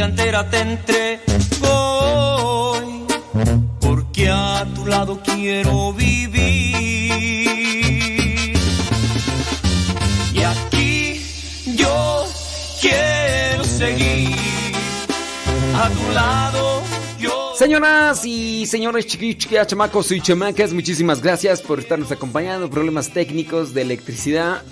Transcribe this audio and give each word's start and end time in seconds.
vida 0.00 0.06
entera 0.06 0.48
te 0.48 0.60
entrego 0.60 1.20
porque 3.80 4.30
a 4.30 4.66
tu 4.74 4.86
lado 4.86 5.20
quiero 5.22 5.92
vivir. 5.92 6.38
Y 10.32 10.42
aquí 10.42 11.22
yo 11.76 12.24
quiero 12.80 13.64
seguir 13.64 14.34
a 15.76 15.90
tu 15.90 16.12
lado. 16.14 16.82
Señoras 17.54 18.24
y 18.24 18.64
señores 18.64 19.06
chiquichiquia, 19.06 19.66
chamacos 19.66 20.10
y 20.12 20.20
chamacas, 20.22 20.72
muchísimas 20.72 21.20
gracias 21.20 21.60
por 21.60 21.78
estarnos 21.78 22.10
acompañando. 22.10 22.70
Problemas 22.70 23.10
técnicos 23.12 23.74
de 23.74 23.82
electricidad. 23.82 24.62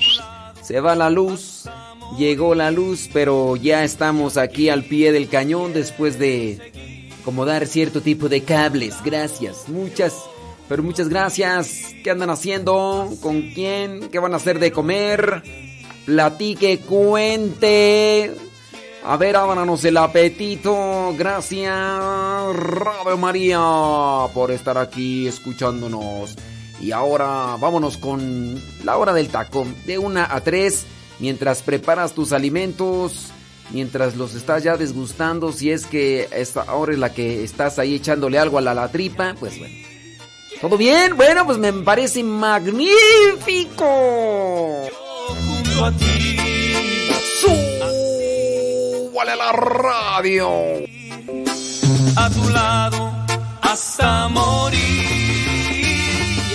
Se 0.63 0.81
va 0.81 0.95
la 0.95 1.11
luz. 1.11 1.69
Llegó 2.17 2.55
la 2.55 2.71
luz, 2.71 3.09
pero 3.12 3.57
ya 3.57 3.85
estamos 3.85 4.37
aquí 4.37 4.71
al 4.71 4.85
pie 4.85 5.12
del 5.12 5.29
cañón 5.29 5.73
después 5.73 6.19
de 6.19 7.09
acomodar 7.21 7.66
cierto 7.66 8.01
tipo 8.01 8.29
de 8.29 8.43
cables. 8.43 8.97
Gracias, 9.05 9.69
muchas, 9.69 10.15
pero 10.69 10.83
muchas 10.83 11.09
gracias. 11.09 11.95
¿Qué 12.02 12.11
andan 12.11 12.30
haciendo? 12.30 13.11
¿Con 13.21 13.51
quién? 13.51 14.09
¿Qué 14.09 14.19
van 14.19 14.33
a 14.33 14.39
hacer 14.39 14.59
de 14.59 14.73
comer? 14.73 15.43
Platique, 16.07 16.79
cuente. 16.80 18.35
A 19.05 19.16
ver, 19.16 19.37
ábranos 19.37 19.85
el 19.85 19.97
apetito. 19.99 21.15
Gracias, 21.16 21.73
Radio 22.57 23.16
María, 23.19 23.61
por 24.35 24.51
estar 24.51 24.77
aquí 24.79 25.29
escuchándonos. 25.29 26.37
Y 26.80 26.93
ahora 26.93 27.57
vámonos 27.61 27.97
con 27.99 28.61
la 28.85 28.97
hora 28.97 29.13
del 29.13 29.29
taco. 29.29 29.66
De 29.87 29.99
una 29.99 30.35
a 30.35 30.41
tres 30.41 30.87
mientras 31.19 31.63
preparas 31.63 32.15
tus 32.15 32.33
alimentos, 32.33 33.29
mientras 33.71 34.17
los 34.17 34.35
estás 34.35 34.63
ya 34.63 34.77
desgustando, 34.77 35.52
si 35.52 35.71
es 35.71 35.87
que 35.87 36.29
esta 36.33 36.75
hora 36.75 36.93
es 36.93 36.99
la 36.99 37.13
que 37.13 37.45
estás 37.45 37.79
ahí 37.79 37.95
echándole 37.95 38.38
algo 38.38 38.59
a 38.59 38.60
la, 38.60 38.75
la 38.75 38.91
tripa, 38.91 39.35
pues 39.38 39.59
bueno. 39.59 39.75
¿Todo 40.60 40.77
bien? 40.77 41.16
Bueno, 41.16 41.47
pues 41.47 41.59
me 41.59 41.73
parece 41.73 42.25
magnífico. 42.25 43.85
junto 45.47 45.85
a 45.85 45.93
ti. 45.93 46.37
¡Súbale 49.10 49.30
a 49.32 49.37
la 49.37 49.53
radio! 49.53 50.49
a 52.16 52.30
tu 52.30 52.49
lado 52.51 53.13
hasta 53.63 54.29
morir. 54.29 54.79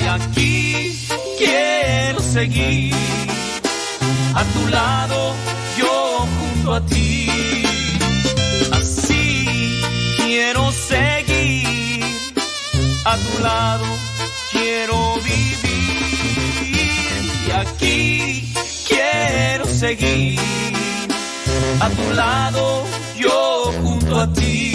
Y 0.01 0.05
aquí 0.07 1.07
quiero 1.37 2.19
seguir 2.19 2.93
a 4.35 4.43
tu 4.43 4.67
lado, 4.67 5.35
yo 5.77 6.27
junto 6.39 6.73
a 6.73 6.81
ti. 6.85 7.29
Así 8.71 9.81
quiero 10.17 10.71
seguir 10.71 12.03
a 13.05 13.17
tu 13.17 13.43
lado, 13.43 13.85
quiero 14.51 15.15
vivir. 15.29 16.73
Y 17.47 17.51
aquí 17.51 18.53
quiero 18.87 19.65
seguir 19.65 20.39
a 21.79 21.89
tu 21.89 22.13
lado, 22.13 22.85
yo 23.15 23.71
junto 23.83 24.19
a 24.19 24.33
ti. 24.33 24.73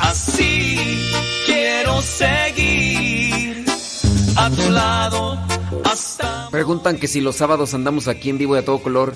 Así 0.00 1.00
quiero 1.46 2.02
seguir 2.02 2.97
a 4.48 4.50
tu 4.50 4.70
lado 4.70 5.38
hasta. 5.84 6.48
Preguntan 6.50 6.98
que 6.98 7.06
si 7.06 7.20
los 7.20 7.36
sábados 7.36 7.74
andamos 7.74 8.08
aquí 8.08 8.30
en 8.30 8.38
vivo 8.38 8.54
de 8.54 8.62
todo 8.62 8.78
color. 8.82 9.14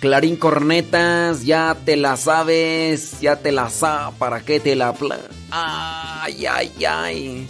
Clarín 0.00 0.36
Cornetas, 0.36 1.44
ya 1.44 1.74
te 1.86 1.96
la 1.96 2.18
sabes, 2.18 3.20
ya 3.20 3.36
te 3.36 3.52
la 3.52 3.70
sa, 3.70 4.12
¿para 4.18 4.44
qué 4.44 4.60
te 4.60 4.76
la 4.76 4.92
pla? 4.92 5.18
Ay, 5.50 6.44
ay, 6.44 6.84
ay. 6.86 7.46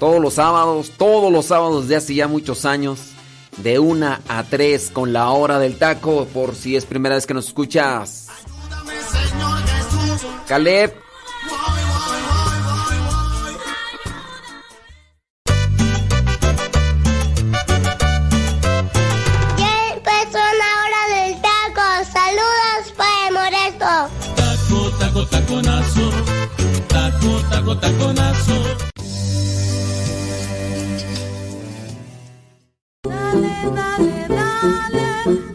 Todos 0.00 0.20
los 0.22 0.34
sábados, 0.34 0.92
todos 0.96 1.30
los 1.30 1.46
sábados 1.46 1.88
de 1.88 1.96
hace 1.96 2.14
ya 2.14 2.26
muchos 2.26 2.64
años, 2.64 3.00
de 3.58 3.78
una 3.78 4.22
a 4.26 4.44
tres 4.44 4.90
con 4.90 5.12
la 5.12 5.28
hora 5.28 5.58
del 5.58 5.76
taco, 5.76 6.26
por 6.32 6.54
si 6.54 6.76
es 6.76 6.86
primera 6.86 7.16
vez 7.16 7.26
que 7.26 7.34
nos 7.34 7.48
escuchas. 7.48 8.28
Caleb. 10.46 11.07
Taco, 27.68 27.80
taconazo. 27.80 28.54
Dale, 33.04 33.50
dale, 33.74 34.24
dale, 34.28 35.02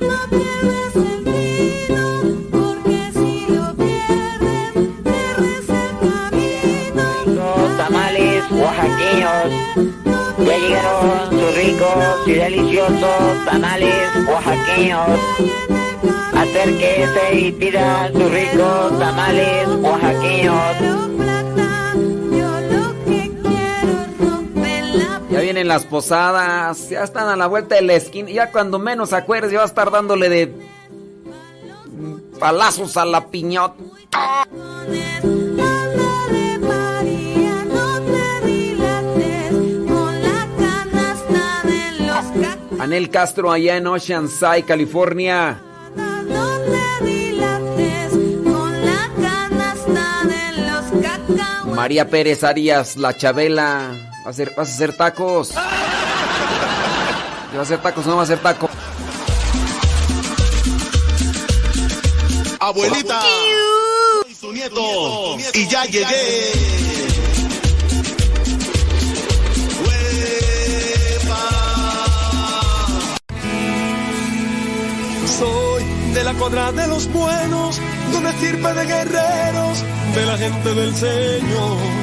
no 0.05 0.13
pierdas 0.29 0.95
el 0.95 1.23
tino, 1.23 2.03
porque 2.51 2.97
si 3.13 3.47
lo 3.49 3.65
pierdes, 3.73 4.69
pierdes 5.09 5.69
el 5.69 5.93
camino. 5.97 7.05
Los 7.25 7.77
tamales 7.77 8.43
oaxaqueños 8.51 9.49
ya 10.37 10.55
llegaron 10.57 11.29
sus 11.31 11.51
ricos 11.55 12.27
y 12.27 12.33
deliciosos 12.33 13.45
tamales 13.45 14.05
oaxaqueños. 14.27 15.19
Acérquese 16.35 17.25
y 17.39 17.51
pida 17.53 18.11
sus 18.13 18.29
ricos 18.31 18.99
tamales 18.99 19.67
oaxaqueños. 19.81 21.32
Vienen 25.43 25.67
las 25.67 25.85
posadas, 25.85 26.89
ya 26.89 27.03
están 27.03 27.27
a 27.27 27.35
la 27.35 27.47
vuelta 27.47 27.75
de 27.75 27.81
la 27.81 27.93
esquina. 27.93 28.31
Ya 28.31 28.49
cuando 28.51 28.79
menos 28.79 29.11
acuerdes, 29.11 29.51
ya 29.51 29.57
va 29.57 29.65
a 29.65 29.67
estar 29.67 29.91
dándole 29.91 30.29
de 30.29 30.53
palazos 32.39 32.95
a 32.95 33.05
la 33.05 33.25
cacos. 33.29 33.73
Anel 42.79 43.09
Castro 43.09 43.51
allá 43.51 43.77
en 43.77 43.87
Oceanside, 43.87 44.63
California. 44.63 45.61
María 51.75 52.09
Pérez 52.09 52.43
Arias, 52.43 52.95
la 52.97 53.15
Chabela. 53.17 54.12
¿Vas 54.23 54.27
a 54.27 54.29
hacer, 54.29 54.53
vas 54.55 54.69
a 54.69 54.73
hacer 54.73 54.95
tacos? 54.95 55.53
¿Vas 55.53 55.57
a 57.57 57.61
hacer 57.61 57.81
tacos 57.81 58.05
no 58.05 58.15
vas 58.15 58.29
a 58.29 58.33
hacer 58.33 58.41
tacos? 58.41 58.69
Abuelita. 62.57 63.21
Y 64.29 64.33
su 64.33 64.53
nieto. 64.53 65.37
Y 65.53 65.67
ya 65.67 65.83
llegué. 65.83 66.53
Soy 75.37 75.83
de 76.13 76.23
la 76.23 76.33
cuadra 76.35 76.71
de 76.71 76.87
los 76.87 77.11
buenos, 77.11 77.77
de 78.09 78.17
una 78.17 78.29
estirpe 78.29 78.73
de 78.73 78.85
guerreros, 78.85 79.83
de 80.15 80.25
la 80.25 80.37
gente 80.37 80.73
del 80.73 80.95
Señor. 80.95 82.02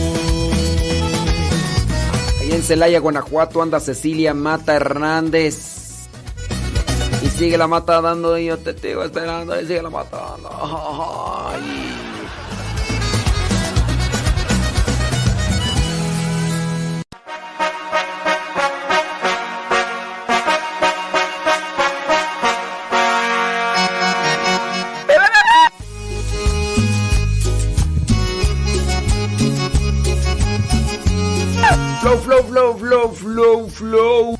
En 2.51 2.61
Celaya, 2.63 2.99
Guanajuato, 2.99 3.61
anda 3.61 3.79
Cecilia 3.79 4.33
Mata 4.33 4.75
Hernández. 4.75 6.09
Y 7.23 7.27
sigue 7.29 7.57
la 7.57 7.65
mata 7.65 8.01
dando, 8.01 8.37
y 8.37 8.47
yo 8.47 8.57
te 8.57 8.77
sigo 8.77 9.05
esperando, 9.05 9.59
y 9.59 9.65
sigue 9.65 9.81
la 9.81 9.89
mata 9.89 10.17
dando. 10.17 10.49
Ay. 11.49 11.90
Flow, 32.91 33.09
flow, 33.13 33.69
flow. 33.69 34.37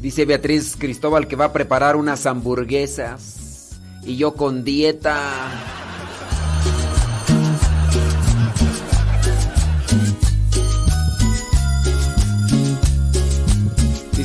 Dice 0.00 0.26
Beatriz 0.26 0.76
Cristóbal 0.76 1.26
que 1.26 1.36
va 1.36 1.46
a 1.46 1.52
preparar 1.54 1.96
unas 1.96 2.26
hamburguesas. 2.26 3.80
Y 4.04 4.16
yo 4.16 4.34
con 4.34 4.64
dieta. 4.64 5.87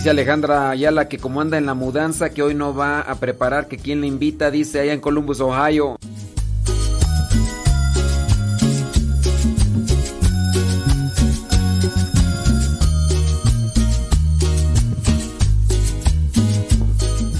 Dice 0.04 0.12
Alejandra 0.12 0.70
Ayala 0.70 1.08
que 1.08 1.18
como 1.18 1.40
anda 1.40 1.58
en 1.58 1.66
la 1.66 1.76
mudanza 1.76 2.32
que 2.32 2.44
hoy 2.44 2.54
no 2.54 2.76
va 2.76 3.00
a 3.00 3.16
preparar, 3.16 3.70
que 3.70 3.78
quien 3.78 4.02
le 4.02 4.08
invita, 4.08 4.52
dice 4.52 4.82
allá 4.82 4.92
en 4.92 5.00
Columbus, 5.00 5.40
Ohio. 5.40 5.96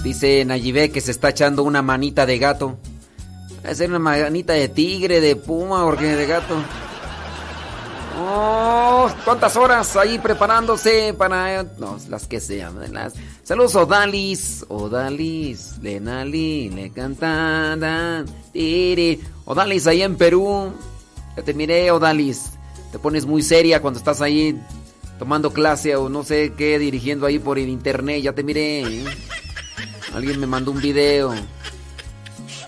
Dice 0.06 0.46
Nayibé 0.46 0.90
que 0.90 1.02
se 1.02 1.12
está 1.12 1.32
echando 1.32 1.64
una 1.64 1.82
manita 1.82 2.26
de 2.26 2.40
gato. 2.40 2.78
A 3.66 3.76
ser 3.76 3.90
una 3.90 4.00
manita 4.00 4.54
de 4.54 4.70
tigre, 4.70 5.20
de 5.20 5.36
puma, 5.36 5.84
porque 5.84 6.16
de 6.16 6.26
gato. 6.28 6.56
Oh, 8.36 9.08
¿Cuántas 9.26 9.56
horas 9.58 9.96
ahí 9.96 10.18
preparándose 10.18 11.14
para 11.14 11.62
no, 11.78 12.00
las 12.10 12.26
que 12.26 12.40
sean? 12.40 12.92
Las... 12.92 13.14
Saludos 13.44 13.76
Odalis, 13.76 14.66
Odalis, 14.70 15.78
Lenali, 15.84 16.72
le 16.72 16.90
cantan, 16.90 18.26
tiri. 18.52 19.22
Odalis 19.46 19.86
ahí 19.86 20.02
en 20.02 20.16
Perú. 20.16 20.74
Ya 21.38 21.44
te 21.44 21.54
miré, 21.54 21.92
Odalis. 21.92 22.54
Te 22.92 22.98
pones 22.98 23.28
muy 23.28 23.44
seria 23.44 23.84
cuando 23.84 24.00
estás 24.00 24.20
ahí 24.20 24.60
tomando 25.20 25.54
clase 25.54 25.96
o 25.96 26.10
no 26.10 26.24
sé 26.24 26.54
qué, 26.58 26.80
dirigiendo 26.80 27.28
ahí 27.28 27.38
por 27.38 27.60
el 27.60 27.70
internet. 27.70 28.24
Ya 28.24 28.34
te 28.34 28.44
miré. 28.44 28.82
¿eh? 28.82 29.06
Alguien 30.16 30.40
me 30.40 30.48
mandó 30.48 30.72
un 30.72 30.82
video. 30.82 31.36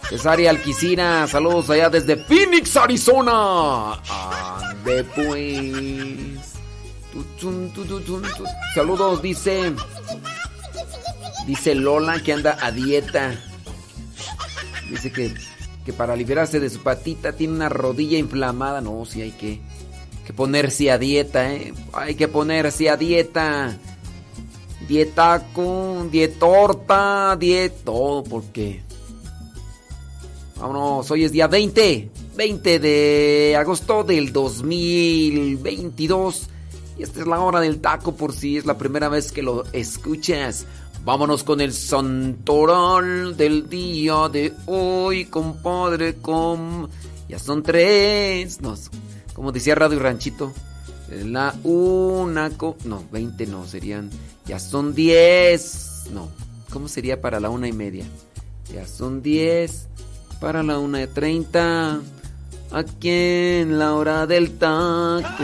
Cesaria 0.10 0.52
Alquicina, 0.52 1.28
saludos 1.28 1.69
allá 1.69 1.90
desde 1.90 2.16
Phoenix, 2.16 2.75
Arizona. 2.78 3.94
Ande 3.94 5.04
pues. 5.04 6.56
Saludos, 8.74 9.22
dice. 9.22 9.74
Dice 11.48 11.75
Lola 11.75 12.19
que 12.22 12.34
anda 12.34 12.57
a 12.62 12.72
dieta. 12.72 13.34
Dice 14.90 15.12
que, 15.12 15.34
que 15.86 15.94
para 15.94 16.16
liberarse 16.16 16.60
de 16.60 16.69
su 16.69 16.84
patita 16.84 17.34
tiene 17.34 17.54
una 17.54 17.69
rodilla 17.69 18.18
inflamada. 18.18 18.81
No, 18.81 19.06
sí 19.06 19.22
hay 19.22 19.31
que, 19.31 19.60
que 20.25 20.34
ponerse 20.34 20.92
a 20.92 20.98
dieta, 20.98 21.52
¿eh? 21.52 21.74
Hay 21.94 22.16
que 22.16 22.28
ponerse 22.28 22.90
a 22.90 22.98
dieta. 22.98 23.78
Dietaco, 24.88 26.07
dietorta, 26.12 27.36
diet 27.40 27.84
todo, 27.84 28.24
porque. 28.24 28.84
Vámonos, 30.60 31.10
hoy 31.12 31.24
es 31.25 31.31
día 31.34 31.48
20, 31.48 32.10
20 32.38 32.80
de 32.80 33.57
agosto 33.60 34.06
del 34.06 34.31
2022. 34.31 36.48
Y 36.98 37.04
esta 37.04 37.19
es 37.19 37.28
la 37.28 37.42
hora 37.42 37.60
del 37.60 37.81
taco 37.81 38.16
por 38.16 38.31
si 38.31 38.56
es 38.56 38.66
la 38.66 38.78
primera 38.78 39.10
vez 39.10 39.34
que 39.34 39.44
lo 39.44 39.66
escuchas. 39.74 40.66
Vámonos 41.04 41.44
con 41.44 41.60
el 41.60 41.74
santoral 41.74 43.36
del 43.36 43.69
día 43.69 44.30
de 44.30 44.54
hoy, 44.66 45.25
compadre, 45.25 46.16
com... 46.16 46.88
Ya 47.28 47.38
son 47.38 47.62
tres. 47.62 48.62
No, 48.62 48.75
como 49.34 49.52
decía 49.52 49.75
Radio 49.75 50.00
Ranchito. 50.00 50.54
La 51.10 51.54
una... 51.63 52.50
No, 52.86 53.04
20 53.12 53.46
no, 53.48 53.68
serían... 53.68 54.10
Ya 54.46 54.60
son 54.60 54.96
10. 54.96 56.12
No, 56.13 56.30
¿cómo 56.72 56.88
sería 56.88 57.19
para 57.19 57.42
la 57.42 57.50
una 57.50 57.68
y 57.68 57.74
media? 57.74 58.06
Ya 58.74 58.88
son 58.88 59.22
10 59.22 59.90
para 60.45 60.62
la 60.62 60.77
una 60.77 61.00
de 61.00 61.07
30. 61.07 62.01
Aquí 62.71 63.09
en 63.09 63.80
la 63.80 63.95
hora 63.95 64.27
del 64.27 64.59
taco. 64.59 65.44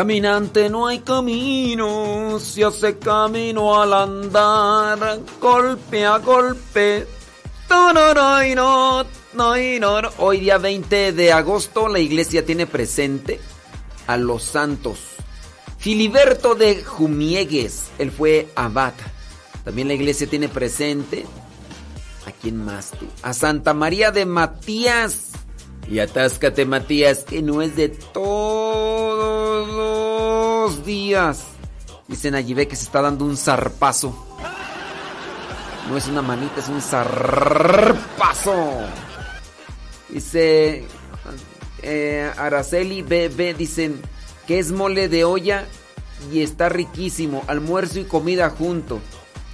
Caminante 0.00 0.70
no 0.70 0.86
hay 0.86 1.00
camino, 1.00 2.38
se 2.40 2.64
hace 2.64 2.96
camino 2.96 3.78
al 3.82 3.92
andar, 3.92 5.20
golpe 5.38 6.06
a 6.06 6.16
golpe. 6.16 7.06
Hoy 10.16 10.40
día 10.40 10.56
20 10.56 11.12
de 11.12 11.32
agosto 11.34 11.86
la 11.86 11.98
iglesia 11.98 12.46
tiene 12.46 12.66
presente 12.66 13.42
a 14.06 14.16
los 14.16 14.42
santos. 14.42 15.00
Filiberto 15.76 16.54
de 16.54 16.82
Jumiegues, 16.82 17.90
él 17.98 18.10
fue 18.10 18.48
abad. 18.54 18.94
También 19.64 19.88
la 19.88 19.94
iglesia 19.94 20.26
tiene 20.26 20.48
presente 20.48 21.26
a 22.26 22.32
quién 22.32 22.56
más 22.56 22.92
tú? 22.92 23.06
A 23.20 23.34
Santa 23.34 23.74
María 23.74 24.12
de 24.12 24.24
Matías. 24.24 25.32
Y 25.90 25.98
atáscate, 25.98 26.64
Matías, 26.64 27.24
que 27.24 27.42
no 27.42 27.60
es 27.62 27.74
de 27.74 27.88
todos 27.88 29.68
los 29.68 30.86
días. 30.86 31.42
Dicen 32.06 32.36
allí 32.36 32.54
ve 32.54 32.68
que 32.68 32.76
se 32.76 32.84
está 32.84 33.02
dando 33.02 33.24
un 33.24 33.36
zarpazo. 33.36 34.14
No 35.88 35.96
es 35.96 36.06
una 36.06 36.22
manita, 36.22 36.60
es 36.60 36.68
un 36.68 36.80
zarpazo. 36.80 38.54
Dice 40.08 40.84
eh, 41.82 42.30
Araceli 42.36 43.02
BB, 43.02 43.56
dicen 43.56 44.00
que 44.46 44.60
es 44.60 44.70
mole 44.70 45.08
de 45.08 45.24
olla 45.24 45.66
y 46.32 46.42
está 46.42 46.68
riquísimo. 46.68 47.42
Almuerzo 47.48 47.98
y 47.98 48.04
comida 48.04 48.50
junto. 48.50 49.00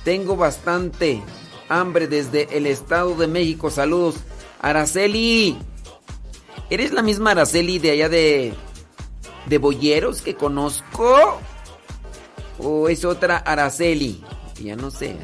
Tengo 0.04 0.36
bastante 0.36 1.22
hambre 1.70 2.08
desde 2.08 2.54
el 2.58 2.66
Estado 2.66 3.14
de 3.14 3.26
México. 3.26 3.70
Saludos. 3.70 4.16
Araceli. 4.60 5.56
¿Eres 6.68 6.92
la 6.92 7.02
misma 7.02 7.32
Araceli 7.32 7.78
de 7.78 7.90
allá 7.92 8.08
de. 8.08 8.54
de 9.46 9.58
Boyeros 9.58 10.22
que 10.22 10.34
conozco? 10.34 11.40
¿O 12.58 12.88
es 12.88 13.04
otra 13.04 13.38
Araceli? 13.38 14.22
Ya 14.62 14.76
no 14.76 14.90
sé. 14.90 15.10
¿eh? 15.10 15.18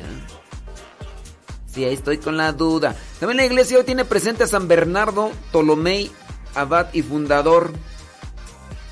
Sí, 1.73 1.85
ahí 1.85 1.95
estoy 1.95 2.19
con 2.19 2.37
la 2.37 2.53
duda. 2.53 2.95
También 3.19 3.39
la 3.39 3.47
iglesia 3.47 3.79
hoy 3.79 3.85
tiene 3.85 4.05
presente 4.05 4.45
a 4.45 4.47
San 4.47 4.69
Bernardo, 4.69 5.33
Tolomei, 5.51 6.13
abad 6.55 6.89
y 6.93 7.03
fundador. 7.03 7.73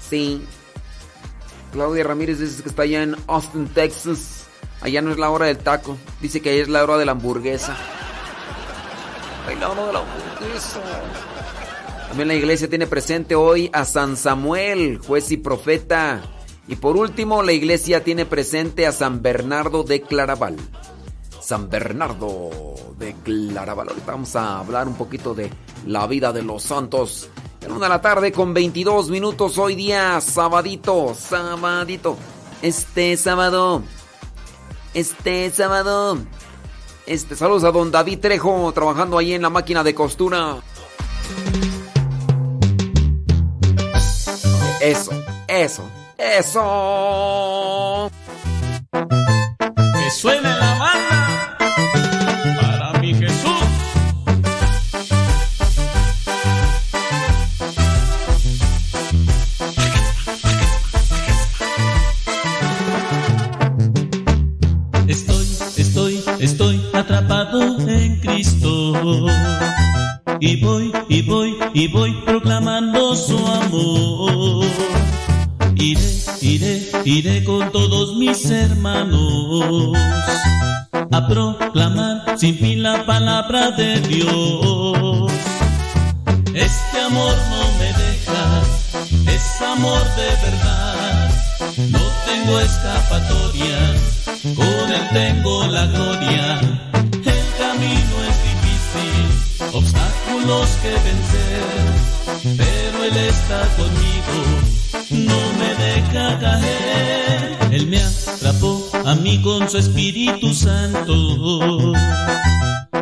Sí. 0.09 0.43
Claudia 1.73 2.05
Ramírez 2.05 2.41
dice 2.41 2.63
que 2.63 2.71
está 2.71 2.83
allá 2.83 3.03
en 3.03 3.17
Austin, 3.27 3.69
Texas. 3.69 4.47
Allá 4.81 5.03
no 5.03 5.13
es 5.13 5.19
la 5.19 5.31
hora 5.31 5.47
del 5.47 5.59
taco. 5.59 5.97
Dice 6.21 6.41
que 6.41 6.51
ahí 6.51 6.59
es 6.59 6.69
la 6.69 6.83
hora 6.83 6.97
de 6.97 7.05
la 7.05 7.13
hamburguesa. 7.13 7.77
Ay, 9.47 9.57
la 9.57 9.69
hora 9.69 9.87
de 9.87 9.93
la 9.93 9.99
hamburguesa. 10.01 10.81
También 12.11 12.27
la 12.27 12.35
iglesia 12.35 12.69
tiene 12.69 12.89
presente 12.89 13.37
hoy 13.37 13.71
a 13.73 13.85
San 13.85 14.17
Samuel, 14.17 14.99
juez 14.99 15.31
y 15.31 15.37
profeta. 15.37 16.21
Y 16.67 16.75
por 16.75 16.97
último, 16.97 17.41
la 17.45 17.53
iglesia 17.53 18.03
tiene 18.03 18.27
presente 18.27 18.85
a 18.85 18.91
San 18.91 19.23
Bernardo 19.23 19.85
de 19.85 20.03
Claraval. 20.03 20.57
San 21.41 21.71
Bernardo 21.71 22.51
de 22.99 23.15
Claraval. 23.23 23.91
Ahorita 23.91 24.11
vamos 24.11 24.35
a 24.35 24.59
hablar 24.59 24.89
un 24.89 24.97
poquito 24.97 25.35
de 25.35 25.53
la 25.87 26.09
vida 26.09 26.33
de 26.33 26.43
los 26.43 26.65
santos. 26.65 27.29
En 27.61 27.71
una 27.71 27.87
de 27.87 27.91
la 27.91 28.01
tarde 28.01 28.33
con 28.33 28.55
22 28.55 29.09
minutos 29.09 29.57
hoy 29.57 29.77
día, 29.77 30.21
sabadito, 30.21 31.15
sabadito. 31.15 32.17
Este 32.61 33.17
sábado, 33.17 33.85
este 34.95 35.49
sábado, 35.51 36.19
este, 37.07 37.37
saludos 37.37 37.63
a 37.63 37.71
don 37.71 37.93
David 37.93 38.19
Trejo, 38.19 38.73
trabajando 38.73 39.17
ahí 39.17 39.33
en 39.33 39.43
la 39.43 39.51
máquina 39.51 39.85
de 39.85 39.95
costura. 39.95 40.57
Eso, 44.81 45.11
eso, 45.47 45.91
eso. 46.17 48.11
Que 48.91 50.11
suene 50.11 50.49
la 50.49 50.75
banda 50.79 51.59
para 52.59 52.99
mi 52.99 53.15
Jesús. 53.15 53.51
Estoy, 65.07 65.47
estoy, 65.77 66.25
estoy 66.39 66.91
atrapado 66.95 67.79
en 67.87 68.19
Cristo. 68.21 69.27
Y 70.41 70.59
voy, 70.65 70.91
y 71.11 71.21
voy, 71.21 71.59
y 71.75 71.89
voy 71.89 72.13
proclamando 72.25 73.15
su 73.15 73.37
amor. 73.37 73.60
Iré, 77.11 77.45
con 77.45 77.71
todos 77.73 78.17
mis 78.17 78.49
hermanos 78.51 79.97
a 81.13 81.27
proclamar 81.27 82.39
sin 82.39 82.57
fin 82.57 82.83
la 82.83 83.05
palabra 83.05 83.73
de 83.73 84.01
Dios. 84.01 85.33
Este 86.55 87.01
amor 87.01 87.35
no 87.51 87.63
me 87.79 87.91
deja, 88.05 88.63
es 89.35 89.63
amor 89.63 90.05
de 90.21 90.31
verdad. 90.47 91.31
No 91.91 92.01
tengo 92.27 92.61
escapatoria, 92.61 93.79
con 94.55 94.93
él 94.93 95.09
tengo 95.13 95.67
la 95.67 95.87
gloria. 95.87 96.61
El 97.03 97.45
camino 97.59 98.15
es 98.31 98.37
difícil, 98.51 99.17
obstáculos 99.73 100.69
que 100.83 100.93
vencer, 101.09 102.57
pero 102.57 103.05
él 103.05 103.17
está 103.17 103.61
conmigo, 103.77 104.37
no 105.11 105.60
Él 107.71 107.87
me 107.87 108.03
atrapó 108.03 108.91
a 109.05 109.15
mí 109.15 109.41
con 109.43 109.69
su 109.71 109.79
Espíritu 109.79 110.53
Santo. 110.53 111.93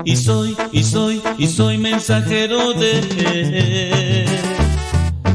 Y 0.05 0.17
soy, 0.17 0.57
y 0.73 0.85
soy, 0.85 1.23
y 1.39 1.47
soy 1.47 1.79
mensajero 1.79 2.75
de. 2.75 4.27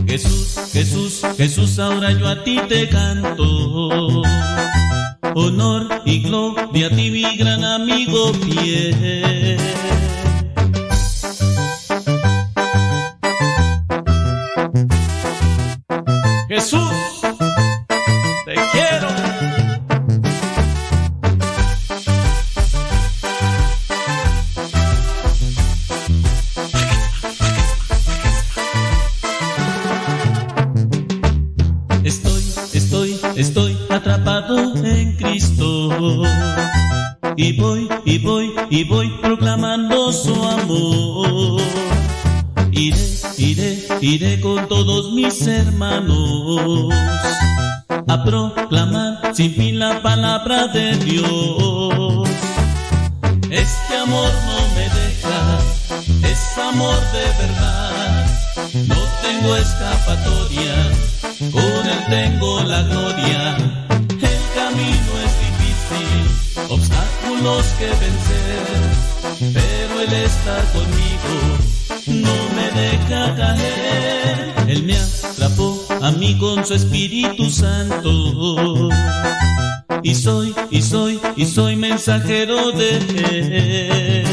Jesús, 0.07 0.55
Jesús, 0.71 1.21
Jesús, 1.37 1.79
ahora 1.79 2.11
yo 2.11 2.27
a 2.27 2.43
ti 2.43 2.59
te 2.69 2.87
canto. 2.89 4.21
Honor 5.35 6.01
y 6.05 6.21
gloria 6.21 6.87
a 6.87 6.89
ti, 6.89 7.09
mi 7.09 7.37
gran 7.37 7.63
amigo 7.63 8.33
fiel. 8.35 9.57
Y 38.73 38.83
voy 38.85 39.07
proclamando 39.21 40.11
su 40.11 40.33
amor. 40.33 41.61
Iré, 42.71 42.97
iré, 43.37 43.87
iré 44.01 44.41
con 44.41 44.67
todos 44.67 45.13
mis 45.13 45.45
hermanos 45.45 46.91
a 48.07 48.23
proclamar 48.23 49.35
sin 49.35 49.53
fin 49.53 49.77
la 49.77 50.01
palabra 50.01 50.65
de 50.69 50.97
Dios. 50.97 51.52
Su 76.65 76.73
Espíritu 76.73 77.49
Santo. 77.49 78.89
Y 80.01 80.15
soy, 80.15 80.53
y 80.69 80.81
soy, 80.81 81.19
y 81.35 81.45
soy 81.45 81.75
mensajero 81.75 82.71
de 82.71 82.97
él. 82.97 84.25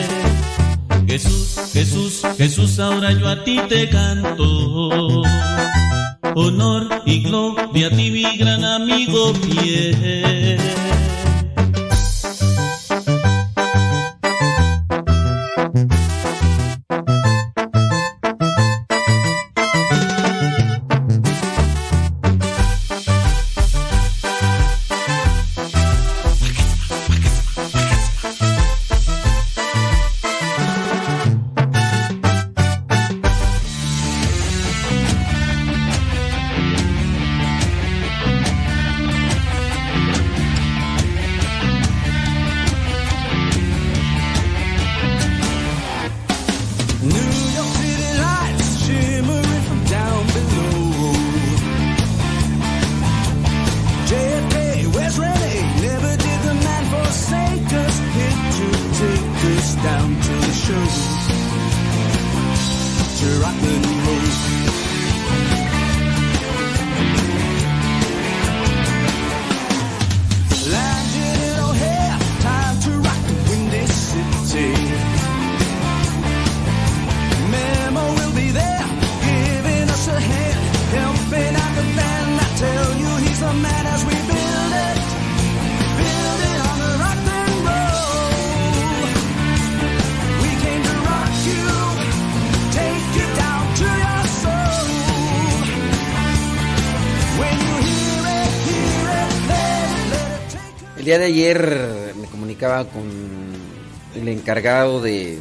Jesús, 1.07 1.71
Jesús, 1.73 2.23
Jesús, 2.37 2.79
ahora 2.79 3.13
yo 3.13 3.29
a 3.29 3.43
ti 3.45 3.61
te 3.69 3.89
canto. 3.89 5.23
Honor 6.37 7.03
y 7.05 7.23
gloria 7.23 7.89
a 7.89 7.91
ti, 7.91 8.11
mi 8.11 8.37
gran 8.37 8.65
amigo 8.65 9.35
fiel. 9.35 10.20
De 101.21 101.27
ayer 101.27 102.15
me 102.19 102.27
comunicaba 102.29 102.87
con 102.87 103.03
el 104.15 104.29
encargado 104.29 105.03
de 105.03 105.39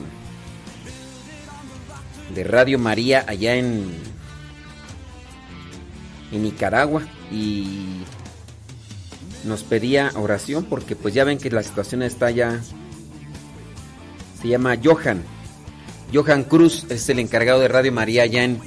de 2.36 2.43
Radio 2.43 2.77
María 2.77 3.24
allá 3.25 3.55
en 3.55 3.89
en 6.33 6.43
Nicaragua 6.43 7.03
y 7.31 8.01
nos 9.45 9.63
pedía 9.63 10.12
oración 10.15 10.65
porque 10.65 10.98
pues 10.98 11.13
ya 11.13 11.24
ven 11.24 11.38
que 11.38 11.50
la 11.50 11.63
situación 11.63 12.03
está 12.03 12.29
ya 12.29 12.59
se 14.41 14.48
llama 14.50 14.77
Johan 14.83 15.24
Johan 16.13 16.43
Cruz 16.43 16.88
es 16.89 17.07
el 17.07 17.19
encargado 17.19 17.62
de 17.62 17.69
Radio 17.69 17.93
María 17.93 18.24
allá 18.24 18.43
en, 18.43 18.59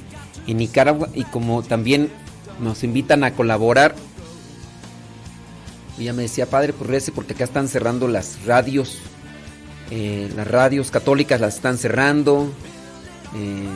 en 0.47 0.57
Nicaragua 0.57 1.11
y 1.12 1.25
como 1.25 1.62
también 1.62 2.11
nos 2.59 2.83
invitan 2.83 3.23
a 3.23 3.35
colaborar 3.35 3.95
y 5.99 6.02
ella 6.02 6.12
me 6.12 6.22
decía, 6.22 6.46
padre, 6.46 6.72
pues 6.72 6.88
rece 6.88 7.12
porque 7.12 7.34
acá 7.34 7.44
están 7.44 7.68
cerrando 7.68 8.08
las 8.08 8.44
radios. 8.46 8.99
eh, 9.90 10.30
las 10.34 10.46
radios 10.46 10.90
católicas 10.90 11.40
las 11.40 11.56
están 11.56 11.76
cerrando. 11.78 12.50
eh, 13.37 13.66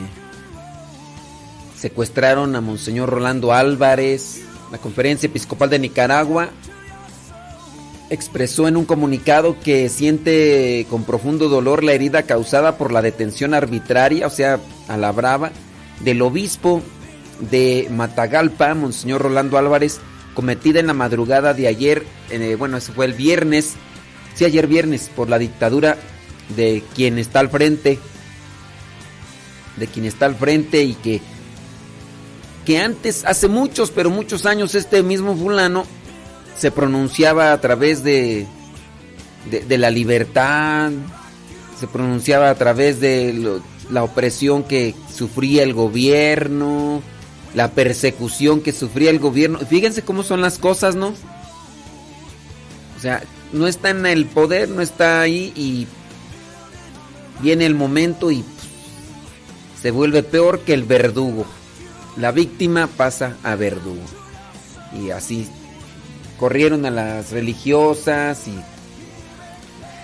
secuestraron 1.77 2.55
a 2.55 2.61
Monseñor 2.61 3.09
Rolando 3.09 3.53
Álvarez. 3.53 4.41
La 4.71 4.79
Conferencia 4.79 5.27
Episcopal 5.27 5.69
de 5.69 5.79
Nicaragua 5.79 6.49
expresó 8.09 8.67
en 8.67 8.77
un 8.77 8.85
comunicado 8.85 9.57
que 9.59 9.89
siente 9.89 10.87
con 10.89 11.03
profundo 11.03 11.49
dolor 11.49 11.83
la 11.83 11.93
herida 11.93 12.23
causada 12.23 12.77
por 12.77 12.91
la 12.91 13.01
detención 13.01 13.53
arbitraria, 13.53 14.25
o 14.25 14.29
sea, 14.29 14.59
a 14.87 14.97
la 14.97 15.11
brava, 15.11 15.51
del 15.99 16.21
obispo 16.21 16.81
de 17.51 17.87
Matagalpa, 17.91 18.73
Monseñor 18.73 19.21
Rolando 19.21 19.57
Álvarez, 19.57 19.99
cometida 20.37 20.79
en 20.79 20.85
la 20.85 20.93
madrugada 20.93 21.55
de 21.55 21.67
ayer, 21.67 22.05
eh, 22.29 22.55
bueno, 22.59 22.77
eso 22.77 22.93
fue 22.93 23.07
el 23.07 23.13
viernes, 23.13 23.73
sí, 24.35 24.45
ayer 24.45 24.67
viernes, 24.67 25.09
por 25.15 25.29
la 25.29 25.39
dictadura 25.39 25.97
de 26.55 26.83
quien 26.93 27.17
está 27.17 27.39
al 27.39 27.49
frente, 27.49 27.97
de 29.77 29.87
quien 29.87 30.05
está 30.05 30.27
al 30.27 30.35
frente 30.35 30.83
y 30.83 30.93
que, 30.93 31.21
que 32.67 32.77
antes, 32.77 33.25
hace 33.25 33.47
muchos, 33.47 33.89
pero 33.89 34.11
muchos 34.11 34.45
años, 34.45 34.75
este 34.75 35.01
mismo 35.01 35.35
fulano 35.35 35.87
se 36.55 36.69
pronunciaba 36.69 37.51
a 37.51 37.59
través 37.59 38.03
de, 38.03 38.45
de, 39.49 39.77
la 39.79 39.89
libertad, 39.89 40.91
se 41.79 41.87
pronunciaba 41.87 42.51
a 42.51 42.55
través 42.55 42.99
de 42.99 43.59
la 43.89 44.03
opresión 44.03 44.63
que 44.65 44.93
sufría 45.11 45.63
el 45.63 45.73
gobierno, 45.73 47.01
la 47.57 47.71
persecución 47.71 48.61
que 48.61 48.71
sufría 48.71 49.09
el 49.09 49.17
gobierno. 49.17 49.57
Fíjense 49.57 50.03
cómo 50.03 50.21
son 50.21 50.41
las 50.41 50.59
cosas, 50.59 50.95
¿no? 50.95 51.07
O 52.95 52.99
sea, 53.01 53.23
no 53.51 53.65
está 53.65 53.89
en 53.89 54.05
el 54.05 54.27
poder, 54.27 54.69
no 54.69 54.83
está 54.83 55.21
ahí 55.21 55.53
y 55.55 55.87
viene 57.41 57.65
el 57.65 57.73
momento 57.73 58.29
y 58.29 58.45
se 59.81 59.89
vuelve 59.89 60.21
peor 60.21 60.59
que 60.59 60.75
el 60.75 60.83
verdugo. 60.83 61.47
La 62.15 62.31
víctima 62.31 62.85
pasa 62.85 63.37
a 63.41 63.55
verdugo. 63.55 64.05
Y 64.93 65.09
así 65.09 65.49
corrieron 66.39 66.85
a 66.85 66.91
las 66.91 67.31
religiosas 67.31 68.47
y 68.47 68.53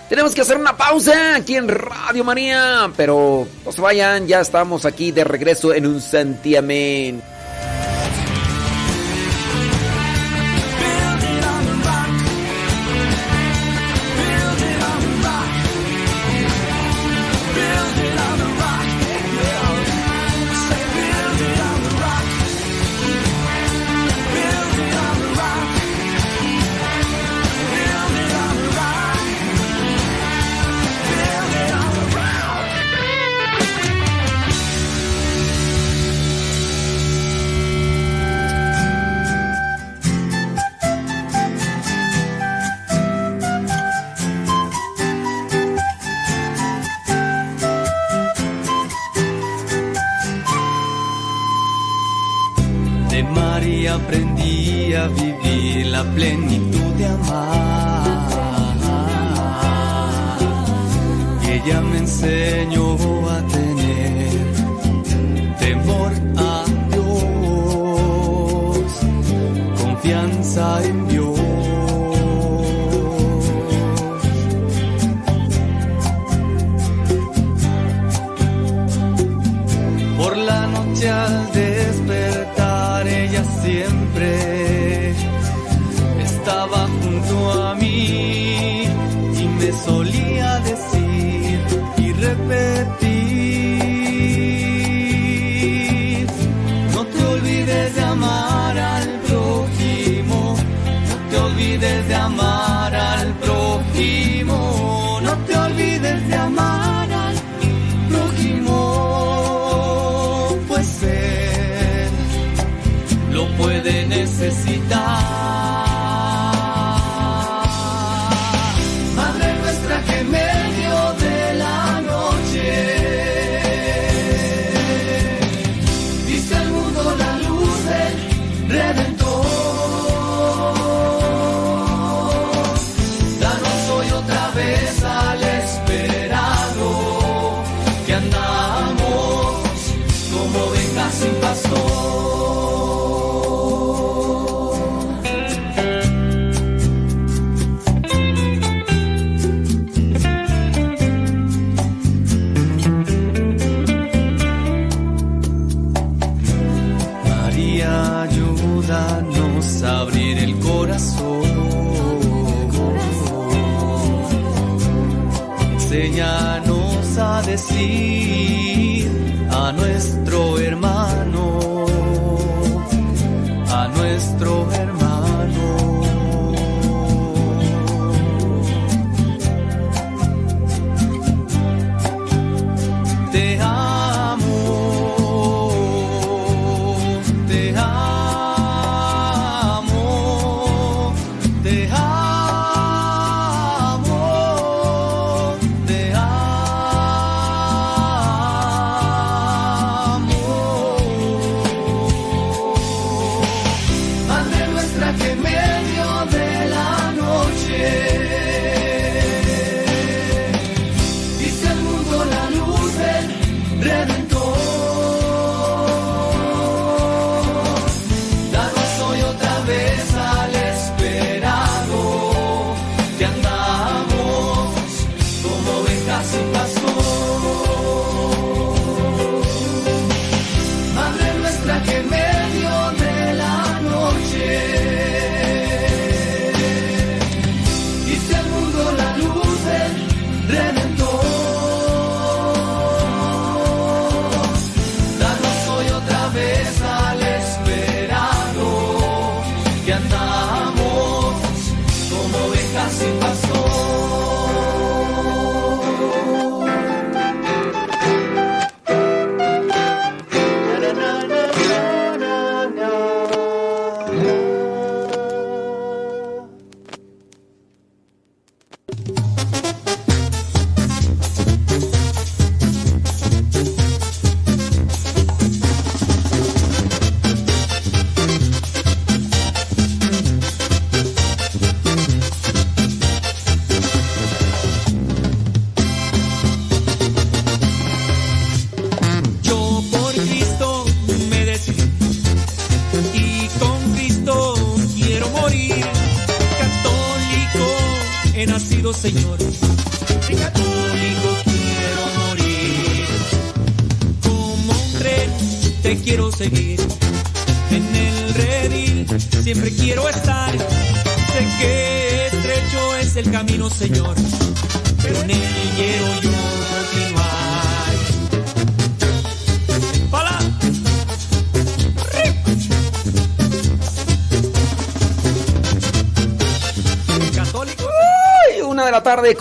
tenemos 0.09 0.33
que 0.33 0.41
hacer 0.41 0.57
una 0.57 0.75
pausa 0.75 1.35
aquí 1.35 1.55
en 1.55 1.67
Radio 1.67 2.23
María, 2.23 2.91
pero 2.97 3.47
no 3.63 3.71
se 3.71 3.79
vayan, 3.79 4.25
ya 4.25 4.41
estamos 4.41 4.85
aquí 4.85 5.11
de 5.11 5.23
regreso 5.23 5.71
en 5.71 5.85
un 5.85 6.01
santiamén. 6.01 7.21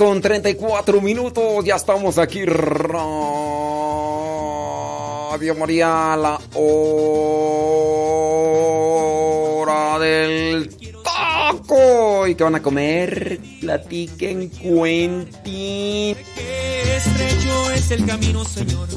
Con 0.03 0.21
34 0.21 1.01
minutos. 1.01 1.65
Ya 1.65 1.77
estamos 1.77 2.19
aquí. 2.19 2.45
Radio 2.45 2.99
María, 5.57 6.17
la 6.17 6.41
hora 6.55 7.31
del 10.01 10.69
taco. 11.05 12.27
¿Y 12.27 12.35
qué 12.35 12.43
van 12.43 12.57
a 12.57 12.63
comer? 12.63 13.39
Platiquen, 13.61 14.49
cuenten. 14.49 15.33
Que 15.45 16.97
estrecho 16.97 17.71
es 17.71 17.93
el 17.93 18.05
camino, 18.05 18.45
Señor. 18.45 18.92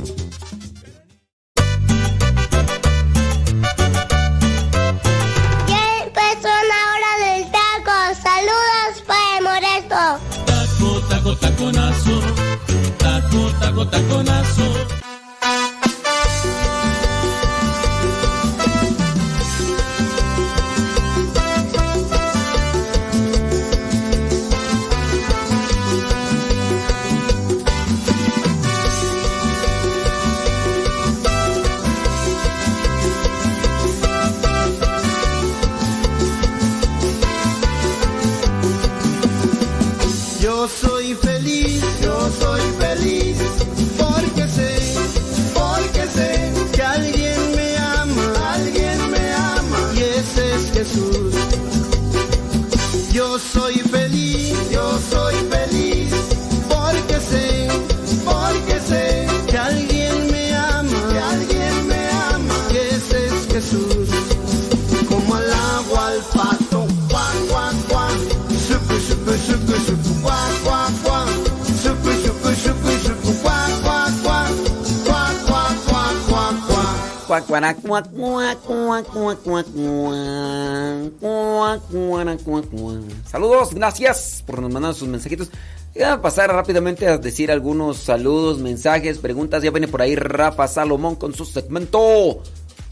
Saludos, 83.26 83.74
gracias 83.74 84.44
por 84.46 84.62
nos 84.62 84.72
mandar 84.72 84.94
sus 84.94 85.08
mensajitos. 85.08 85.50
Voy 85.94 86.04
a 86.04 86.22
pasar 86.22 86.52
rápidamente 86.52 87.08
a 87.08 87.18
decir 87.18 87.52
algunos 87.52 87.98
saludos, 87.98 88.60
mensajes, 88.60 89.18
preguntas. 89.18 89.64
Ya 89.64 89.72
viene 89.72 89.88
por 89.88 90.02
ahí 90.02 90.16
Rafa 90.16 90.68
Salomón 90.68 91.16
con 91.16 91.34
su 91.34 91.46
segmento. 91.46 92.42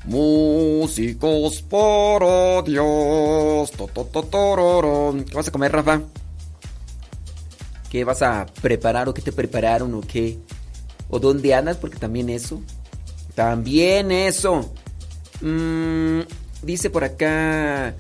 Músicos 0.06 1.62
por 1.64 2.64
Dios. 2.64 3.72
¿Qué 3.72 5.36
vas 5.36 5.48
a 5.48 5.52
comer, 5.52 5.72
Rafa? 5.72 6.02
¿Qué 7.90 8.04
vas 8.04 8.22
a 8.22 8.46
preparar 8.62 9.08
o 9.08 9.14
qué 9.14 9.22
te 9.22 9.32
prepararon 9.32 9.94
o 9.94 10.02
qué? 10.02 10.40
¿O 11.10 11.20
dónde 11.20 11.54
andas? 11.54 11.78
Porque 11.78 11.98
también 11.98 12.30
eso. 12.30 12.62
También 13.36 14.12
eso. 14.12 14.72
Mm, 15.42 16.22
dice 16.62 16.90
por 16.90 17.04
acá. 17.04 17.96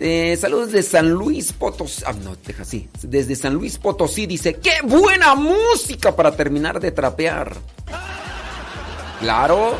eh, 0.00 0.36
saludos 0.40 0.72
de 0.72 0.82
San 0.82 1.10
Luis 1.10 1.52
Potosí. 1.52 2.02
Ah, 2.06 2.12
no, 2.12 2.36
deja 2.36 2.62
así. 2.62 2.88
Desde 3.02 3.36
San 3.36 3.54
Luis 3.54 3.78
Potosí 3.78 4.26
dice: 4.26 4.54
¡Qué 4.54 4.82
buena 4.82 5.34
música 5.34 6.14
para 6.16 6.34
terminar 6.36 6.80
de 6.80 6.90
trapear! 6.92 7.56
Claro. 9.20 9.76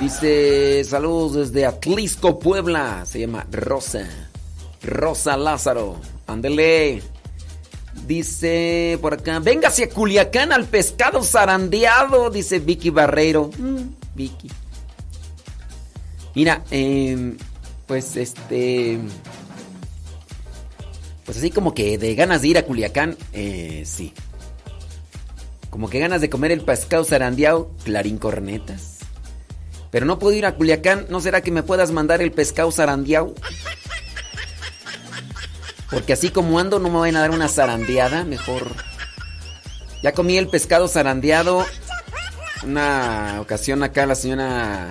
Dice: 0.00 0.82
Saludos 0.84 1.34
desde 1.52 1.66
Atlisco, 1.66 2.38
Puebla. 2.38 3.04
Se 3.06 3.20
llama 3.20 3.46
Rosa. 3.50 4.08
Rosa 4.82 5.36
Lázaro. 5.36 5.96
Ándele. 6.26 7.02
Dice 8.06 8.98
por 9.00 9.14
acá, 9.14 9.38
venga 9.38 9.68
hacia 9.68 9.88
Culiacán 9.88 10.52
al 10.52 10.64
pescado 10.64 11.22
zarandeado, 11.22 12.30
dice 12.30 12.58
Vicky 12.58 12.90
Barreiro. 12.90 13.50
Mm, 13.58 13.94
Vicky. 14.14 14.50
Mira, 16.34 16.64
eh, 16.70 17.36
pues 17.86 18.16
este... 18.16 18.98
Pues 21.24 21.38
así 21.38 21.50
como 21.50 21.74
que 21.74 21.96
de 21.98 22.14
ganas 22.16 22.42
de 22.42 22.48
ir 22.48 22.58
a 22.58 22.64
Culiacán, 22.64 23.16
eh, 23.32 23.84
sí. 23.86 24.12
Como 25.70 25.88
que 25.88 26.00
ganas 26.00 26.20
de 26.20 26.28
comer 26.28 26.50
el 26.50 26.62
pescado 26.62 27.04
zarandeado, 27.04 27.70
clarín 27.84 28.18
cornetas. 28.18 28.98
Pero 29.90 30.06
no 30.06 30.18
puedo 30.18 30.36
ir 30.36 30.46
a 30.46 30.56
Culiacán, 30.56 31.06
¿no 31.08 31.20
será 31.20 31.40
que 31.42 31.52
me 31.52 31.62
puedas 31.62 31.92
mandar 31.92 32.20
el 32.22 32.32
pescado 32.32 32.72
zarandeado? 32.72 33.34
Porque 35.90 36.12
así 36.12 36.30
como 36.30 36.58
ando, 36.58 36.78
no 36.78 36.88
me 36.88 36.98
van 36.98 37.16
a 37.16 37.20
dar 37.20 37.30
una 37.30 37.48
zarandeada, 37.48 38.24
mejor. 38.24 38.68
Ya 40.02 40.12
comí 40.12 40.38
el 40.38 40.48
pescado 40.48 40.86
zarandeado. 40.88 41.66
Una 42.62 43.38
ocasión 43.40 43.82
acá 43.82 44.06
la 44.06 44.14
señora 44.14 44.88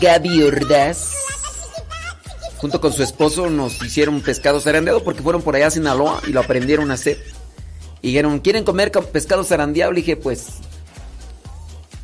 Gaby 0.00 0.42
Ordaz. 0.42 1.12
Junto 2.58 2.80
con 2.80 2.92
su 2.92 3.02
esposo 3.04 3.48
nos 3.50 3.80
hicieron 3.82 4.20
pescado 4.20 4.60
zarandeado 4.60 5.04
porque 5.04 5.22
fueron 5.22 5.42
por 5.42 5.54
allá 5.54 5.68
a 5.68 5.70
Sinaloa 5.70 6.20
y 6.26 6.32
lo 6.32 6.40
aprendieron 6.40 6.90
a 6.90 6.94
hacer. 6.94 7.18
Y 8.02 8.08
dijeron, 8.08 8.40
¿quieren 8.40 8.64
comer 8.64 8.90
ca- 8.90 9.00
pescado 9.02 9.44
zarandeado? 9.44 9.92
Le 9.92 10.00
dije, 10.00 10.16
pues. 10.16 10.46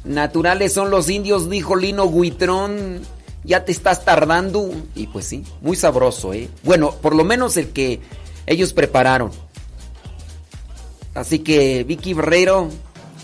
Naturales 0.04 0.72
son 0.74 0.90
los 0.90 1.08
indios, 1.08 1.48
dijo 1.50 1.76
Lino 1.76 2.08
Guitrón. 2.10 3.00
Ya 3.44 3.64
te 3.64 3.72
estás 3.72 4.04
tardando. 4.04 4.70
Y 4.94 5.06
pues 5.06 5.26
sí, 5.26 5.44
muy 5.60 5.76
sabroso, 5.76 6.32
¿eh? 6.32 6.48
Bueno, 6.62 6.92
por 6.92 7.14
lo 7.14 7.24
menos 7.24 7.56
el 7.56 7.70
que 7.70 8.00
ellos 8.46 8.72
prepararon. 8.72 9.30
Así 11.14 11.38
que 11.40 11.84
Vicky 11.84 12.14
Barrero, 12.14 12.70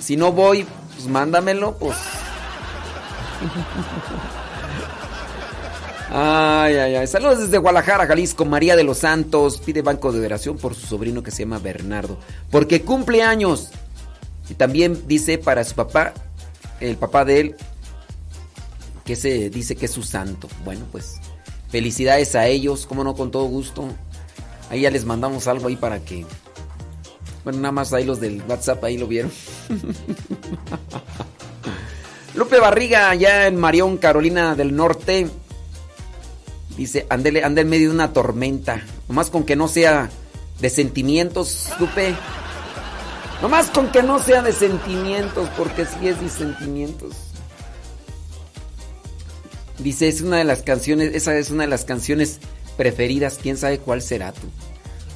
si 0.01 0.17
no 0.17 0.33
voy, 0.33 0.67
pues 0.95 1.09
mándamelo, 1.09 1.77
pues. 1.79 1.97
Ay, 6.13 6.75
ay, 6.75 6.97
ay. 6.97 7.07
Saludos 7.07 7.39
desde 7.39 7.59
Guadalajara, 7.59 8.07
Jalisco. 8.07 8.45
María 8.45 8.75
de 8.75 8.83
los 8.83 8.99
Santos 8.99 9.61
pide 9.65 9.83
banco 9.83 10.11
de 10.11 10.25
oración 10.25 10.57
por 10.57 10.75
su 10.75 10.87
sobrino 10.87 11.23
que 11.23 11.31
se 11.31 11.45
llama 11.45 11.59
Bernardo. 11.59 12.19
Porque 12.51 12.83
cumple 12.83 13.23
años. 13.23 13.71
Y 14.49 14.55
también 14.55 15.05
dice 15.07 15.39
para 15.39 15.63
su 15.63 15.77
papá, 15.77 16.13
el 16.81 16.97
papá 16.97 17.25
de 17.25 17.41
él, 17.41 17.57
que 19.11 19.17
se 19.17 19.51
dice 19.51 19.75
que 19.75 19.87
es 19.87 19.91
su 19.91 20.05
santo. 20.05 20.49
Bueno, 20.65 20.87
pues 20.93 21.17
felicidades 21.69 22.37
a 22.37 22.47
ellos, 22.47 22.87
como 22.87 23.03
no, 23.03 23.17
con 23.17 23.33
todo 23.33 23.47
gusto. 23.47 23.89
Ahí 24.71 24.83
ya 24.83 24.91
les 24.93 25.05
mandamos 25.05 25.49
algo 25.49 25.67
ahí 25.67 25.75
para 25.75 25.99
que... 25.99 26.25
Bueno, 27.43 27.59
nada 27.59 27.73
más 27.73 27.93
ahí 27.93 28.05
los 28.05 28.21
del 28.21 28.41
WhatsApp, 28.47 28.85
ahí 28.85 28.99
lo 28.99 29.09
vieron. 29.09 29.33
Lupe 32.37 32.61
Barriga, 32.61 33.11
allá 33.11 33.49
en 33.49 33.57
Marión, 33.57 33.97
Carolina 33.97 34.55
del 34.55 34.77
Norte. 34.77 35.29
Dice, 36.77 37.05
andele, 37.11 37.43
anda 37.43 37.63
en 37.63 37.69
medio 37.69 37.89
de 37.89 37.95
una 37.97 38.13
tormenta. 38.13 38.81
Nomás 39.09 39.29
con 39.29 39.43
que 39.43 39.57
no 39.57 39.67
sea 39.67 40.09
de 40.61 40.71
sentimientos, 40.71 41.69
Lupe. 41.81 42.15
Nomás 43.43 43.71
con 43.71 43.91
que 43.91 44.05
no 44.05 44.21
sea 44.21 44.43
de 44.43 44.53
sentimientos, 44.53 45.49
porque 45.59 45.85
si 45.85 46.07
es 46.07 46.21
de 46.21 46.29
sentimientos. 46.29 47.30
Dice, 49.83 50.09
es 50.09 50.21
una 50.21 50.37
de 50.37 50.45
las 50.45 50.63
canciones, 50.63 51.15
esa 51.15 51.37
es 51.37 51.51
una 51.51 51.65
de 51.65 51.71
las 51.71 51.85
canciones 51.85 52.39
preferidas. 52.77 53.39
¿Quién 53.41 53.57
sabe 53.57 53.79
cuál 53.79 54.03
será 54.03 54.33
tú? 54.33 54.49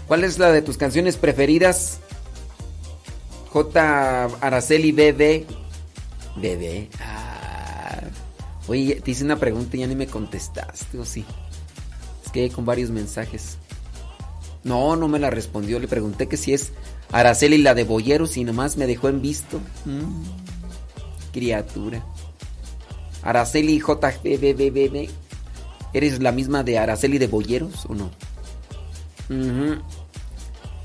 ¿Cuál 0.07 0.24
es 0.24 0.38
la 0.38 0.53
de 0.53 0.62
tus 0.62 0.77
canciones 0.77 1.16
preferidas? 1.16 2.00
J. 3.50 4.24
Araceli 4.40 4.92
BB. 4.92 5.46
BB. 6.37 6.88
Ah. 7.00 8.00
Oye, 8.66 9.00
te 9.03 9.11
hice 9.11 9.24
una 9.24 9.37
pregunta 9.37 9.77
y 9.77 9.81
ya 9.81 9.87
ni 9.87 9.94
me 9.94 10.07
contestaste, 10.07 10.98
¿o 10.98 11.05
sí? 11.05 11.24
Es 12.24 12.33
que 12.33 12.50
con 12.50 12.64
varios 12.64 12.90
mensajes. 12.90 13.59
No, 14.62 14.96
no 14.96 15.09
me 15.09 15.18
la 15.18 15.31
respondió. 15.31 15.79
Le 15.79 15.88
pregunté 15.88 16.27
que 16.27 16.38
si 16.38 16.55
es 16.55 16.72
Araceli 17.12 17.59
la 17.59 17.74
de 17.74 17.85
Boyeros 17.85 18.37
y 18.38 18.44
nomás 18.44 18.77
me 18.77 18.87
dejó 18.87 19.09
en 19.09 19.20
visto. 19.20 19.61
Mm, 19.85 20.24
criatura. 21.33 22.03
Araceli 23.24 23.80
JBBBB. 23.80 25.10
¿Eres 25.92 26.20
la 26.20 26.32
misma 26.32 26.62
de 26.62 26.78
Araceli 26.78 27.18
de 27.18 27.26
Boyeros 27.26 27.87
o 27.87 27.94
no? 27.94 28.10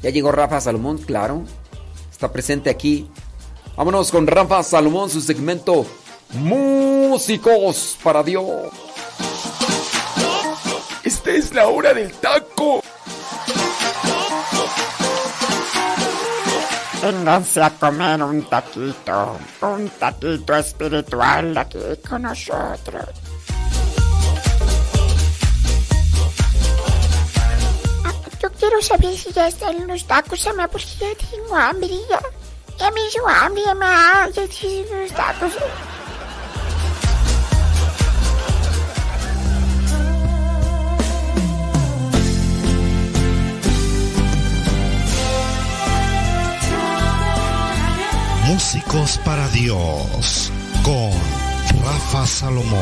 Ya 0.02 0.10
llegó 0.10 0.32
Rafa 0.32 0.62
Salomón, 0.62 0.98
claro. 0.98 1.44
Está 2.12 2.32
presente 2.32 2.70
aquí. 2.70 3.08
Vámonos 3.76 4.12
con 4.12 4.26
Rafa 4.28 4.64
Salomón, 4.64 5.10
su 5.10 5.22
segmento 5.22 5.86
Músicos 6.34 7.98
para 8.04 8.24
Dios. 8.24 8.72
Esta 11.04 11.32
es 11.32 11.54
la 11.54 11.68
hora 11.68 11.94
del 11.94 12.12
taco. 12.14 12.82
Vénganse 17.02 17.62
a 17.62 17.70
comer 17.70 18.22
un 18.22 18.44
taquito, 18.44 19.40
un 19.62 19.90
taquito 19.98 20.54
espiritual 20.56 21.58
aquí 21.58 21.80
con 22.08 22.24
nosotros. 22.24 23.08
Yo 28.42 28.52
quiero 28.52 28.82
saber 28.82 29.16
si 29.18 29.32
ya 29.32 29.48
están 29.48 29.88
los 29.88 30.06
tacos, 30.06 30.46
ama, 30.48 30.68
porque 30.68 30.88
ya 31.00 31.08
tengo 31.16 31.56
hambre, 31.56 31.90
ya. 32.10 32.20
Ya 32.78 32.92
me 32.92 33.06
hizo 33.08 33.28
hambre, 33.28 33.64
ama, 33.70 34.28
ya 34.36 34.48
tienen 34.48 35.04
los 35.04 35.12
tacos. 35.14 35.54
Músicos 48.50 49.20
para 49.24 49.48
Dios 49.50 50.52
con 50.82 51.12
Rafa 51.84 52.26
Salomón. 52.26 52.82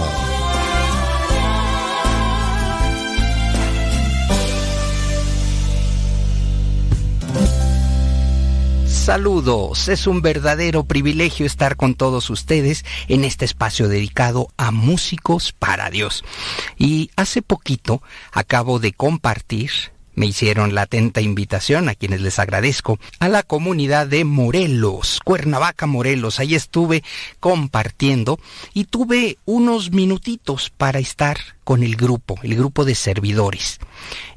Saludos, 8.86 9.90
es 9.90 10.08
un 10.08 10.22
verdadero 10.22 10.86
privilegio 10.86 11.46
estar 11.46 11.76
con 11.76 11.96
todos 11.96 12.30
ustedes 12.30 12.86
en 13.10 13.26
este 13.26 13.44
espacio 13.44 13.90
dedicado 13.90 14.48
a 14.56 14.72
músicos 14.72 15.52
para 15.52 15.90
Dios. 15.90 16.24
Y 16.78 17.12
hace 17.18 17.42
poquito 17.42 18.02
acabo 18.32 18.80
de 18.80 18.94
compartir 18.94 19.97
me 20.18 20.26
hicieron 20.26 20.74
la 20.74 20.82
atenta 20.82 21.22
invitación, 21.22 21.90
a 21.90 21.96
quienes 21.96 22.22
les 22.22 22.40
agradezco, 22.40 23.00
a 23.20 23.30
la 23.30 23.44
comunidad 23.44 24.08
de 24.08 24.26
Morelos, 24.26 25.20
Cuernavaca, 25.24 25.86
Morelos. 25.86 26.40
Ahí 26.40 26.56
estuve 26.56 27.04
compartiendo 27.40 28.40
y 28.74 28.86
tuve 28.86 29.38
unos 29.46 29.92
minutitos 29.92 30.72
para 30.72 30.98
estar 30.98 31.38
con 31.64 31.84
el 31.84 31.96
grupo, 31.96 32.36
el 32.42 32.56
grupo 32.56 32.84
de 32.84 32.96
servidores. 32.96 33.78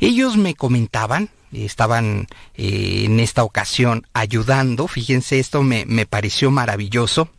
Ellos 0.00 0.36
me 0.36 0.54
comentaban, 0.54 1.30
estaban 1.50 2.26
eh, 2.56 3.04
en 3.06 3.18
esta 3.18 3.42
ocasión 3.42 4.06
ayudando, 4.12 4.86
fíjense, 4.86 5.38
esto 5.38 5.62
me, 5.62 5.86
me 5.86 6.04
pareció 6.04 6.50
maravilloso 6.50 7.30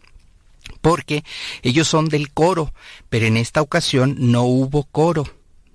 porque 0.82 1.24
ellos 1.62 1.88
son 1.88 2.10
del 2.10 2.32
coro, 2.32 2.74
pero 3.08 3.28
en 3.28 3.38
esta 3.38 3.62
ocasión 3.62 4.16
no 4.18 4.46
hubo 4.46 4.86
coro 4.86 5.28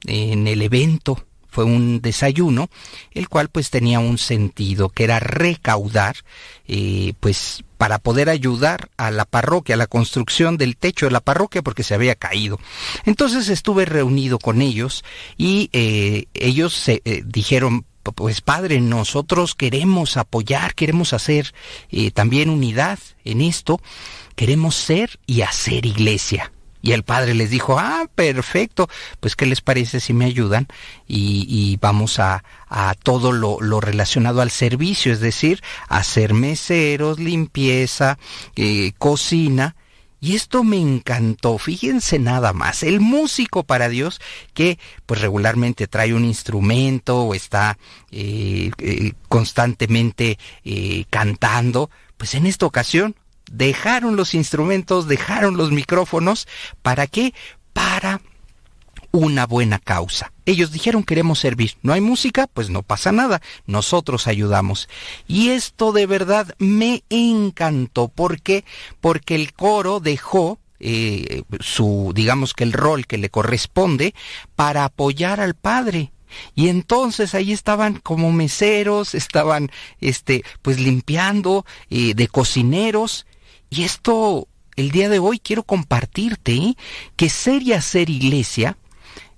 en 0.05 0.48
el 0.48 0.62
evento 0.62 1.25
fue 1.56 1.64
un 1.64 2.02
desayuno, 2.02 2.68
el 3.12 3.30
cual 3.30 3.48
pues 3.48 3.70
tenía 3.70 3.98
un 3.98 4.18
sentido, 4.18 4.90
que 4.90 5.04
era 5.04 5.20
recaudar, 5.20 6.16
eh, 6.68 7.14
pues 7.18 7.64
para 7.78 7.98
poder 7.98 8.28
ayudar 8.28 8.90
a 8.98 9.10
la 9.10 9.24
parroquia, 9.24 9.74
a 9.74 9.78
la 9.78 9.86
construcción 9.86 10.58
del 10.58 10.76
techo 10.76 11.06
de 11.06 11.12
la 11.12 11.20
parroquia 11.20 11.62
porque 11.62 11.82
se 11.82 11.94
había 11.94 12.14
caído. 12.14 12.60
Entonces 13.06 13.48
estuve 13.48 13.86
reunido 13.86 14.38
con 14.38 14.60
ellos 14.60 15.02
y 15.38 15.70
eh, 15.72 16.26
ellos 16.34 16.74
se, 16.74 17.00
eh, 17.06 17.22
dijeron, 17.24 17.86
pues 18.02 18.42
padre, 18.42 18.82
nosotros 18.82 19.54
queremos 19.54 20.18
apoyar, 20.18 20.74
queremos 20.74 21.14
hacer 21.14 21.54
también 22.12 22.50
unidad 22.50 22.98
en 23.24 23.40
esto, 23.40 23.80
queremos 24.34 24.74
ser 24.74 25.18
y 25.26 25.40
hacer 25.40 25.86
iglesia. 25.86 26.52
Y 26.82 26.92
el 26.92 27.02
padre 27.02 27.34
les 27.34 27.50
dijo, 27.50 27.78
ah, 27.78 28.06
perfecto, 28.14 28.88
pues 29.20 29.36
¿qué 29.36 29.46
les 29.46 29.60
parece 29.60 30.00
si 30.00 30.12
me 30.12 30.24
ayudan? 30.24 30.68
Y, 31.08 31.46
y 31.48 31.76
vamos 31.78 32.18
a, 32.18 32.44
a 32.68 32.94
todo 32.94 33.32
lo, 33.32 33.58
lo, 33.60 33.80
relacionado 33.80 34.40
al 34.40 34.50
servicio, 34.50 35.12
es 35.12 35.20
decir, 35.20 35.62
hacer 35.88 36.34
meseros, 36.34 37.18
limpieza, 37.18 38.18
eh, 38.56 38.92
cocina. 38.98 39.76
Y 40.18 40.34
esto 40.34 40.64
me 40.64 40.78
encantó, 40.78 41.58
fíjense 41.58 42.18
nada 42.18 42.52
más, 42.52 42.82
el 42.82 43.00
músico 43.00 43.64
para 43.64 43.88
Dios 43.88 44.20
que 44.54 44.78
pues 45.04 45.20
regularmente 45.20 45.86
trae 45.86 46.14
un 46.14 46.24
instrumento 46.24 47.22
o 47.22 47.34
está 47.34 47.78
eh, 48.10 48.70
eh, 48.78 49.12
constantemente 49.28 50.38
cantando, 51.10 51.90
pues 52.16 52.34
en 52.34 52.46
esta 52.46 52.66
ocasión 52.66 53.14
dejaron 53.50 54.16
los 54.16 54.35
instrumentos, 54.35 55.09
dejaron 55.09 55.56
los 55.56 55.70
micrófonos, 55.70 56.46
¿para 56.82 57.06
qué? 57.06 57.35
Para 57.72 58.20
una 59.12 59.46
buena 59.46 59.78
causa. 59.78 60.32
Ellos 60.44 60.72
dijeron 60.72 61.02
queremos 61.02 61.38
servir. 61.38 61.76
No 61.82 61.92
hay 61.92 62.00
música, 62.00 62.46
pues 62.46 62.70
no 62.70 62.82
pasa 62.82 63.12
nada. 63.12 63.40
Nosotros 63.66 64.26
ayudamos. 64.26 64.88
Y 65.26 65.50
esto 65.50 65.92
de 65.92 66.06
verdad 66.06 66.54
me 66.59 67.02
encantó. 67.09 68.09
¿Por 68.09 68.40
qué? 68.42 68.64
Porque 69.00 69.35
el 69.35 69.54
coro 69.54 70.00
dejó 70.00 70.59
eh, 70.78 71.42
su, 71.61 72.12
digamos 72.14 72.52
que 72.52 72.64
el 72.64 72.72
rol 72.72 73.06
que 73.06 73.18
le 73.18 73.30
corresponde 73.30 74.14
para 74.54 74.85
apoyar 74.85 75.40
al 75.40 75.54
padre. 75.54 76.12
Y 76.54 76.68
entonces 76.68 77.35
ahí 77.35 77.52
estaban 77.52 77.98
como 78.00 78.32
meseros, 78.32 79.14
estaban, 79.14 79.70
este, 80.00 80.44
pues 80.61 80.78
limpiando, 80.78 81.64
eh, 81.88 82.14
de 82.14 82.28
cocineros, 82.28 83.26
y 83.70 83.85
esto, 83.85 84.48
el 84.76 84.90
día 84.90 85.09
de 85.09 85.18
hoy 85.18 85.38
quiero 85.38 85.62
compartirte 85.62 86.55
¿eh? 86.55 86.76
que 87.16 87.29
ser 87.29 87.62
y 87.62 87.72
hacer 87.72 88.11
iglesia 88.11 88.76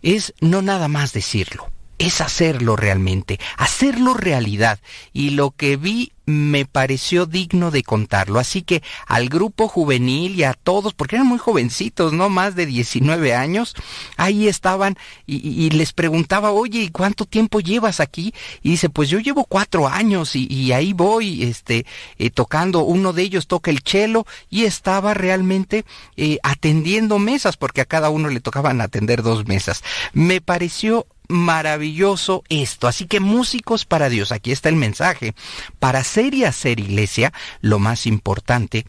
es 0.02 0.34
no 0.40 0.62
nada 0.62 0.88
más 0.88 1.12
decirlo. 1.12 1.70
Es 1.98 2.20
hacerlo 2.20 2.76
realmente, 2.76 3.38
hacerlo 3.56 4.14
realidad. 4.14 4.78
Y 5.12 5.30
lo 5.30 5.50
que 5.50 5.76
vi 5.76 6.12
me 6.28 6.66
pareció 6.66 7.24
digno 7.26 7.70
de 7.70 7.82
contarlo. 7.82 8.38
Así 8.38 8.62
que 8.62 8.82
al 9.06 9.28
grupo 9.28 9.66
juvenil 9.66 10.38
y 10.38 10.44
a 10.44 10.52
todos, 10.52 10.92
porque 10.92 11.16
eran 11.16 11.26
muy 11.26 11.38
jovencitos, 11.38 12.12
no 12.12 12.28
más 12.28 12.54
de 12.54 12.66
19 12.66 13.34
años, 13.34 13.74
ahí 14.16 14.46
estaban 14.46 14.96
y, 15.26 15.70
les 15.70 15.92
preguntaba, 15.92 16.50
oye, 16.52 16.80
¿y 16.80 16.88
cuánto 16.90 17.24
tiempo 17.24 17.60
llevas 17.60 18.00
aquí? 18.00 18.34
Y 18.62 18.70
dice, 18.70 18.90
pues 18.90 19.08
yo 19.08 19.18
llevo 19.20 19.44
cuatro 19.44 19.88
años 19.88 20.36
y, 20.36 20.72
ahí 20.72 20.92
voy, 20.92 21.44
este, 21.44 21.86
eh, 22.18 22.30
tocando. 22.30 22.82
Uno 22.82 23.12
de 23.12 23.22
ellos 23.22 23.46
toca 23.46 23.70
el 23.70 23.80
cello 23.84 24.26
y 24.50 24.64
estaba 24.64 25.14
realmente 25.14 25.84
eh, 26.16 26.38
atendiendo 26.42 27.18
mesas, 27.18 27.56
porque 27.56 27.80
a 27.80 27.86
cada 27.86 28.10
uno 28.10 28.28
le 28.28 28.40
tocaban 28.40 28.80
atender 28.80 29.22
dos 29.22 29.46
mesas. 29.46 29.82
Me 30.12 30.40
pareció 30.40 31.06
maravilloso 31.28 32.42
esto. 32.48 32.88
Así 32.88 33.06
que 33.06 33.20
músicos 33.20 33.84
para 33.84 34.08
Dios, 34.08 34.32
aquí 34.32 34.52
está 34.52 34.68
el 34.68 34.76
mensaje. 34.76 35.34
Para 35.78 36.02
ser 36.04 36.34
y 36.34 36.44
hacer 36.44 36.80
iglesia, 36.80 37.32
lo 37.60 37.78
más 37.78 38.06
importante 38.06 38.86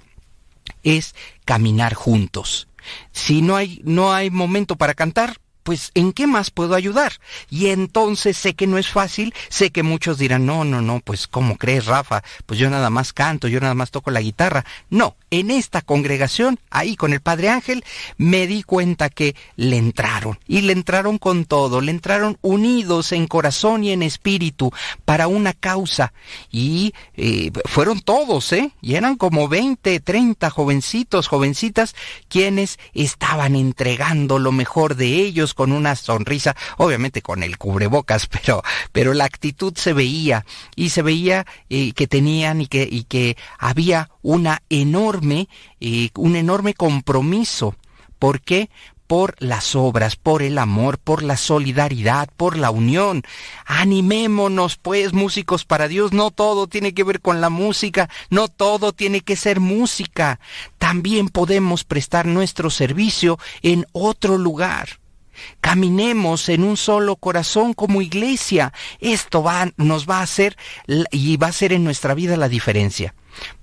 es 0.84 1.16
caminar 1.46 1.94
juntos. 1.94 2.68
Si 3.12 3.42
no 3.42 3.56
hay, 3.56 3.82
no 3.84 4.14
hay 4.14 4.30
momento 4.30 4.76
para 4.76 4.94
cantar, 4.94 5.38
pues 5.70 5.92
¿en 5.94 6.14
qué 6.14 6.26
más 6.26 6.50
puedo 6.50 6.74
ayudar? 6.74 7.14
Y 7.52 7.68
entonces 7.68 8.36
sé 8.36 8.56
que 8.56 8.66
no 8.66 8.80
es 8.80 8.88
fácil, 8.88 9.36
sé 9.50 9.70
que 9.70 9.84
muchos 9.84 10.18
dirán, 10.18 10.48
no, 10.48 10.64
no, 10.64 10.82
no, 10.82 11.00
pues 11.00 11.28
¿cómo 11.28 11.60
crees, 11.60 11.86
Rafa? 11.86 12.24
Pues 12.48 12.60
yo 12.60 12.72
nada 12.72 12.90
más 12.90 13.14
canto, 13.14 13.48
yo 13.48 13.60
nada 13.60 13.76
más 13.76 13.92
toco 13.92 14.10
la 14.10 14.20
guitarra. 14.20 14.66
No, 14.90 15.16
en 15.30 15.52
esta 15.52 15.84
congregación, 15.84 16.60
ahí 16.72 16.96
con 16.96 17.14
el 17.14 17.22
Padre 17.22 17.50
Ángel, 17.50 17.84
me 18.18 18.48
di 18.48 18.64
cuenta 18.64 19.12
que 19.12 19.36
le 19.58 19.78
entraron, 19.78 20.40
y 20.48 20.62
le 20.62 20.74
entraron 20.74 21.20
con 21.20 21.46
todo, 21.46 21.82
le 21.82 21.92
entraron 21.92 22.40
unidos 22.42 23.12
en 23.12 23.28
corazón 23.28 23.84
y 23.84 23.92
en 23.92 24.02
espíritu 24.02 24.72
para 25.06 25.28
una 25.28 25.54
causa. 25.54 26.14
Y 26.50 26.96
eh, 27.16 27.52
fueron 27.66 28.02
todos, 28.02 28.54
¿eh? 28.54 28.72
Y 28.82 28.96
eran 28.96 29.18
como 29.18 29.48
20, 29.48 30.00
30 30.00 30.50
jovencitos, 30.50 31.28
jovencitas, 31.28 31.94
quienes 32.28 32.80
estaban 32.96 33.56
entregando 33.56 34.40
lo 34.40 34.52
mejor 34.52 34.96
de 34.96 35.14
ellos 35.14 35.54
con 35.60 35.74
una 35.74 35.98
sonrisa, 35.98 36.56
obviamente 36.78 37.22
con 37.22 37.44
el 37.44 37.58
cubrebocas, 37.58 38.28
pero, 38.32 38.64
pero 38.94 39.14
la 39.14 39.26
actitud 39.26 39.74
se 39.76 39.92
veía 39.92 40.46
y 40.74 40.92
se 40.92 41.02
veía 41.02 41.46
eh, 41.70 41.92
que 41.92 42.08
tenían 42.08 42.62
y 42.62 42.68
que, 42.68 42.88
y 42.90 43.04
que 43.04 43.36
había 43.58 44.10
una 44.22 44.64
enorme, 44.70 45.50
eh, 45.82 46.12
un 46.16 46.38
enorme 46.38 46.76
compromiso. 46.76 47.76
¿Por 48.20 48.40
qué? 48.40 48.70
por 49.06 49.36
las 49.40 49.76
obras, 49.76 50.16
por 50.18 50.44
el 50.44 50.60
amor, 50.60 51.00
por 51.00 51.24
la 51.24 51.36
solidaridad, 51.36 52.30
por 52.38 52.58
la 52.58 52.70
unión. 52.70 53.24
Animémonos, 53.66 54.78
pues, 54.78 55.14
músicos 55.14 55.66
para 55.66 55.88
Dios. 55.88 56.14
No 56.14 56.30
todo 56.30 56.68
tiene 56.68 56.94
que 56.94 57.04
ver 57.04 57.20
con 57.20 57.42
la 57.42 57.50
música, 57.50 58.08
no 58.30 58.50
todo 58.50 58.94
tiene 58.94 59.22
que 59.22 59.36
ser 59.36 59.60
música. 59.60 60.40
También 60.78 61.30
podemos 61.30 61.86
prestar 61.86 62.28
nuestro 62.28 62.70
servicio 62.70 63.40
en 63.64 63.88
otro 63.94 64.38
lugar. 64.38 64.99
Caminemos 65.62 66.50
en 66.50 66.64
un 66.64 66.78
solo 66.78 67.16
corazón 67.16 67.74
como 67.74 68.02
iglesia. 68.02 68.74
Esto 69.00 69.44
nos 69.78 70.10
va 70.10 70.20
a 70.20 70.24
hacer 70.24 70.58
y 71.12 71.38
va 71.38 71.48
a 71.48 71.52
ser 71.52 71.74
en 71.74 71.84
nuestra 71.84 72.14
vida 72.14 72.38
la 72.38 72.50
diferencia. 72.50 73.14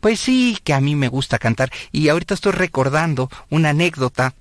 Pues 0.01 0.21
sí, 0.21 0.59
que 0.65 0.73
a 0.73 0.81
mí 0.81 0.95
me 0.95 1.09
gusta 1.09 1.39
cantar 1.39 1.71
y 1.93 2.09
ahorita 2.09 2.35
estoy 2.35 2.53
recordando 2.53 3.29
una 3.51 3.71
anécdota 3.71 4.35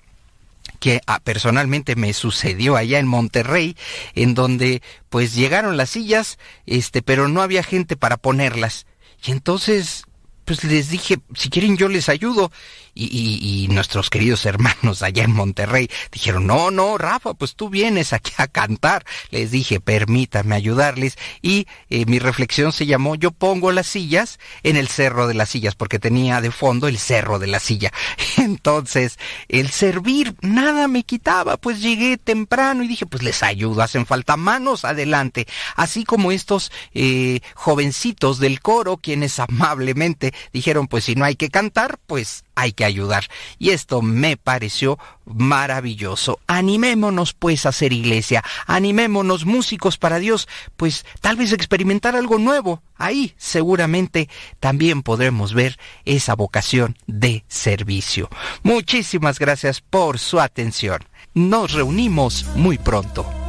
que 0.80 1.02
ah, 1.08 1.20
personalmente 1.20 1.96
me 1.96 2.14
sucedió 2.14 2.76
allá 2.76 3.00
en 3.00 3.08
Monterrey, 3.08 3.76
en 4.14 4.34
donde 4.34 4.82
pues 5.10 5.34
llegaron 5.34 5.78
las 5.78 5.92
sillas, 5.92 6.38
este, 6.66 7.02
pero 7.02 7.28
no 7.28 7.42
había 7.42 7.64
gente 7.64 7.96
para 7.96 8.18
ponerlas. 8.18 8.86
Y 9.26 9.32
entonces, 9.32 10.04
pues 10.44 10.64
les 10.64 10.90
dije, 10.90 11.20
si 11.36 11.50
quieren 11.50 11.78
yo 11.78 11.90
les 11.90 12.10
ayudo. 12.10 12.52
Y, 12.98 13.06
y, 13.06 13.66
y, 13.66 13.68
nuestros 13.68 14.10
queridos 14.10 14.46
hermanos 14.46 15.04
allá 15.04 15.26
en 15.26 15.34
Monterrey 15.34 15.90
dijeron, 16.14 16.48
no, 16.48 16.72
no, 16.72 16.98
Rafa, 16.98 17.34
pues 17.34 17.56
tú 17.56 17.70
vienes 17.70 18.14
aquí 18.14 18.32
a 18.38 18.48
cantar. 18.48 19.06
Les 19.32 19.52
dije, 19.52 19.82
permítame 19.82 20.56
ayudarles. 20.56 21.18
Y 21.42 21.68
eh, 21.90 22.06
mi 22.06 22.20
reflexión 22.20 22.72
se 22.72 22.86
llamó, 22.86 23.16
yo 23.16 23.32
pongo 23.32 23.74
las 23.74 23.88
sillas 23.88 24.40
en 24.64 24.78
el 24.78 24.88
cerro 24.88 25.28
de 25.28 25.34
las 25.34 25.50
sillas, 25.50 25.76
porque 25.76 26.00
tenía 26.00 26.40
de 26.40 26.52
fondo 26.52 26.88
el 26.88 26.98
cerro 26.98 27.38
de 27.38 27.48
la 27.48 27.60
silla. 27.60 27.92
Entonces, 28.38 29.20
el 29.50 29.70
servir 29.72 30.36
nada 30.42 30.88
me 30.88 31.04
quitaba, 31.04 31.58
pues 31.58 31.82
llegué 31.82 32.18
temprano 32.18 32.84
y 32.84 32.88
dije, 32.88 33.06
pues 33.06 33.24
les 33.24 33.44
ayudo, 33.44 33.82
hacen 33.82 34.06
falta 34.06 34.38
manos, 34.38 34.86
adelante. 34.86 35.48
Así 35.76 36.06
como 36.06 36.32
estos 36.32 36.72
eh, 36.94 37.42
jovencitos 37.56 38.40
del 38.40 38.62
coro, 38.62 38.98
quienes 38.98 39.40
amablemente 39.40 40.34
dijeron, 40.54 40.88
pues 40.88 41.04
si 41.04 41.16
no 41.16 41.26
hay 41.26 41.36
que 41.36 41.50
cantar, 41.50 42.00
pues 42.08 42.46
hay 42.56 42.72
que 42.72 42.85
ayudar. 42.86 43.26
Y 43.60 43.72
esto 43.72 44.02
me 44.02 44.38
pareció 44.38 44.98
maravilloso. 45.26 46.40
Animémonos 46.48 47.34
pues 47.34 47.66
a 47.66 47.72
ser 47.72 47.94
iglesia, 47.94 48.44
animémonos 48.68 49.46
músicos 49.46 49.98
para 49.98 50.20
Dios, 50.20 50.48
pues 50.78 51.06
tal 51.22 51.36
vez 51.36 51.52
experimentar 51.52 52.16
algo 52.16 52.38
nuevo. 52.38 52.82
Ahí 52.96 53.34
seguramente 53.38 54.30
también 54.60 55.04
podremos 55.04 55.54
ver 55.54 55.78
esa 56.06 56.36
vocación 56.36 56.98
de 57.08 57.44
servicio. 57.48 58.30
Muchísimas 58.64 59.40
gracias 59.40 59.82
por 59.82 60.20
su 60.20 60.40
atención. 60.40 61.00
Nos 61.34 61.74
reunimos 61.74 62.46
muy 62.56 62.78
pronto. 62.78 63.45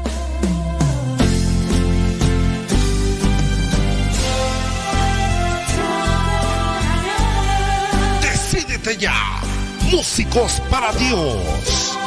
Músicos 9.90 10.62
para 10.70 10.92
Dios. 10.92 12.06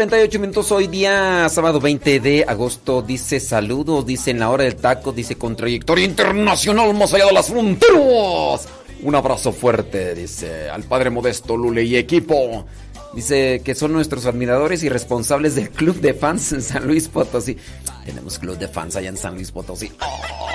48 0.00 0.38
minutos 0.38 0.72
hoy 0.72 0.86
día, 0.86 1.46
sábado 1.50 1.78
20 1.78 2.20
de 2.20 2.46
agosto. 2.48 3.02
Dice 3.02 3.38
saludos, 3.38 4.06
dice 4.06 4.30
en 4.30 4.38
la 4.38 4.48
hora 4.48 4.64
del 4.64 4.76
taco, 4.76 5.12
dice 5.12 5.36
con 5.36 5.56
trayectoria 5.56 6.06
internacional 6.06 6.94
más 6.94 7.12
allá 7.12 7.26
de 7.26 7.32
las 7.34 7.48
fronteras. 7.48 8.66
Un 9.02 9.14
abrazo 9.14 9.52
fuerte, 9.52 10.14
dice 10.14 10.70
al 10.70 10.84
padre 10.84 11.10
Modesto, 11.10 11.54
Lule 11.54 11.84
y 11.84 11.96
equipo. 11.96 12.64
Dice 13.12 13.60
que 13.62 13.74
son 13.74 13.92
nuestros 13.92 14.24
admiradores 14.24 14.82
y 14.84 14.88
responsables 14.88 15.54
del 15.54 15.68
club 15.68 16.00
de 16.00 16.14
fans 16.14 16.50
en 16.52 16.62
San 16.62 16.86
Luis 16.86 17.06
Potosí. 17.08 17.58
Tenemos 18.06 18.38
club 18.38 18.56
de 18.56 18.68
fans 18.68 18.96
allá 18.96 19.10
en 19.10 19.18
San 19.18 19.34
Luis 19.34 19.52
Potosí. 19.52 19.92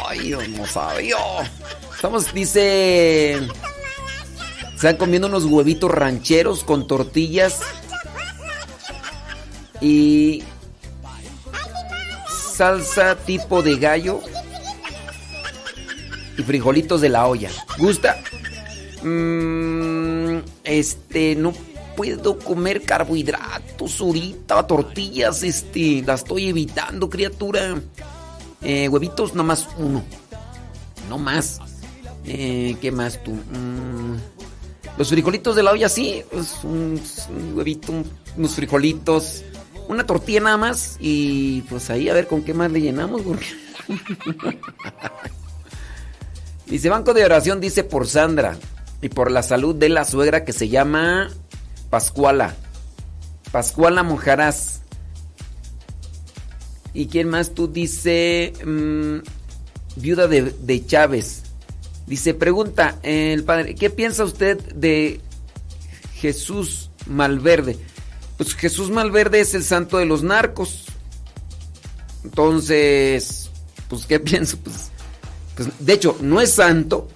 Ay, 0.09 0.21
Dios 0.21 0.49
no 0.49 0.65
sabía. 0.65 1.17
Estamos, 1.93 2.33
dice... 2.33 3.47
Están 4.73 4.97
comiendo 4.97 5.27
unos 5.27 5.45
huevitos 5.45 5.89
rancheros 5.89 6.63
con 6.63 6.85
tortillas 6.85 7.61
y 9.81 10.43
salsa 12.55 13.15
tipo 13.15 13.61
de 13.61 13.77
gallo 13.77 14.21
y 16.37 16.43
frijolitos 16.43 17.01
de 17.01 17.09
la 17.09 17.27
olla. 17.27 17.49
¿Gusta? 17.77 18.17
Mm, 19.03 20.39
este, 20.63 21.35
no 21.35 21.53
puedo 21.95 22.37
comer 22.39 22.81
carbohidratos 22.83 24.01
ahorita, 24.01 24.65
tortillas, 24.67 25.43
este, 25.43 26.01
la 26.05 26.15
estoy 26.15 26.49
evitando, 26.49 27.09
criatura. 27.09 27.75
Eh, 28.61 28.87
huevitos, 28.89 29.33
nomás 29.33 29.67
uno. 29.77 30.03
No 31.09 31.17
más. 31.17 31.59
Eh, 32.25 32.75
¿Qué 32.81 32.91
más 32.91 33.23
tú? 33.23 33.31
Mm, 33.31 34.15
los 34.97 35.09
frijolitos 35.09 35.55
de 35.55 35.63
la 35.63 35.71
olla, 35.71 35.87
sí. 35.87 36.23
Pues 36.31 36.55
un, 36.63 36.99
huevito, 37.55 37.91
un- 37.91 38.09
unos 38.37 38.51
frijolitos, 38.55 39.43
una 39.87 40.05
tortilla 40.05 40.41
nada 40.41 40.57
más. 40.57 40.97
Y 40.99 41.61
pues 41.63 41.89
ahí 41.89 42.09
a 42.09 42.13
ver 42.13 42.27
con 42.27 42.43
qué 42.43 42.53
más 42.53 42.71
le 42.71 42.81
llenamos. 42.81 43.21
dice 46.65 46.89
Banco 46.89 47.13
de 47.13 47.25
Oración, 47.25 47.61
dice 47.61 47.83
por 47.83 48.07
Sandra. 48.07 48.57
Y 49.01 49.09
por 49.09 49.29
la 49.31 49.43
salud 49.43 49.75
de 49.75 49.89
la 49.89 50.05
suegra 50.05 50.45
que 50.45 50.53
se 50.53 50.69
llama 50.69 51.29
Pascuala. 51.89 52.55
Pascuala 53.51 54.03
Mojarás. 54.03 54.81
¿Y 56.93 57.07
quién 57.07 57.29
más? 57.29 57.53
Tú 57.53 57.67
dice... 57.67 58.53
mm, 58.65 59.17
viuda 59.97 60.27
de, 60.27 60.43
de 60.43 60.85
Chávez. 60.85 61.43
Dice, 62.07 62.33
pregunta, 62.33 62.99
el 63.01 63.43
padre, 63.43 63.75
¿qué 63.75 63.89
piensa 63.89 64.23
usted 64.23 64.59
de 64.73 65.19
Jesús 66.15 66.91
Malverde? 67.07 67.77
Pues 68.37 68.53
Jesús 68.55 68.89
Malverde 68.89 69.39
es 69.41 69.53
el 69.55 69.63
santo 69.63 69.97
de 69.97 70.05
los 70.05 70.23
narcos. 70.23 70.85
Entonces, 72.23 73.49
pues, 73.89 74.05
¿qué 74.05 74.19
pienso? 74.19 74.57
Pues, 74.57 74.89
pues, 75.55 75.69
de 75.79 75.93
hecho, 75.93 76.17
no 76.21 76.41
es 76.41 76.51
santo 76.53 77.07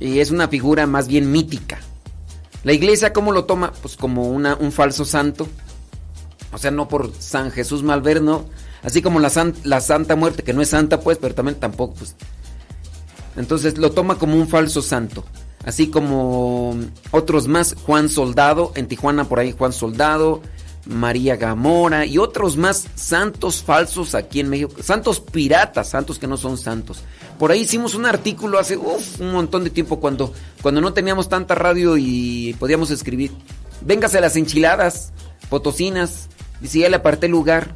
y 0.00 0.18
es 0.18 0.30
una 0.30 0.48
figura 0.48 0.86
más 0.86 1.06
bien 1.08 1.30
mítica. 1.30 1.78
La 2.64 2.72
iglesia, 2.72 3.12
¿cómo 3.12 3.30
lo 3.32 3.44
toma? 3.44 3.72
Pues 3.82 3.96
como 3.96 4.28
una, 4.28 4.54
un 4.56 4.72
falso 4.72 5.04
santo. 5.04 5.46
O 6.52 6.58
sea, 6.58 6.70
no 6.70 6.88
por 6.88 7.12
San 7.18 7.50
Jesús 7.50 7.82
Malverde, 7.82 8.20
no. 8.22 8.46
Así 8.82 9.02
como 9.02 9.20
la, 9.20 9.28
san- 9.30 9.54
la 9.64 9.80
Santa 9.80 10.16
Muerte, 10.16 10.42
que 10.42 10.52
no 10.54 10.62
es 10.62 10.68
santa, 10.70 11.00
pues, 11.00 11.18
pero 11.18 11.34
también 11.34 11.58
tampoco, 11.60 11.94
pues. 11.94 12.14
Entonces 13.36 13.76
lo 13.78 13.92
toma 13.92 14.18
como 14.18 14.34
un 14.36 14.48
falso 14.48 14.80
santo. 14.80 15.24
Así 15.64 15.88
como 15.88 16.76
otros 17.10 17.48
más, 17.48 17.74
Juan 17.86 18.08
Soldado, 18.08 18.72
en 18.74 18.86
Tijuana 18.86 19.24
por 19.24 19.38
ahí 19.38 19.52
Juan 19.52 19.72
Soldado, 19.72 20.42
María 20.86 21.36
Gamora 21.36 22.04
y 22.04 22.18
otros 22.18 22.56
más 22.56 22.86
santos 22.94 23.62
falsos 23.62 24.14
aquí 24.14 24.40
en 24.40 24.50
México. 24.50 24.72
Santos 24.82 25.20
piratas, 25.20 25.88
santos 25.88 26.18
que 26.18 26.26
no 26.26 26.36
son 26.36 26.58
santos. 26.58 27.02
Por 27.38 27.50
ahí 27.50 27.60
hicimos 27.62 27.94
un 27.94 28.04
artículo 28.06 28.58
hace 28.58 28.76
un 28.76 29.32
montón 29.32 29.64
de 29.64 29.70
tiempo 29.70 29.98
cuando, 30.00 30.32
cuando 30.62 30.80
no 30.80 30.92
teníamos 30.92 31.28
tanta 31.28 31.54
radio 31.54 31.96
y 31.96 32.54
podíamos 32.58 32.90
escribir. 32.90 33.32
Véngase 33.80 34.20
las 34.20 34.36
enchiladas, 34.36 35.12
potosinas. 35.48 36.28
Dice, 36.60 36.80
ya 36.80 36.88
le 36.90 36.96
aparté 36.96 37.28
lugar. 37.28 37.74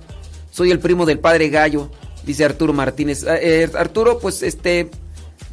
Soy 0.51 0.70
el 0.70 0.78
primo 0.78 1.07
del 1.07 1.18
padre 1.18 1.49
Gallo. 1.49 1.91
Dice 2.24 2.45
Arturo 2.45 2.72
Martínez. 2.72 3.24
"Ah, 3.26 3.36
eh, 3.41 3.70
Arturo, 3.74 4.18
pues 4.18 4.43
este, 4.43 4.91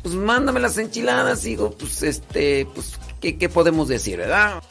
pues 0.06 0.14
mándame 0.14 0.60
las 0.60 0.78
enchiladas. 0.78 1.41
Digo, 1.41 1.72
pues 1.72 2.03
este, 2.03 2.68
pues, 2.76 2.93
¿qué, 3.20 3.39
qué 3.39 3.49
podemos 3.49 3.88
decir, 3.88 4.20
verdad? 4.20 4.62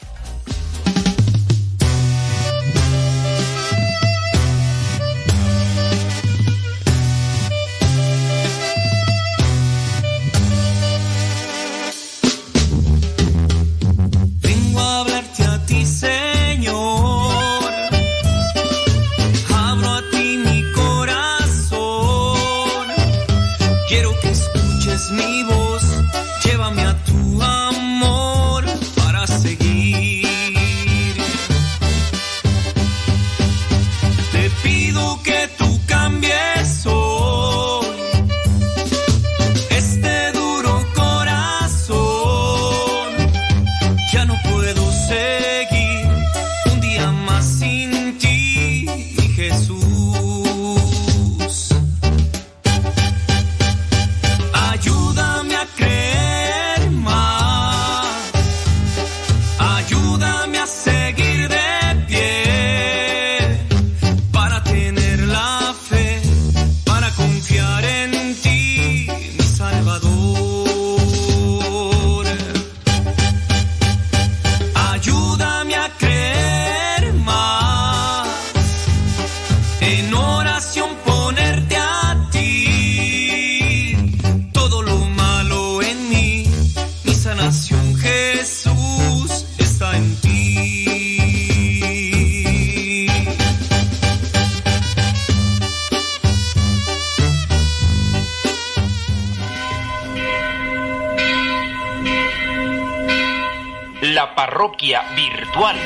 virtual. 105.15 105.77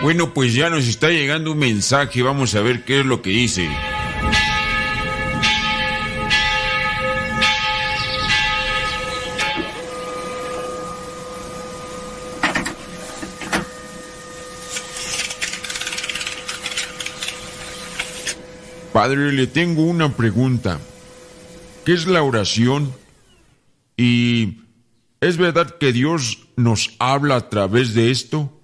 Bueno, 0.00 0.32
pues 0.32 0.54
ya 0.54 0.70
nos 0.70 0.86
está 0.86 1.08
llegando 1.08 1.52
un 1.52 1.58
mensaje, 1.58 2.22
vamos 2.22 2.54
a 2.54 2.60
ver 2.60 2.84
qué 2.84 3.00
es 3.00 3.06
lo 3.06 3.20
que 3.20 3.30
dice. 3.30 3.68
Padre, 18.92 19.32
le 19.32 19.46
tengo 19.46 19.82
una 19.82 20.16
pregunta. 20.16 20.78
¿Qué 21.88 21.94
es 21.94 22.06
la 22.06 22.22
oración? 22.22 22.92
¿Y 23.96 24.58
es 25.22 25.38
verdad 25.38 25.78
que 25.80 25.94
Dios 25.94 26.40
nos 26.54 26.94
habla 26.98 27.36
a 27.36 27.48
través 27.48 27.94
de 27.94 28.10
esto? 28.10 28.60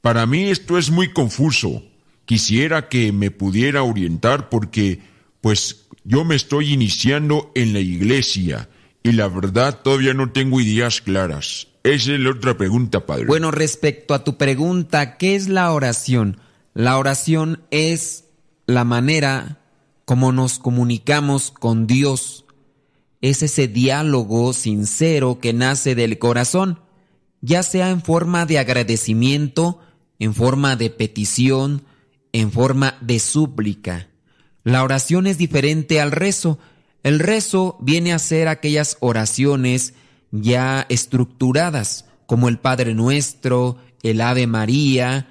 Para 0.00 0.24
mí 0.24 0.44
esto 0.44 0.78
es 0.78 0.90
muy 0.90 1.12
confuso. 1.12 1.82
Quisiera 2.24 2.88
que 2.88 3.12
me 3.12 3.30
pudiera 3.30 3.82
orientar 3.82 4.48
porque, 4.48 5.02
pues, 5.42 5.88
yo 6.04 6.24
me 6.24 6.36
estoy 6.36 6.72
iniciando 6.72 7.52
en 7.54 7.74
la 7.74 7.80
iglesia 7.80 8.70
y 9.02 9.12
la 9.12 9.28
verdad 9.28 9.82
todavía 9.82 10.14
no 10.14 10.32
tengo 10.32 10.58
ideas 10.58 11.02
claras. 11.02 11.68
Esa 11.82 12.14
es 12.14 12.20
la 12.20 12.30
otra 12.30 12.56
pregunta, 12.56 13.04
Padre. 13.04 13.26
Bueno, 13.26 13.50
respecto 13.50 14.14
a 14.14 14.24
tu 14.24 14.38
pregunta, 14.38 15.18
¿qué 15.18 15.36
es 15.36 15.48
la 15.48 15.70
oración? 15.70 16.40
La 16.72 16.96
oración 16.96 17.60
es 17.70 18.24
la 18.64 18.84
manera 18.84 19.58
como 20.08 20.32
nos 20.32 20.58
comunicamos 20.58 21.50
con 21.50 21.86
Dios. 21.86 22.46
Es 23.20 23.42
ese 23.42 23.68
diálogo 23.68 24.54
sincero 24.54 25.38
que 25.38 25.52
nace 25.52 25.94
del 25.94 26.18
corazón, 26.18 26.80
ya 27.42 27.62
sea 27.62 27.90
en 27.90 28.00
forma 28.00 28.46
de 28.46 28.58
agradecimiento, 28.58 29.80
en 30.18 30.32
forma 30.32 30.76
de 30.76 30.88
petición, 30.88 31.84
en 32.32 32.50
forma 32.52 32.96
de 33.02 33.18
súplica. 33.18 34.08
La 34.64 34.82
oración 34.82 35.26
es 35.26 35.36
diferente 35.36 36.00
al 36.00 36.10
rezo. 36.10 36.58
El 37.02 37.18
rezo 37.18 37.76
viene 37.78 38.14
a 38.14 38.18
ser 38.18 38.48
aquellas 38.48 38.96
oraciones 39.00 39.92
ya 40.30 40.86
estructuradas, 40.88 42.06
como 42.24 42.48
el 42.48 42.58
Padre 42.58 42.94
Nuestro, 42.94 43.76
el 44.02 44.22
Ave 44.22 44.46
María. 44.46 45.28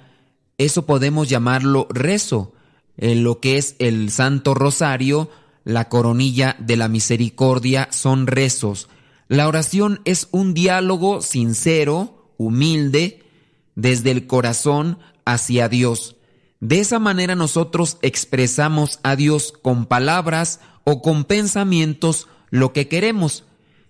Eso 0.56 0.86
podemos 0.86 1.28
llamarlo 1.28 1.88
rezo. 1.90 2.52
En 2.98 3.24
lo 3.24 3.40
que 3.40 3.56
es 3.56 3.76
el 3.78 4.10
Santo 4.10 4.54
Rosario, 4.54 5.30
la 5.64 5.88
coronilla 5.88 6.56
de 6.58 6.76
la 6.76 6.88
misericordia 6.88 7.88
son 7.90 8.26
rezos. 8.26 8.88
La 9.28 9.46
oración 9.46 10.00
es 10.04 10.28
un 10.32 10.52
diálogo 10.52 11.22
sincero, 11.22 12.32
humilde, 12.36 13.24
desde 13.74 14.10
el 14.10 14.26
corazón 14.26 14.98
hacia 15.24 15.68
Dios. 15.68 16.16
De 16.60 16.80
esa 16.80 16.98
manera 16.98 17.36
nosotros 17.36 17.98
expresamos 18.02 18.98
a 19.04 19.14
Dios 19.14 19.52
con 19.62 19.86
palabras 19.86 20.60
o 20.82 21.02
con 21.02 21.24
pensamientos 21.24 22.26
lo 22.50 22.72
que 22.72 22.88
queremos. 22.88 23.44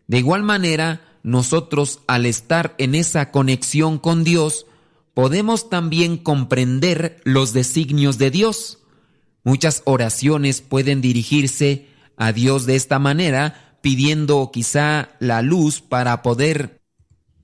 De 0.06 0.18
igual 0.18 0.42
manera, 0.42 1.00
nosotros 1.22 2.00
al 2.06 2.26
estar 2.26 2.74
en 2.78 2.94
esa 2.94 3.30
conexión 3.30 3.98
con 3.98 4.24
Dios, 4.24 4.66
podemos 5.14 5.70
también 5.70 6.18
comprender 6.18 7.20
los 7.24 7.52
designios 7.52 8.18
de 8.18 8.30
Dios. 8.30 8.78
Muchas 9.44 9.82
oraciones 9.84 10.60
pueden 10.60 11.00
dirigirse 11.00 11.86
a 12.16 12.32
Dios 12.32 12.66
de 12.66 12.76
esta 12.76 12.98
manera, 12.98 13.78
pidiendo 13.80 14.50
quizá 14.52 15.10
la 15.20 15.42
luz 15.42 15.80
para 15.80 16.22
poder 16.22 16.80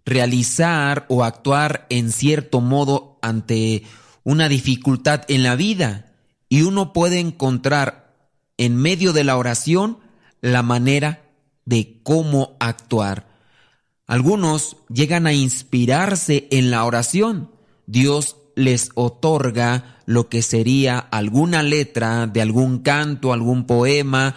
realizar 0.04 1.06
o 1.08 1.24
actuar 1.24 1.86
en 1.88 2.10
cierto 2.10 2.60
modo 2.60 3.18
ante 3.22 3.84
una 4.22 4.48
dificultad 4.48 5.22
en 5.28 5.42
la 5.42 5.56
vida. 5.56 6.12
Y 6.48 6.62
uno 6.62 6.92
puede 6.92 7.20
encontrar 7.20 8.14
en 8.56 8.76
medio 8.76 9.12
de 9.12 9.24
la 9.24 9.36
oración 9.36 9.98
la 10.40 10.62
manera 10.62 11.24
de 11.64 12.00
cómo 12.02 12.56
actuar. 12.60 13.26
Algunos 14.06 14.76
llegan 14.88 15.26
a 15.26 15.32
inspirarse 15.32 16.46
en 16.50 16.70
la 16.70 16.84
oración. 16.84 17.50
Dios 17.86 18.36
les 18.56 18.90
otorga 18.94 19.98
lo 20.06 20.28
que 20.28 20.42
sería 20.42 20.98
alguna 20.98 21.62
letra 21.62 22.26
de 22.26 22.42
algún 22.42 22.80
canto, 22.80 23.32
algún 23.32 23.66
poema 23.66 24.34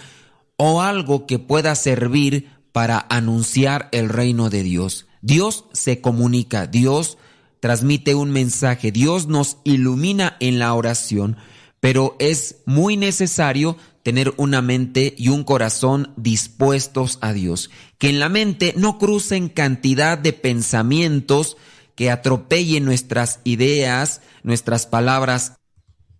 o 0.55 0.82
algo 0.82 1.26
que 1.26 1.39
pueda 1.39 1.76
servir 1.76 2.49
para 2.72 3.05
anunciar 3.09 3.89
el 3.91 4.09
reino 4.09 4.49
de 4.49 4.63
Dios. 4.63 5.07
Dios 5.22 5.65
se 5.74 6.01
comunica, 6.01 6.68
Dios 6.68 7.18
transmite 7.59 8.15
un 8.15 8.32
mensaje, 8.32 8.91
Dios 8.91 9.28
nos 9.28 9.57
ilumina 9.63 10.38
en 10.39 10.59
la 10.59 10.74
oración, 10.74 11.38
pero 11.80 12.15
es 12.20 12.57
muy 12.65 12.97
necesario 12.97 13.78
tener 14.03 14.34
una 14.38 14.61
mente 14.61 15.15
y 15.18 15.30
un 15.30 15.43
corazón 15.43 16.13
dispuestos 16.15 17.18
a 17.22 17.34
Dios, 17.34 17.70
que 17.97 18.09
en 18.09 18.20
la 18.20 18.30
mente 18.30 18.74
no 18.78 18.97
crucen 18.97 19.49
cantidad 19.49 20.18
de 20.18 20.34
pensamientos 20.34 21.57
que 21.98 22.12
atropellen 22.12 22.86
nuestras 22.86 23.39
ideas, 23.43 24.22
nuestras 24.43 24.86
palabras 24.86 25.54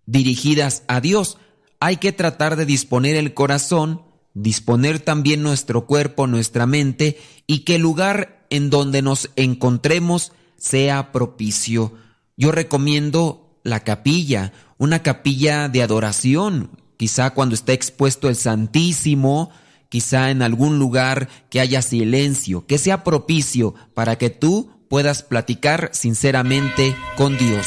dirigidas 0.06 0.82
a 0.88 1.00
Dios. 1.00 1.38
Hay 1.78 1.98
que 1.98 2.12
tratar 2.12 2.56
de 2.56 2.66
disponer 2.66 3.14
el 3.14 3.32
corazón, 3.32 4.02
disponer 4.34 4.98
también 4.98 5.40
nuestro 5.40 5.86
cuerpo, 5.86 6.26
nuestra 6.26 6.66
mente, 6.66 7.16
y 7.46 7.60
que 7.60 7.76
el 7.76 7.82
lugar 7.82 8.44
en 8.50 8.70
donde 8.70 9.02
nos 9.02 9.30
encontremos 9.36 10.32
sea 10.56 11.12
propicio. 11.12 11.94
Yo 12.36 12.50
recomiendo 12.50 13.60
la 13.62 13.84
capilla, 13.84 14.52
una 14.78 15.04
capilla 15.04 15.68
de 15.68 15.84
adoración, 15.84 16.72
quizá 16.96 17.30
cuando 17.30 17.54
está 17.54 17.72
expuesto 17.72 18.28
el 18.28 18.34
Santísimo, 18.34 19.50
quizá 19.90 20.32
en 20.32 20.42
algún 20.42 20.80
lugar 20.80 21.28
que 21.50 21.60
haya 21.60 21.82
silencio, 21.82 22.66
que 22.66 22.78
sea 22.78 23.04
propicio 23.04 23.76
para 23.94 24.18
que 24.18 24.30
tú 24.30 24.72
puedas 24.88 25.22
platicar 25.22 25.90
sinceramente 25.92 26.96
con 27.16 27.36
Dios. 27.36 27.66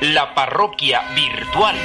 La 0.00 0.34
parroquia 0.34 1.00
virtual. 1.14 1.76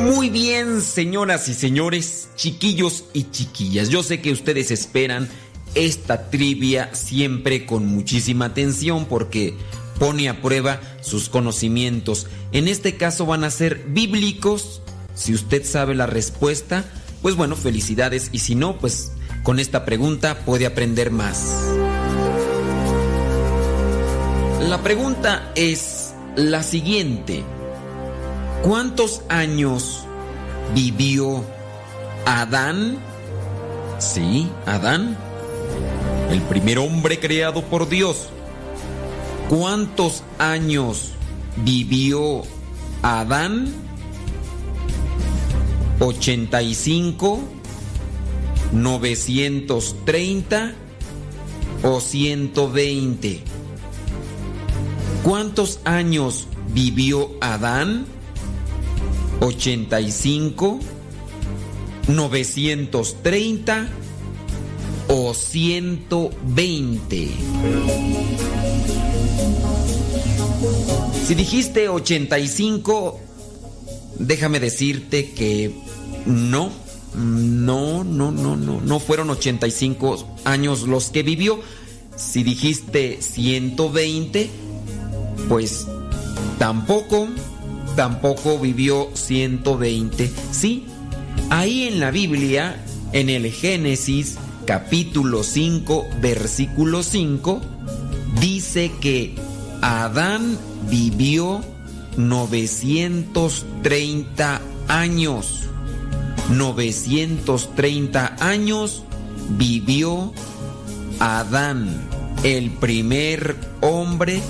Muy 0.00 0.30
bien, 0.30 0.82
señoras 0.82 1.48
y 1.48 1.54
señores, 1.54 2.30
chiquillos 2.36 3.04
y 3.12 3.30
chiquillas. 3.30 3.88
Yo 3.88 4.02
sé 4.02 4.20
que 4.20 4.30
ustedes 4.30 4.70
esperan 4.70 5.28
esta 5.74 6.30
trivia 6.30 6.94
siempre 6.94 7.66
con 7.66 7.86
muchísima 7.86 8.46
atención 8.46 9.06
porque 9.06 9.54
pone 9.98 10.28
a 10.28 10.42
prueba 10.42 10.80
sus 11.00 11.28
conocimientos. 11.28 12.26
En 12.52 12.68
este 12.68 12.96
caso 12.96 13.26
van 13.26 13.44
a 13.44 13.50
ser 13.50 13.84
bíblicos. 13.88 14.82
Si 15.14 15.34
usted 15.34 15.64
sabe 15.64 15.94
la 15.94 16.06
respuesta, 16.06 16.84
pues 17.22 17.36
bueno, 17.36 17.56
felicidades. 17.56 18.30
Y 18.32 18.40
si 18.40 18.54
no, 18.54 18.78
pues 18.78 19.12
con 19.42 19.58
esta 19.58 19.84
pregunta 19.84 20.38
puede 20.44 20.66
aprender 20.66 21.10
más. 21.10 21.74
La 24.68 24.82
pregunta 24.82 25.52
es 25.54 26.14
la 26.34 26.62
siguiente. 26.62 27.44
¿Cuántos 28.62 29.22
años 29.28 30.04
vivió 30.74 31.44
Adán? 32.24 32.98
Sí, 33.98 34.48
Adán, 34.66 35.16
el 36.30 36.42
primer 36.42 36.78
hombre 36.78 37.20
creado 37.20 37.62
por 37.62 37.88
Dios. 37.88 38.28
¿Cuántos 39.48 40.24
años 40.38 41.12
vivió 41.64 42.42
Adán? 43.02 43.72
85, 46.00 47.40
930 48.72 50.74
o 51.84 52.00
120. 52.00 53.40
¿Cuántos 55.22 55.78
años 55.84 56.48
vivió 56.74 57.30
Adán? 57.40 58.04
85, 59.40 60.80
930 62.08 63.88
o 65.08 65.34
120. 65.34 67.30
Si 71.26 71.34
dijiste 71.34 71.88
85, 71.88 73.20
déjame 74.18 74.60
decirte 74.60 75.32
que 75.32 75.74
no, 76.24 76.70
no, 77.14 78.04
no, 78.04 78.30
no, 78.30 78.56
no, 78.56 78.80
no 78.80 79.00
fueron 79.00 79.30
85 79.30 80.36
años 80.44 80.82
los 80.82 81.10
que 81.10 81.22
vivió. 81.22 81.58
Si 82.16 82.42
dijiste 82.42 83.18
120, 83.20 84.48
pues 85.48 85.86
tampoco, 86.58 87.28
tampoco 87.96 88.58
vivió 88.58 89.08
120. 89.14 90.30
Sí, 90.52 90.86
ahí 91.50 91.84
en 91.88 92.00
la 92.00 92.10
Biblia, 92.10 92.84
en 93.12 93.30
el 93.30 93.50
Génesis 93.50 94.36
capítulo 94.66 95.42
5, 95.42 96.06
versículo 96.20 97.02
5, 97.02 97.60
dice 98.40 98.92
que 99.00 99.34
Adán 99.86 100.58
vivió 100.90 101.62
930 102.16 104.60
años. 104.88 105.62
930 106.50 108.36
años 108.40 109.04
vivió 109.50 110.32
Adán, 111.20 112.08
el 112.42 112.72
primer 112.72 113.54
hombre 113.80 114.42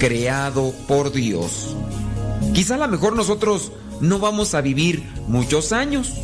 creado 0.00 0.74
por 0.88 1.12
Dios. 1.12 1.76
Quizá 2.52 2.74
a 2.74 2.78
lo 2.78 2.88
mejor 2.88 3.14
nosotros 3.14 3.70
no 4.00 4.18
vamos 4.18 4.54
a 4.54 4.60
vivir 4.60 5.08
muchos 5.28 5.70
años 5.70 6.14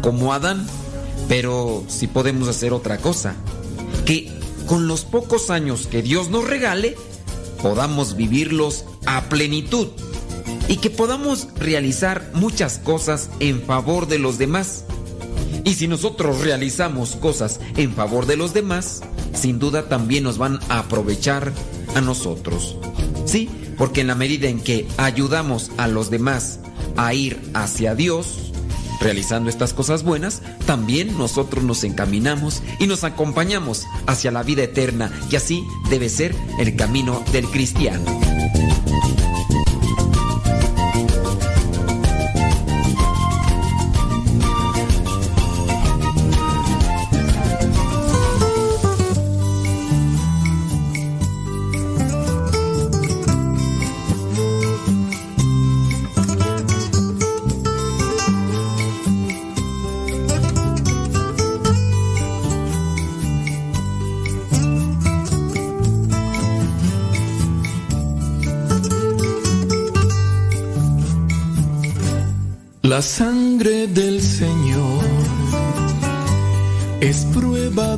como 0.00 0.32
Adán, 0.32 0.66
pero 1.28 1.84
sí 1.86 2.06
podemos 2.06 2.48
hacer 2.48 2.72
otra 2.72 2.96
cosa. 2.96 3.34
Que 4.06 4.32
con 4.64 4.88
los 4.88 5.04
pocos 5.04 5.50
años 5.50 5.86
que 5.86 6.00
Dios 6.00 6.30
nos 6.30 6.48
regale, 6.48 6.96
podamos 7.66 8.14
vivirlos 8.14 8.84
a 9.06 9.22
plenitud 9.22 9.88
y 10.68 10.76
que 10.76 10.88
podamos 10.88 11.48
realizar 11.56 12.30
muchas 12.32 12.78
cosas 12.78 13.28
en 13.40 13.60
favor 13.60 14.06
de 14.06 14.20
los 14.20 14.38
demás. 14.38 14.84
Y 15.64 15.74
si 15.74 15.88
nosotros 15.88 16.42
realizamos 16.42 17.16
cosas 17.16 17.58
en 17.76 17.92
favor 17.92 18.26
de 18.26 18.36
los 18.36 18.54
demás, 18.54 19.02
sin 19.34 19.58
duda 19.58 19.88
también 19.88 20.22
nos 20.22 20.38
van 20.38 20.60
a 20.68 20.78
aprovechar 20.78 21.52
a 21.96 22.00
nosotros. 22.00 22.76
Sí, 23.24 23.50
porque 23.76 24.02
en 24.02 24.06
la 24.06 24.14
medida 24.14 24.46
en 24.48 24.60
que 24.60 24.86
ayudamos 24.96 25.72
a 25.76 25.88
los 25.88 26.08
demás 26.08 26.60
a 26.96 27.14
ir 27.14 27.50
hacia 27.52 27.96
Dios, 27.96 28.45
realizando 29.00 29.50
estas 29.50 29.74
cosas 29.74 30.02
buenas, 30.02 30.42
también 30.66 31.16
nosotros 31.18 31.64
nos 31.64 31.84
encaminamos 31.84 32.62
y 32.78 32.86
nos 32.86 33.04
acompañamos 33.04 33.86
hacia 34.06 34.30
la 34.30 34.42
vida 34.42 34.62
eterna, 34.62 35.10
y 35.30 35.36
así 35.36 35.64
debe 35.90 36.08
ser 36.08 36.34
el 36.58 36.76
camino 36.76 37.22
del 37.32 37.46
cristiano. 37.46 38.04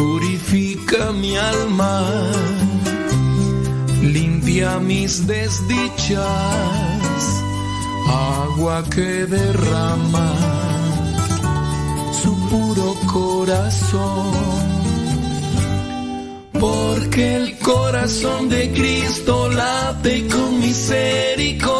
Purifica 0.00 1.12
mi 1.12 1.36
alma, 1.36 1.94
limpia 4.00 4.78
mis 4.78 5.26
desdichas, 5.26 6.22
agua 8.08 8.82
que 8.94 9.26
derrama 9.26 10.28
su 12.22 12.32
puro 12.48 12.96
corazón. 13.12 14.32
Porque 16.58 17.36
el 17.36 17.58
corazón 17.58 18.48
de 18.48 18.72
Cristo 18.72 19.50
late 19.50 20.26
con 20.28 20.60
misericordia 20.60 21.79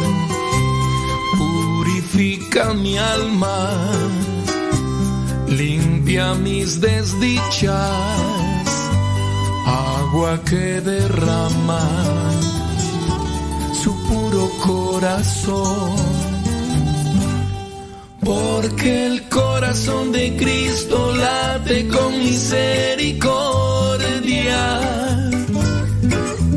Purifica 2.51 2.73
mi 2.73 2.97
alma, 2.97 3.69
limpia 5.47 6.33
mis 6.33 6.81
desdichas, 6.81 7.71
agua 9.65 10.37
que 10.43 10.81
derrama 10.81 11.79
su 13.81 13.95
puro 14.07 14.49
corazón. 14.63 15.95
Porque 18.19 19.05
el 19.07 19.29
corazón 19.29 20.11
de 20.11 20.35
Cristo 20.35 21.15
late 21.15 21.87
con 21.87 22.19
misericordia 22.19 23.61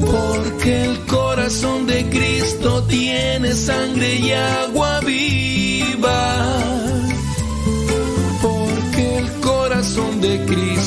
porque 0.00 0.84
el 0.84 0.98
corazón 1.06 1.86
de 1.86 2.04
Cristo 2.10 2.82
tiene 2.84 3.52
sangre 3.52 4.16
y 4.16 4.32
agua 4.32 5.00
viva. 5.00 5.53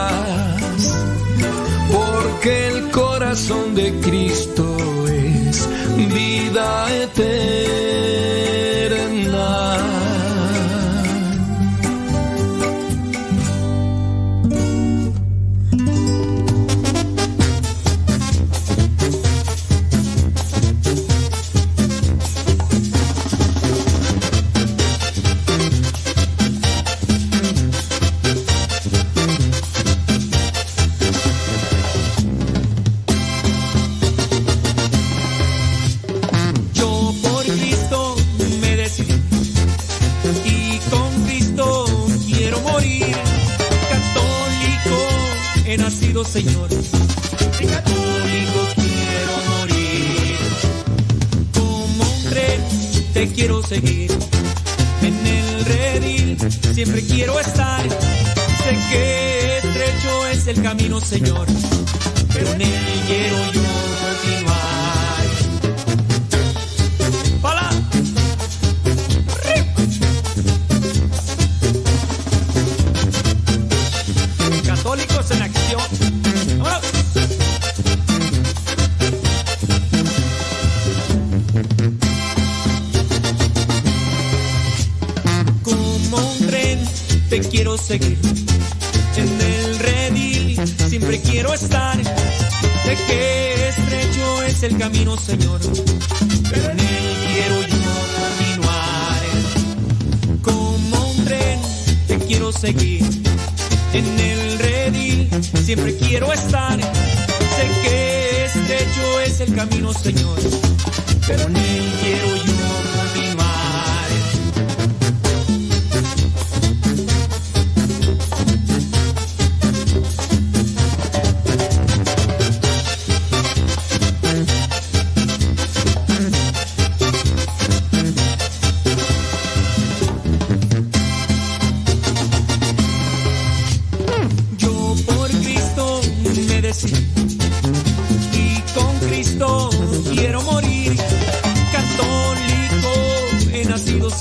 porque 1.92 2.68
el 2.68 2.92
corazón 2.92 3.74
de 3.74 3.92
Cristo 4.02 4.78
es 5.08 5.68
vida 6.14 6.96
eterna. 6.96 8.11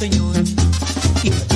Señor, 0.00 0.34
y 1.22 1.49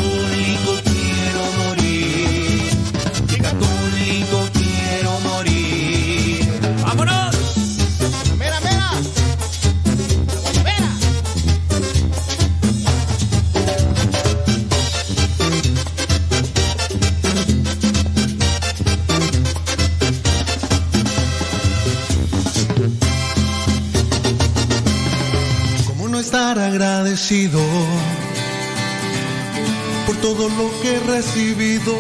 recibido? 31.17 31.95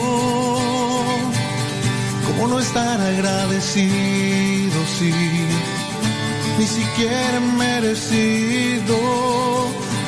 ¿Cómo 2.26 2.48
no 2.48 2.58
estar 2.58 3.00
agradecido 3.00 4.78
si 4.98 5.12
ni 6.58 6.66
siquiera 6.66 7.36
he 7.36 7.40
merecido 7.40 8.96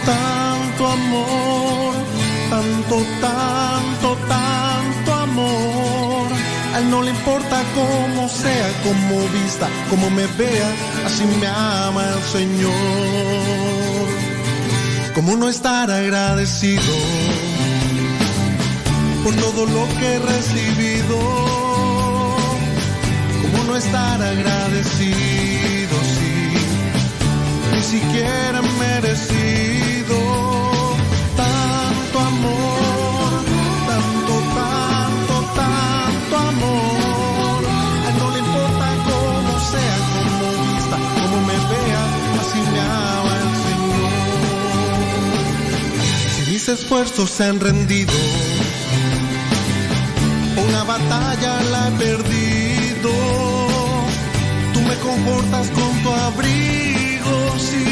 tanto 0.04 0.88
amor, 0.98 1.94
tanto, 2.50 2.96
tanto, 3.20 4.08
tanto 4.34 5.12
amor? 5.12 6.26
A 6.74 6.78
él 6.80 6.90
no 6.90 7.00
le 7.02 7.10
importa 7.10 7.62
cómo 7.76 8.28
sea, 8.28 8.68
cómo 8.82 9.20
vista, 9.28 9.68
cómo 9.88 10.10
me 10.10 10.26
vea, 10.38 10.70
así 11.06 11.24
me 11.40 11.46
ama 11.46 12.02
el 12.16 12.22
Señor. 12.36 12.72
¿Cómo 15.14 15.36
no 15.36 15.48
estar 15.48 15.90
agradecido 15.90 17.35
por 19.26 19.34
todo 19.34 19.66
lo 19.66 19.88
que 19.98 20.06
he 20.06 20.18
recibido? 20.20 21.18
¿Cómo 23.42 23.64
no 23.66 23.76
estar 23.76 24.22
agradecido 24.22 25.96
si 26.14 26.32
ni 27.72 27.82
siquiera 27.82 28.60
he 28.60 28.68
merecido 28.86 30.16
tanto 31.36 32.16
amor, 32.20 33.30
tanto, 33.90 34.34
tanto, 34.60 35.34
tanto 35.60 36.34
amor? 36.52 37.60
A 38.04 38.08
él 38.08 38.16
no 38.20 38.26
le 38.30 38.38
importa 38.46 38.86
cómo 39.10 39.52
sea, 39.72 39.96
cómo 40.14 40.46
vista, 40.62 40.96
cómo 41.16 41.36
me 41.48 41.56
vea, 41.72 42.02
así 42.42 42.60
me 42.72 42.80
ama 42.80 43.34
el 43.42 43.50
Señor. 43.66 44.12
Si 46.36 46.42
mis 46.52 46.64
esfuerzos 46.68 47.28
se 47.28 47.42
han 47.42 47.58
rendido, 47.58 48.14
perdido. 51.92 53.10
Tú 54.72 54.80
me 54.80 54.96
confortas 54.96 55.70
con 55.70 56.02
tu 56.02 56.10
abrigo, 56.10 57.58
sí, 57.58 57.86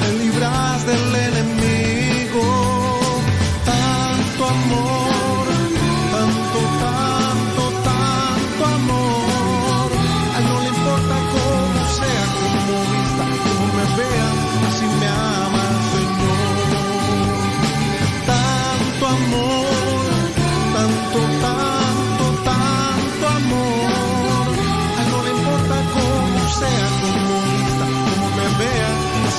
me 0.00 0.24
libras 0.24 0.86
del 0.86 1.14
enemigo. 1.28 2.44
Tanto 3.64 4.48
amor, 4.48 5.03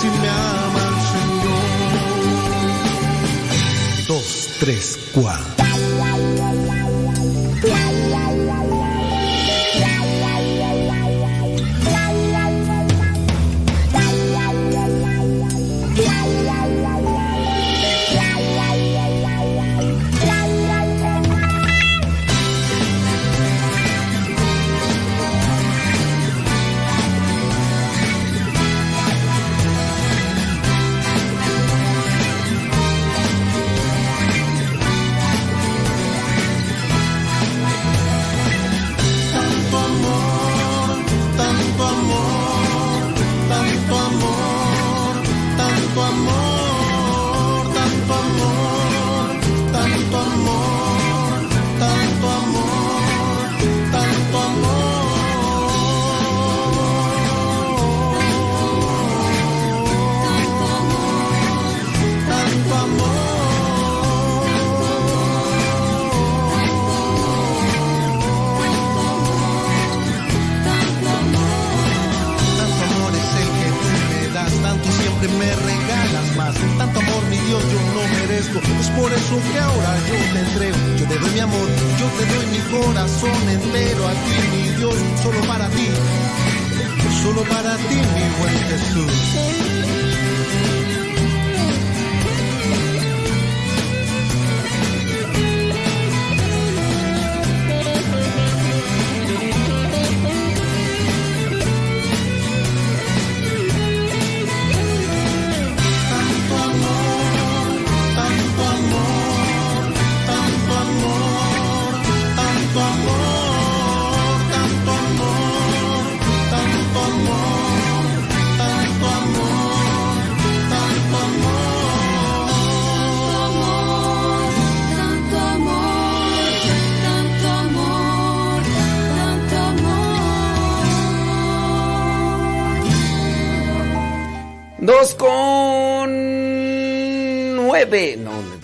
así 0.07 0.19
me 0.19 0.29
ama 0.29 0.79
el 0.89 0.95
Señor. 1.13 1.63
Dos, 4.07 4.49
tres, 4.59 4.99
cuatro. 5.13 5.44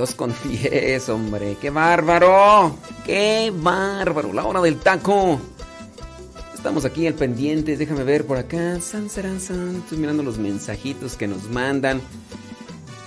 2 0.02 0.16
con 0.16 0.34
10, 0.44 1.10
hombre. 1.10 1.58
¡Qué 1.62 1.70
bárbaro! 1.70 2.76
¡Qué 3.06 3.54
bárbaro! 3.56 4.34
La 4.34 4.46
hora 4.46 4.60
del 4.60 4.78
taco. 4.78 5.40
Estamos 6.56 6.86
aquí 6.86 7.06
al 7.06 7.14
pendiente. 7.14 7.78
Déjame 7.78 8.04
ver 8.04 8.26
por 8.26 8.38
acá. 8.38 8.82
San, 8.82 9.12
san, 9.12 9.40
san. 9.40 9.84
Mirando 9.92 10.24
los 10.24 10.40
mensajitos 10.40 11.16
que 11.16 11.28
nos 11.28 11.50
mandan. 11.50 12.02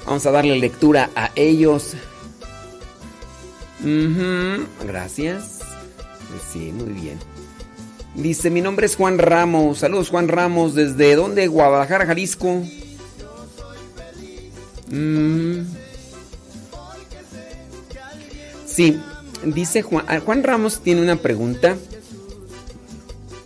Vamos 0.06 0.24
a 0.26 0.30
darle 0.30 0.56
lectura 0.56 1.10
a 1.16 1.32
ellos. 1.34 1.94
Uh. 3.82 4.62
Gracias. 4.86 5.62
Pues 6.30 6.42
sí, 6.52 6.70
muy 6.70 6.92
bien. 6.92 7.18
Dice, 8.14 8.50
mi 8.50 8.60
nombre 8.60 8.86
es 8.86 8.94
Juan 8.94 9.18
Ramos. 9.18 9.78
Saludos 9.78 10.10
Juan 10.10 10.28
Ramos. 10.28 10.76
¿Desde 10.76 11.16
dónde? 11.16 11.48
Guadalajara, 11.48 12.06
Jalisco. 12.06 12.62
Mm. 14.92 15.83
Sí, 18.74 18.98
dice 19.44 19.82
Juan, 19.82 20.04
ah, 20.08 20.18
Juan 20.18 20.42
Ramos 20.42 20.80
tiene 20.80 21.00
una 21.00 21.14
pregunta 21.14 21.76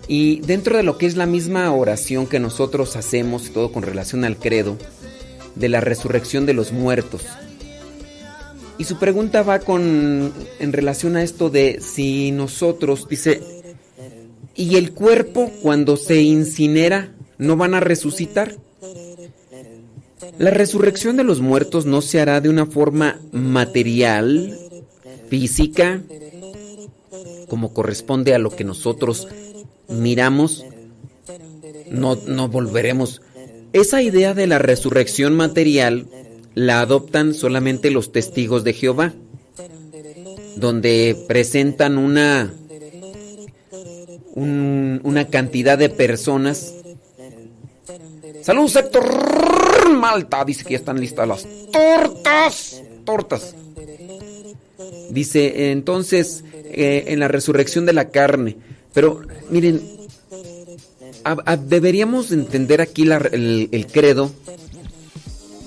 y 0.07 0.41
dentro 0.41 0.79
de 0.79 0.83
lo 0.83 0.97
que 0.97 1.05
es 1.05 1.16
la 1.16 1.26
misma 1.26 1.70
oración 1.70 2.26
que 2.26 2.41
nosotros 2.41 2.97
hacemos, 2.97 3.51
todo 3.51 3.70
con 3.70 3.83
relación 3.83 4.24
al 4.24 4.39
credo, 4.39 4.79
de 5.55 5.68
la 5.68 5.83
resurrección 5.83 6.47
de 6.47 6.55
los 6.55 6.72
muertos. 6.72 7.26
Y 8.79 8.85
su 8.85 8.99
pregunta 8.99 9.43
va 9.43 9.59
con 9.59 10.33
en 10.61 10.72
relación 10.72 11.16
a 11.16 11.22
esto 11.22 11.51
de 11.51 11.81
si 11.83 12.31
nosotros, 12.31 13.07
dice, 13.07 13.43
¿y 14.55 14.76
el 14.76 14.93
cuerpo 14.93 15.53
cuando 15.61 15.99
se 15.99 16.22
incinera 16.22 17.12
no 17.37 17.57
van 17.57 17.74
a 17.74 17.81
resucitar? 17.81 18.57
La 20.39 20.51
resurrección 20.51 21.18
de 21.18 21.24
los 21.24 21.41
muertos 21.43 21.85
no 21.85 22.01
se 22.01 22.20
hará 22.20 22.41
de 22.41 22.49
una 22.49 22.64
forma 22.64 23.20
material, 23.33 24.57
física, 25.29 26.03
como 27.49 27.72
corresponde 27.72 28.35
a 28.35 28.39
lo 28.39 28.51
que 28.51 28.64
nosotros 28.64 29.29
miramos. 29.89 30.64
No, 31.91 32.16
no 32.26 32.49
volveremos. 32.49 33.22
Esa 33.72 34.03
idea 34.03 34.35
de 34.35 34.47
la 34.47 34.59
resurrección 34.59 35.37
material 35.37 36.07
la 36.55 36.81
adoptan 36.81 37.35
solamente 37.35 37.91
los 37.91 38.12
testigos 38.12 38.64
de 38.64 38.72
Jehová, 38.72 39.14
donde 40.57 41.16
presentan 41.29 41.99
una, 41.99 42.53
un- 44.35 45.01
una 45.05 45.29
cantidad 45.29 45.79
de 45.79 45.89
personas. 45.89 46.74
Saludos, 48.43 48.76
Héctor 48.76 49.89
Malta. 49.91 50.45
Dice 50.45 50.64
que 50.64 50.72
ya 50.72 50.79
están 50.79 51.01
listas 51.01 51.29
las 51.29 51.47
tortas. 51.72 52.83
Tortas. 53.05 53.55
Dice, 55.11 55.70
entonces, 55.70 56.45
eh, 56.53 57.05
en 57.09 57.20
la 57.20 57.29
resurrección 57.29 57.87
de 57.87 57.93
la 57.93 58.11
carne. 58.11 58.57
Pero, 58.93 59.22
miren, 59.51 59.83
deberíamos 61.66 62.31
entender 62.31 62.81
aquí 62.81 63.03
el, 63.03 63.68
el 63.72 63.87
credo 63.87 64.31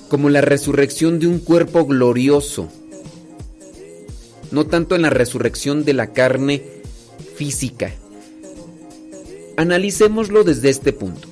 como 0.08 0.30
la 0.30 0.40
resurrección 0.40 1.18
de 1.18 1.26
un 1.26 1.38
cuerpo 1.38 1.86
glorioso. 1.86 2.68
No 4.50 4.66
tanto 4.66 4.94
en 4.94 5.02
la 5.02 5.10
resurrección 5.10 5.84
de 5.84 5.94
la 5.94 6.12
carne 6.12 6.62
física. 7.36 7.92
Analicémoslo 9.56 10.44
desde 10.44 10.70
este 10.70 10.92
punto. 10.92 11.28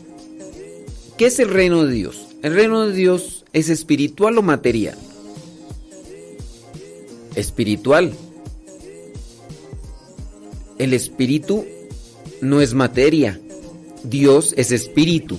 ¿Qué 1.16 1.26
es 1.26 1.38
el 1.38 1.48
reino 1.48 1.84
de 1.84 1.92
Dios? 1.92 2.28
¿El 2.42 2.54
reino 2.54 2.86
de 2.86 2.94
Dios 2.94 3.44
es 3.52 3.68
espiritual 3.68 4.38
o 4.38 4.42
material? 4.42 4.96
Espiritual. 7.34 8.12
El 10.78 10.94
espíritu 10.94 11.64
no 12.40 12.60
es 12.60 12.74
materia. 12.74 13.40
Dios 14.02 14.54
es 14.56 14.72
espíritu. 14.72 15.38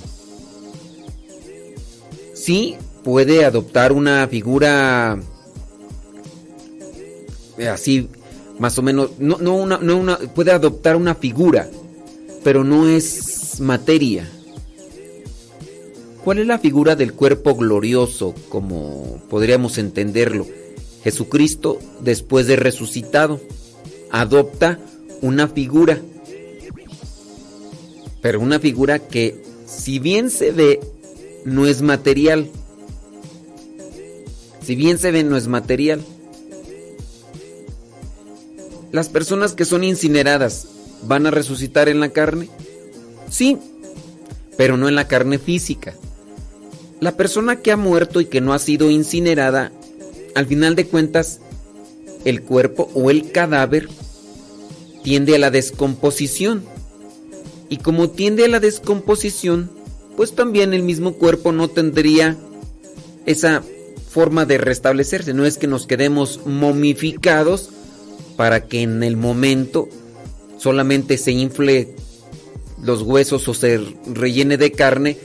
Sí 2.34 2.76
puede 3.04 3.46
adoptar 3.46 3.92
una 3.92 4.28
figura 4.28 5.20
eh, 7.58 7.68
así, 7.68 8.08
más 8.58 8.78
o 8.80 8.82
menos, 8.82 9.12
no, 9.20 9.38
no 9.38 9.56
una, 9.56 9.78
no 9.78 9.98
una, 9.98 10.18
puede 10.18 10.52
adoptar 10.52 10.96
una 10.96 11.16
figura, 11.16 11.70
pero 12.44 12.64
no 12.64 12.88
es 12.88 13.60
materia. 13.60 14.28
¿Cuál 16.24 16.40
es 16.40 16.48
la 16.48 16.60
figura 16.60 16.96
del 16.96 17.14
cuerpo 17.14 17.56
glorioso, 17.56 18.34
como 18.50 19.22
podríamos 19.30 19.78
entenderlo? 19.78 20.48
Jesucristo, 21.04 21.80
después 22.02 22.48
de 22.48 22.56
resucitado, 22.56 23.42
adopta 24.12 24.80
una 25.22 25.48
figura, 25.48 26.00
pero 28.22 28.40
una 28.40 28.60
figura 28.60 29.00
que, 29.00 29.42
si 29.66 30.00
bien 30.00 30.30
se 30.30 30.52
ve, 30.52 30.80
no 31.46 31.66
es 31.66 31.82
material. 31.82 32.50
Si 34.64 34.76
bien 34.76 35.00
se 35.00 35.12
ve, 35.12 35.24
no 35.24 35.38
es 35.38 35.48
material. 35.48 36.04
Las 38.92 39.10
personas 39.10 39.54
que 39.54 39.66
son 39.66 39.84
incineradas, 39.84 40.68
¿van 41.04 41.26
a 41.26 41.32
resucitar 41.32 41.90
en 41.90 42.00
la 42.00 42.10
carne? 42.10 42.50
Sí, 43.30 43.58
pero 44.58 44.78
no 44.78 44.88
en 44.88 44.96
la 44.96 45.08
carne 45.08 45.40
física. 45.40 45.96
La 47.00 47.18
persona 47.18 47.62
que 47.62 47.72
ha 47.72 47.78
muerto 47.78 48.22
y 48.22 48.26
que 48.26 48.42
no 48.42 48.54
ha 48.54 48.60
sido 48.60 48.92
incinerada, 48.92 49.72
al 50.36 50.46
final 50.46 50.76
de 50.76 50.86
cuentas, 50.86 51.40
el 52.26 52.42
cuerpo 52.44 52.90
o 52.94 53.10
el 53.10 53.32
cadáver 53.32 53.90
tiende 55.04 55.36
a 55.36 55.40
la 55.40 55.52
descomposición. 55.52 56.64
Y 57.70 57.78
como 57.78 58.10
tiende 58.10 58.46
a 58.46 58.50
la 58.50 58.60
descomposición, 58.60 59.70
pues 60.18 60.34
también 60.34 60.74
el 60.74 60.84
mismo 60.84 61.14
cuerpo 61.14 61.52
no 61.52 61.70
tendría 61.70 62.38
esa 63.26 63.64
forma 64.10 64.46
de 64.46 64.58
restablecerse. 64.58 65.34
No 65.34 65.46
es 65.46 65.58
que 65.58 65.68
nos 65.68 65.88
quedemos 65.88 66.42
momificados 66.46 67.70
para 68.36 68.68
que 68.68 68.82
en 68.82 69.04
el 69.04 69.16
momento 69.18 69.88
solamente 70.58 71.18
se 71.18 71.32
infle 71.32 71.96
los 72.84 73.04
huesos 73.04 73.48
o 73.48 73.54
se 73.54 73.80
rellene 74.14 74.58
de 74.58 74.72
carne 74.72 75.18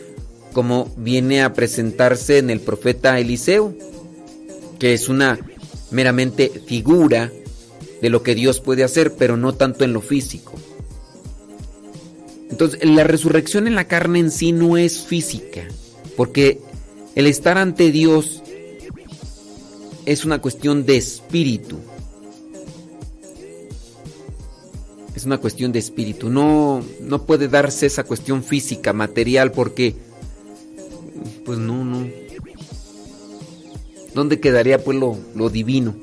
como 0.57 0.91
viene 0.97 1.43
a 1.43 1.53
presentarse 1.53 2.39
en 2.39 2.49
el 2.49 2.61
profeta 2.61 3.21
Eliseo, 3.21 3.75
que 4.79 4.95
es 4.95 5.09
una 5.09 5.39
meramente 5.91 6.49
figura 6.49 7.33
de 8.03 8.11
lo 8.11 8.23
que 8.23 8.35
Dios 8.35 8.61
puede 8.61 8.85
hacer, 8.85 9.15
pero 9.15 9.37
no 9.37 9.55
tanto 9.55 9.85
en 9.85 9.93
lo 9.93 10.01
físico. 10.01 10.53
Entonces, 12.51 12.85
la 12.85 13.05
resurrección 13.05 13.67
en 13.67 13.75
la 13.75 13.89
carne 13.89 14.21
en 14.21 14.31
sí 14.31 14.53
no 14.53 14.77
es 14.77 15.03
física, 15.03 15.67
porque 16.17 16.61
el 17.15 17.27
estar 17.27 17.59
ante 17.59 17.91
Dios 17.91 18.43
es 20.05 20.25
una 20.25 20.41
cuestión 20.41 20.87
de 20.87 20.97
espíritu. 20.97 21.79
Es 25.15 25.25
una 25.25 25.39
cuestión 25.39 25.73
de 25.73 25.79
espíritu. 25.81 26.31
No, 26.31 26.85
no 27.01 27.27
puede 27.27 27.49
darse 27.49 27.87
esa 27.87 28.05
cuestión 28.05 28.45
física, 28.45 28.93
material, 28.93 29.51
porque, 29.51 29.95
pues 31.45 31.59
no, 31.59 31.85
no. 31.85 32.07
¿Dónde 34.17 34.41
quedaría 34.41 34.83
pues 34.83 34.97
lo, 34.97 35.19
lo 35.35 35.51
divino? 35.51 35.95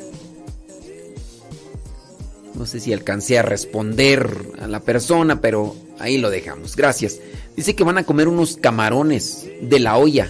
No 2.54 2.68
sé 2.68 2.80
si 2.80 2.94
alcancé 2.94 3.40
a 3.40 3.42
responder 3.42 4.30
a 4.60 4.68
la 4.68 4.82
persona, 4.82 5.42
pero 5.42 5.76
ahí 5.98 6.20
lo 6.20 6.30
dejamos. 6.30 6.76
Gracias. 6.76 7.18
Dice 7.56 7.76
que 7.76 7.84
van 7.84 7.98
a 7.98 8.04
comer 8.04 8.28
unos 8.28 8.58
camarones 8.58 9.48
de 9.64 9.80
la 9.80 9.98
olla. 9.98 10.30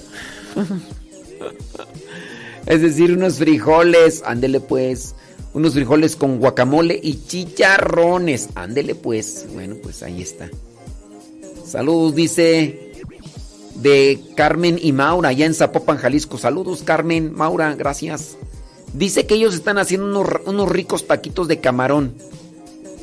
es 2.65 2.81
decir, 2.81 3.17
unos 3.17 3.35
frijoles. 3.35 4.23
Ándele 4.25 4.61
pues. 4.61 5.13
Unos 5.53 5.73
frijoles 5.73 6.15
con 6.15 6.39
guacamole 6.39 6.97
y 7.03 7.25
chicharrones. 7.27 8.47
Ándele 8.55 8.95
pues. 8.95 9.45
Bueno, 9.51 9.75
pues 9.83 10.03
ahí 10.03 10.21
está. 10.21 10.49
Saludos, 11.65 12.15
dice 12.15 12.92
de 13.75 14.19
Carmen 14.35 14.79
y 14.81 14.91
Maura, 14.91 15.29
allá 15.29 15.45
en 15.45 15.53
Zapopan, 15.53 15.97
Jalisco. 15.97 16.37
Saludos, 16.37 16.83
Carmen, 16.83 17.33
Maura, 17.33 17.75
gracias. 17.75 18.37
Dice 18.93 19.25
que 19.25 19.35
ellos 19.35 19.55
están 19.55 19.77
haciendo 19.77 20.05
unos, 20.07 20.27
unos 20.45 20.69
ricos 20.69 21.07
taquitos 21.07 21.47
de 21.47 21.59
camarón. 21.59 22.15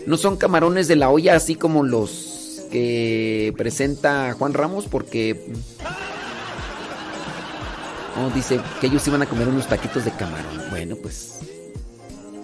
No 0.06 0.16
son 0.16 0.36
camarones 0.36 0.88
de 0.88 0.96
la 0.96 1.10
olla 1.10 1.34
así 1.34 1.56
como 1.56 1.82
los 1.82 2.66
que 2.70 3.52
presenta 3.56 4.32
Juan 4.32 4.54
Ramos, 4.54 4.86
porque. 4.86 5.52
Oh, 8.16 8.30
dice 8.34 8.60
que 8.80 8.86
ellos 8.86 9.06
iban 9.06 9.22
a 9.22 9.26
comer 9.26 9.48
unos 9.48 9.66
taquitos 9.66 10.04
de 10.04 10.12
camarón. 10.12 10.70
Bueno, 10.70 10.96
pues. 10.96 11.40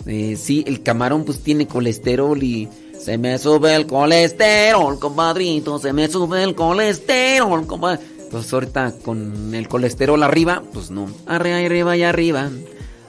Eh, 0.06 0.36
sí, 0.36 0.62
el 0.66 0.82
camarón 0.82 1.24
pues 1.24 1.40
tiene 1.40 1.66
colesterol 1.66 2.42
y. 2.42 2.68
Se 2.98 3.18
me 3.18 3.38
sube 3.38 3.74
el 3.74 3.86
colesterol, 3.86 4.98
compadrito. 4.98 5.78
Se 5.78 5.92
me 5.92 6.08
sube 6.08 6.42
el 6.42 6.54
colesterol, 6.54 7.66
compadrito. 7.66 8.15
Pues 8.30 8.52
ahorita 8.52 8.94
con 9.04 9.54
el 9.54 9.68
colesterol 9.68 10.22
arriba, 10.22 10.62
pues 10.72 10.90
no. 10.90 11.08
Arriba, 11.26 11.58
arriba 11.58 11.96
y 11.96 12.02
arriba. 12.02 12.50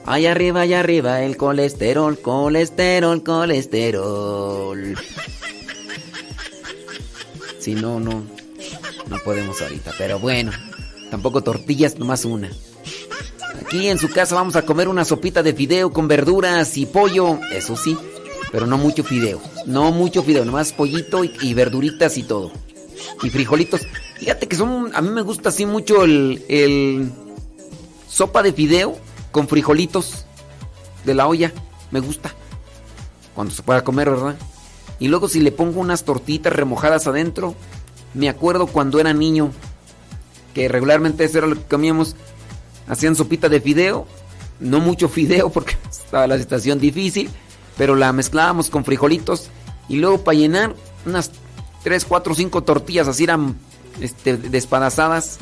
Allá 0.06 0.32
arriba, 0.32 0.62
allá 0.62 0.80
arriba, 0.80 1.22
el 1.24 1.36
colesterol, 1.36 2.18
colesterol, 2.20 3.24
colesterol. 3.24 4.96
Si 7.60 7.76
no, 7.76 8.00
no. 8.00 8.24
No 9.10 9.18
podemos 9.26 9.62
ahorita. 9.62 9.94
Pero 9.98 10.20
bueno, 10.20 10.52
tampoco 11.12 11.44
tortillas, 11.44 11.98
nomás 11.98 12.24
una. 12.24 12.50
Aquí 13.62 13.90
en 13.90 13.98
su 13.98 14.10
casa 14.10 14.36
vamos 14.36 14.56
a 14.56 14.62
comer 14.62 14.88
una 14.88 15.04
sopita 15.04 15.44
de 15.44 15.54
fideo 15.54 15.92
con 15.92 16.08
verduras 16.08 16.78
y 16.78 16.86
pollo. 16.86 17.40
Eso 17.52 17.76
sí, 17.76 17.98
pero 18.52 18.66
no 18.66 18.78
mucho 18.78 19.04
fideo. 19.04 19.42
No 19.66 19.92
mucho 19.92 20.24
fideo, 20.24 20.46
nomás 20.46 20.72
pollito 20.72 21.26
y, 21.26 21.34
y 21.42 21.54
verduritas 21.54 22.18
y 22.18 22.24
todo. 22.24 22.54
Y 23.24 23.30
frijolitos. 23.30 23.82
Fíjate 24.20 24.48
que 24.48 24.56
son. 24.56 24.92
A 24.96 25.02
mí 25.02 25.10
me 25.10 25.22
gusta 25.22 25.50
así 25.50 25.66
mucho 25.66 26.04
el. 26.04 26.44
el 26.50 27.12
sopa 28.10 28.42
de 28.42 28.54
fideo 28.54 28.98
con 29.32 29.48
frijolitos 29.48 30.26
de 31.06 31.14
la 31.14 31.28
olla. 31.28 31.52
Me 31.92 32.00
gusta. 32.00 32.34
Cuando 33.36 33.54
se 33.54 33.64
pueda 33.64 33.84
comer, 33.84 34.10
¿verdad? 34.10 34.36
Y 35.00 35.08
luego 35.10 35.28
si 35.28 35.40
le 35.40 35.52
pongo 35.52 35.80
unas 35.80 36.04
tortitas 36.04 36.54
remojadas 36.54 37.08
adentro. 37.08 37.56
Me 38.14 38.30
acuerdo 38.30 38.68
cuando 38.68 39.00
era 39.00 39.14
niño. 39.14 39.52
Que 40.54 40.68
regularmente 40.68 41.24
eso 41.24 41.38
era 41.40 41.48
lo 41.48 41.56
que 41.56 41.64
comíamos. 41.64 42.16
Hacían 42.88 43.16
sopita 43.16 43.50
de 43.50 43.62
fideo. 43.62 44.08
No 44.60 44.80
mucho 44.80 45.08
fideo 45.08 45.50
porque 45.52 45.78
estaba 45.90 46.28
la 46.28 46.38
situación 46.38 46.80
difícil. 46.80 47.30
Pero 47.78 47.96
la 47.96 48.12
mezclábamos 48.12 48.70
con 48.70 48.86
frijolitos. 48.86 49.50
Y 49.88 49.98
luego 49.98 50.24
para 50.24 50.38
llenar 50.38 50.76
unas 51.06 51.32
3, 51.88 52.04
4, 52.04 52.36
5 52.36 52.64
tortillas 52.66 53.08
así 53.08 53.24
eran 53.24 53.56
este, 54.02 54.36
despadazadas. 54.36 55.40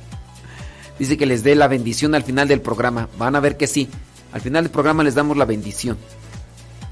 Dice 0.98 1.16
que 1.16 1.24
les 1.24 1.42
dé 1.42 1.54
la 1.54 1.68
bendición 1.68 2.14
al 2.14 2.22
final 2.22 2.48
del 2.48 2.60
programa. 2.60 3.08
Van 3.16 3.34
a 3.34 3.40
ver 3.40 3.56
que 3.56 3.66
sí. 3.66 3.88
Al 4.34 4.42
final 4.42 4.64
del 4.64 4.70
programa 4.70 5.02
les 5.04 5.14
damos 5.14 5.38
la 5.38 5.46
bendición. 5.46 5.96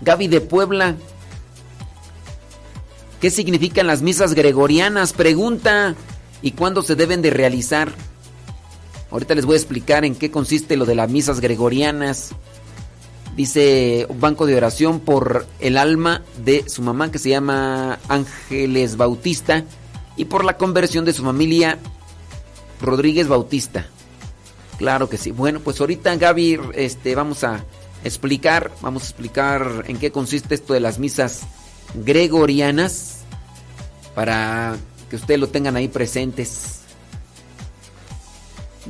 Gaby 0.01 0.27
de 0.27 0.41
Puebla. 0.41 0.97
¿Qué 3.21 3.31
significan 3.31 3.87
las 3.87 4.01
misas 4.01 4.33
gregorianas? 4.33 5.13
Pregunta. 5.13 5.95
¿Y 6.41 6.53
cuándo 6.53 6.81
se 6.81 6.95
deben 6.95 7.21
de 7.21 7.29
realizar? 7.29 7.93
Ahorita 9.11 9.35
les 9.35 9.45
voy 9.45 9.57
a 9.57 9.59
explicar 9.59 10.07
en 10.07 10.15
qué 10.15 10.31
consiste 10.31 10.79
lo 10.79 10.87
de 10.87 10.95
las 10.95 11.11
misas 11.11 11.41
gregorianas. 11.41 12.31
Dice 13.37 14.07
banco 14.19 14.45
de 14.47 14.57
oración 14.57 15.01
por 15.01 15.47
el 15.59 15.79
alma 15.79 16.23
de 16.45 16.69
su 16.69 16.83
mamá 16.83 17.11
que 17.11 17.19
se 17.19 17.31
llama 17.31 17.99
Ángeles 18.09 18.97
Bautista 18.97 19.65
y 20.17 20.27
por 20.27 20.45
la 20.45 20.59
conversión 20.59 21.05
de 21.05 21.15
su 21.15 21.23
familia 21.25 21.79
Rodríguez 22.81 23.29
Bautista. 23.29 23.87
Claro 24.77 25.09
que 25.09 25.17
sí. 25.17 25.31
Bueno, 25.31 25.61
pues 25.61 25.81
ahorita 25.81 26.15
Gaby, 26.17 26.61
este, 26.75 27.15
vamos 27.15 27.43
a 27.45 27.65
explicar, 28.05 28.71
vamos 28.83 29.05
a 29.05 29.07
explicar 29.07 29.85
en 29.87 29.97
qué 29.97 30.13
consiste 30.13 30.55
esto 30.55 30.75
de 30.75 30.81
las 30.81 30.99
misas 30.99 31.43
gregorianas 31.95 33.21
para 34.15 34.77
que 35.09 35.17
ustedes 35.17 35.41
lo 35.41 35.49
tengan 35.49 35.77
ahí 35.77 35.89
presentes. 35.89 36.82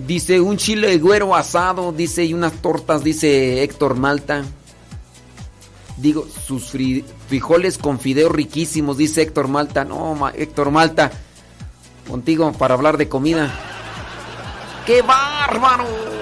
Dice 0.07 0.41
un 0.41 0.57
chile 0.57 0.99
güero 0.99 1.35
asado, 1.35 1.93
dice, 1.93 2.25
y 2.25 2.35
unas 2.35 2.55
tortas, 2.55 3.05
dice 3.05 3.63
Héctor 3.63 3.97
Malta. 3.97 4.45
Digo, 5.97 6.27
sus 6.47 6.73
frijoles 7.29 7.79
con 7.79 8.01
fideos 8.01 8.33
riquísimos, 8.33 8.97
dice 8.97 9.23
Héctor 9.23 9.49
Malta. 9.49 9.85
No, 9.85 10.29
Héctor 10.35 10.71
Malta, 10.71 11.13
contigo 12.09 12.51
para 12.53 12.75
hablar 12.75 12.97
de 12.97 13.09
comida. 13.09 13.53
¡Qué 14.87 15.03
bárbaro! 15.03 16.22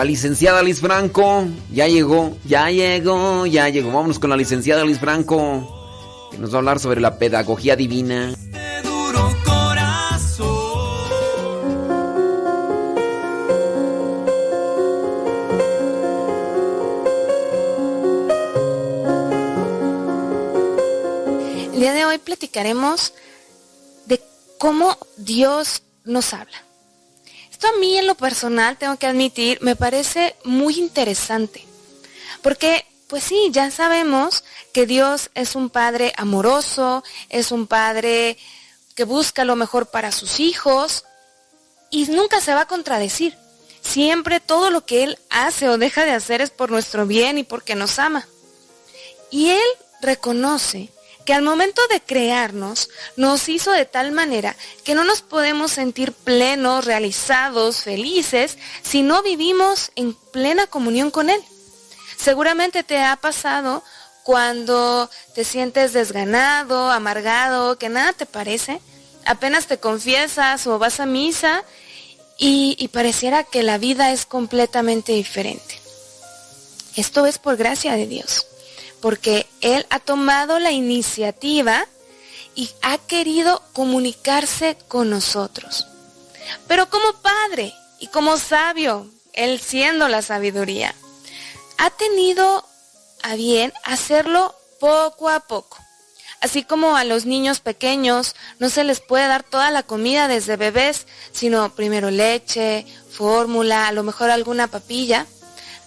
La 0.00 0.04
licenciada 0.04 0.62
Liz 0.62 0.80
Franco 0.80 1.46
ya 1.70 1.86
llegó, 1.86 2.34
ya 2.46 2.70
llegó, 2.70 3.44
ya 3.44 3.68
llegó. 3.68 3.92
Vámonos 3.92 4.18
con 4.18 4.30
la 4.30 4.36
licenciada 4.38 4.82
Liz 4.82 4.98
Franco, 4.98 6.30
que 6.30 6.38
nos 6.38 6.52
va 6.52 6.54
a 6.54 6.58
hablar 6.60 6.80
sobre 6.80 7.02
la 7.02 7.18
pedagogía 7.18 7.76
divina. 7.76 8.32
El 21.74 21.78
día 21.78 21.92
de 21.92 22.06
hoy 22.06 22.16
platicaremos 22.16 23.12
de 24.06 24.18
cómo 24.56 24.96
Dios 25.18 25.82
nos 26.06 26.32
habla. 26.32 26.69
Esto 27.60 27.76
a 27.76 27.78
mí 27.78 27.98
en 27.98 28.06
lo 28.06 28.14
personal, 28.14 28.78
tengo 28.78 28.96
que 28.96 29.06
admitir, 29.06 29.58
me 29.60 29.76
parece 29.76 30.34
muy 30.44 30.78
interesante. 30.78 31.62
Porque, 32.40 32.86
pues 33.06 33.22
sí, 33.22 33.50
ya 33.52 33.70
sabemos 33.70 34.44
que 34.72 34.86
Dios 34.86 35.28
es 35.34 35.54
un 35.54 35.68
Padre 35.68 36.14
amoroso, 36.16 37.04
es 37.28 37.52
un 37.52 37.66
Padre 37.66 38.38
que 38.94 39.04
busca 39.04 39.44
lo 39.44 39.56
mejor 39.56 39.88
para 39.88 40.10
sus 40.10 40.40
hijos 40.40 41.04
y 41.90 42.06
nunca 42.06 42.40
se 42.40 42.54
va 42.54 42.62
a 42.62 42.66
contradecir. 42.66 43.36
Siempre 43.82 44.40
todo 44.40 44.70
lo 44.70 44.86
que 44.86 45.02
Él 45.02 45.18
hace 45.28 45.68
o 45.68 45.76
deja 45.76 46.06
de 46.06 46.12
hacer 46.12 46.40
es 46.40 46.48
por 46.48 46.70
nuestro 46.70 47.04
bien 47.04 47.36
y 47.36 47.44
porque 47.44 47.74
nos 47.74 47.98
ama. 47.98 48.26
Y 49.30 49.50
Él 49.50 49.68
reconoce 50.00 50.88
que 51.24 51.34
al 51.34 51.42
momento 51.42 51.80
de 51.88 52.00
crearnos 52.00 52.88
nos 53.16 53.48
hizo 53.48 53.72
de 53.72 53.84
tal 53.84 54.12
manera 54.12 54.56
que 54.84 54.94
no 54.94 55.04
nos 55.04 55.22
podemos 55.22 55.72
sentir 55.72 56.12
plenos, 56.12 56.84
realizados, 56.84 57.82
felices, 57.82 58.58
si 58.82 59.02
no 59.02 59.22
vivimos 59.22 59.92
en 59.96 60.14
plena 60.14 60.66
comunión 60.66 61.10
con 61.10 61.30
Él. 61.30 61.40
Seguramente 62.16 62.82
te 62.82 63.02
ha 63.02 63.16
pasado 63.16 63.82
cuando 64.22 65.10
te 65.34 65.44
sientes 65.44 65.92
desganado, 65.92 66.90
amargado, 66.90 67.78
que 67.78 67.88
nada 67.88 68.12
te 68.12 68.26
parece, 68.26 68.80
apenas 69.24 69.66
te 69.66 69.78
confiesas 69.78 70.66
o 70.66 70.78
vas 70.78 71.00
a 71.00 71.06
misa 71.06 71.64
y, 72.38 72.76
y 72.78 72.88
pareciera 72.88 73.44
que 73.44 73.62
la 73.62 73.78
vida 73.78 74.12
es 74.12 74.26
completamente 74.26 75.12
diferente. 75.12 75.80
Esto 76.96 77.26
es 77.26 77.38
por 77.38 77.56
gracia 77.56 77.94
de 77.94 78.06
Dios 78.06 78.49
porque 79.00 79.46
Él 79.60 79.86
ha 79.90 79.98
tomado 79.98 80.58
la 80.58 80.72
iniciativa 80.72 81.86
y 82.54 82.70
ha 82.82 82.98
querido 82.98 83.62
comunicarse 83.72 84.76
con 84.88 85.10
nosotros. 85.10 85.86
Pero 86.66 86.90
como 86.90 87.12
Padre 87.22 87.72
y 87.98 88.08
como 88.08 88.36
sabio, 88.36 89.08
Él 89.32 89.60
siendo 89.60 90.08
la 90.08 90.22
sabiduría, 90.22 90.94
ha 91.78 91.90
tenido 91.90 92.64
a 93.22 93.34
bien 93.34 93.72
hacerlo 93.84 94.54
poco 94.78 95.28
a 95.28 95.40
poco. 95.40 95.78
Así 96.40 96.64
como 96.64 96.96
a 96.96 97.04
los 97.04 97.26
niños 97.26 97.60
pequeños 97.60 98.34
no 98.58 98.70
se 98.70 98.82
les 98.82 99.00
puede 99.00 99.26
dar 99.26 99.42
toda 99.42 99.70
la 99.70 99.82
comida 99.82 100.26
desde 100.26 100.56
bebés, 100.56 101.06
sino 101.32 101.74
primero 101.74 102.10
leche, 102.10 102.86
fórmula, 103.10 103.88
a 103.88 103.92
lo 103.92 104.02
mejor 104.02 104.30
alguna 104.30 104.66
papilla. 104.66 105.26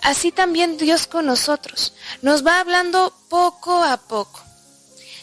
Así 0.04 0.32
también 0.32 0.78
Dios 0.78 1.08
con 1.08 1.26
nosotros. 1.26 1.94
Nos 2.22 2.46
va 2.46 2.60
hablando 2.60 3.14
poco 3.30 3.84
a 3.84 3.98
poco. 3.98 4.42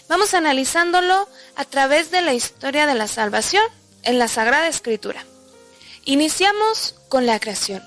Vamos 0.09 0.35
analizándolo 0.35 1.29
a 1.55 1.65
través 1.65 2.11
de 2.11 2.23
la 2.23 2.33
historia 2.33 2.87
de 2.87 2.95
la 2.95 3.07
salvación 3.07 3.63
en 4.03 4.19
la 4.19 4.27
Sagrada 4.27 4.67
Escritura. 4.67 5.25
Iniciamos 6.07 6.95
con 7.09 7.27
la 7.27 7.39
creación. 7.39 7.83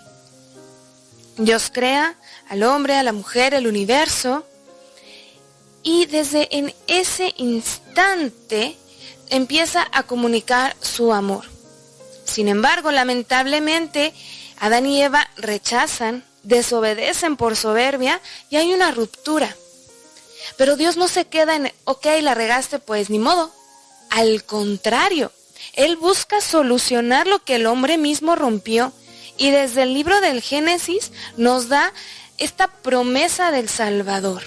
Dios 1.37 1.71
crea 1.73 2.15
al 2.47 2.61
hombre, 2.63 2.95
a 2.95 3.03
la 3.03 3.11
mujer, 3.11 3.55
el 3.55 3.67
universo, 3.67 4.45
y 5.81 6.05
desde 6.05 6.47
en 6.55 6.73
ese 6.87 7.33
instante 7.37 8.77
empieza 9.29 9.87
a 9.91 10.03
comunicar 10.03 10.75
su 10.79 11.11
amor. 11.11 11.45
Sin 12.23 12.47
embargo, 12.47 12.91
lamentablemente, 12.91 14.13
Adán 14.59 14.85
y 14.85 15.01
Eva 15.01 15.27
rechazan, 15.35 16.23
desobedecen 16.43 17.37
por 17.37 17.55
soberbia 17.55 18.21
y 18.49 18.57
hay 18.57 18.73
una 18.73 18.91
ruptura. 18.91 19.55
Pero 20.57 20.75
Dios 20.75 20.97
no 20.97 21.07
se 21.07 21.25
queda 21.25 21.55
en, 21.55 21.71
ok, 21.85 22.05
la 22.21 22.35
regaste, 22.35 22.79
pues 22.79 23.09
ni 23.09 23.19
modo. 23.19 23.51
Al 24.09 24.43
contrario, 24.43 25.31
Él 25.73 25.95
busca 25.95 26.41
solucionar 26.41 27.27
lo 27.27 27.43
que 27.43 27.55
el 27.55 27.65
hombre 27.65 27.97
mismo 27.97 28.35
rompió 28.35 28.93
y 29.37 29.49
desde 29.49 29.83
el 29.83 29.93
libro 29.93 30.21
del 30.21 30.41
Génesis 30.41 31.11
nos 31.37 31.69
da 31.69 31.93
esta 32.37 32.67
promesa 32.67 33.51
del 33.51 33.69
Salvador. 33.69 34.43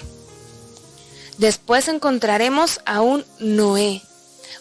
Después 1.37 1.87
encontraremos 1.87 2.81
a 2.85 3.01
un 3.01 3.25
Noé, 3.39 4.01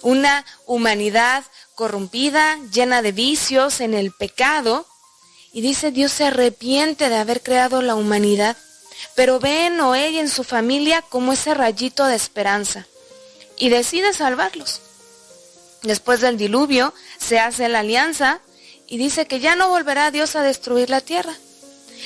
una 0.03 0.45
humanidad 0.67 1.45
corrompida, 1.75 2.59
llena 2.73 3.03
de 3.03 3.13
vicios, 3.13 3.81
en 3.81 3.95
el 3.95 4.13
pecado. 4.13 4.87
Y 5.57 5.63
dice, 5.63 5.91
Dios 5.91 6.13
se 6.13 6.25
arrepiente 6.25 7.09
de 7.09 7.17
haber 7.17 7.43
creado 7.43 7.81
la 7.81 7.95
humanidad, 7.95 8.59
pero 9.15 9.41
ve 9.41 9.69
en 9.69 9.79
Noé 9.79 10.11
y 10.11 10.19
en 10.19 10.29
su 10.29 10.45
familia 10.45 11.01
como 11.01 11.33
ese 11.33 11.55
rayito 11.55 12.05
de 12.05 12.15
esperanza 12.15 12.87
y 13.57 13.71
decide 13.71 14.13
salvarlos. 14.13 14.83
Después 15.83 16.21
del 16.21 16.37
diluvio 16.37 16.93
se 17.17 17.39
hace 17.39 17.71
la 17.71 17.79
alianza 17.79 18.43
y 18.87 18.99
dice 18.99 19.27
que 19.27 19.41
ya 19.41 19.57
no 19.57 19.71
volverá 19.71 20.11
Dios 20.11 20.37
a 20.37 20.43
destruir 20.43 20.91
la 20.91 21.01
tierra. 21.01 21.33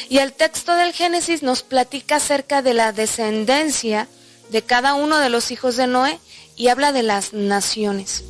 Y 0.08 0.18
el 0.18 0.32
texto 0.32 0.76
del 0.76 0.92
Génesis 0.92 1.42
nos 1.42 1.64
platica 1.64 2.16
acerca 2.16 2.62
de 2.62 2.74
la 2.74 2.92
descendencia 2.92 4.06
de 4.50 4.62
cada 4.62 4.94
uno 4.94 5.18
de 5.18 5.28
los 5.28 5.50
hijos 5.50 5.74
de 5.74 5.88
Noé 5.88 6.20
y 6.54 6.68
habla 6.68 6.92
de 6.92 7.02
las 7.02 7.32
naciones. 7.32 8.22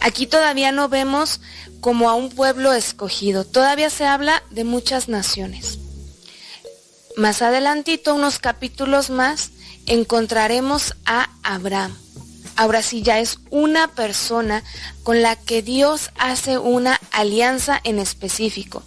Aquí 0.00 0.26
todavía 0.26 0.72
no 0.72 0.90
vemos 0.90 1.40
como 1.80 2.08
a 2.08 2.14
un 2.14 2.30
pueblo 2.30 2.72
escogido, 2.72 3.44
todavía 3.44 3.90
se 3.90 4.06
habla 4.06 4.42
de 4.50 4.64
muchas 4.64 5.08
naciones. 5.08 5.78
Más 7.16 7.42
adelantito, 7.42 8.14
unos 8.14 8.38
capítulos 8.38 9.10
más, 9.10 9.50
encontraremos 9.86 10.94
a 11.04 11.30
Abraham. 11.42 11.96
Ahora 12.56 12.82
sí 12.82 13.02
ya 13.02 13.20
es 13.20 13.38
una 13.50 13.88
persona 13.88 14.62
con 15.02 15.22
la 15.22 15.36
que 15.36 15.62
Dios 15.62 16.10
hace 16.18 16.58
una 16.58 17.00
alianza 17.12 17.80
en 17.84 17.98
específico. 17.98 18.82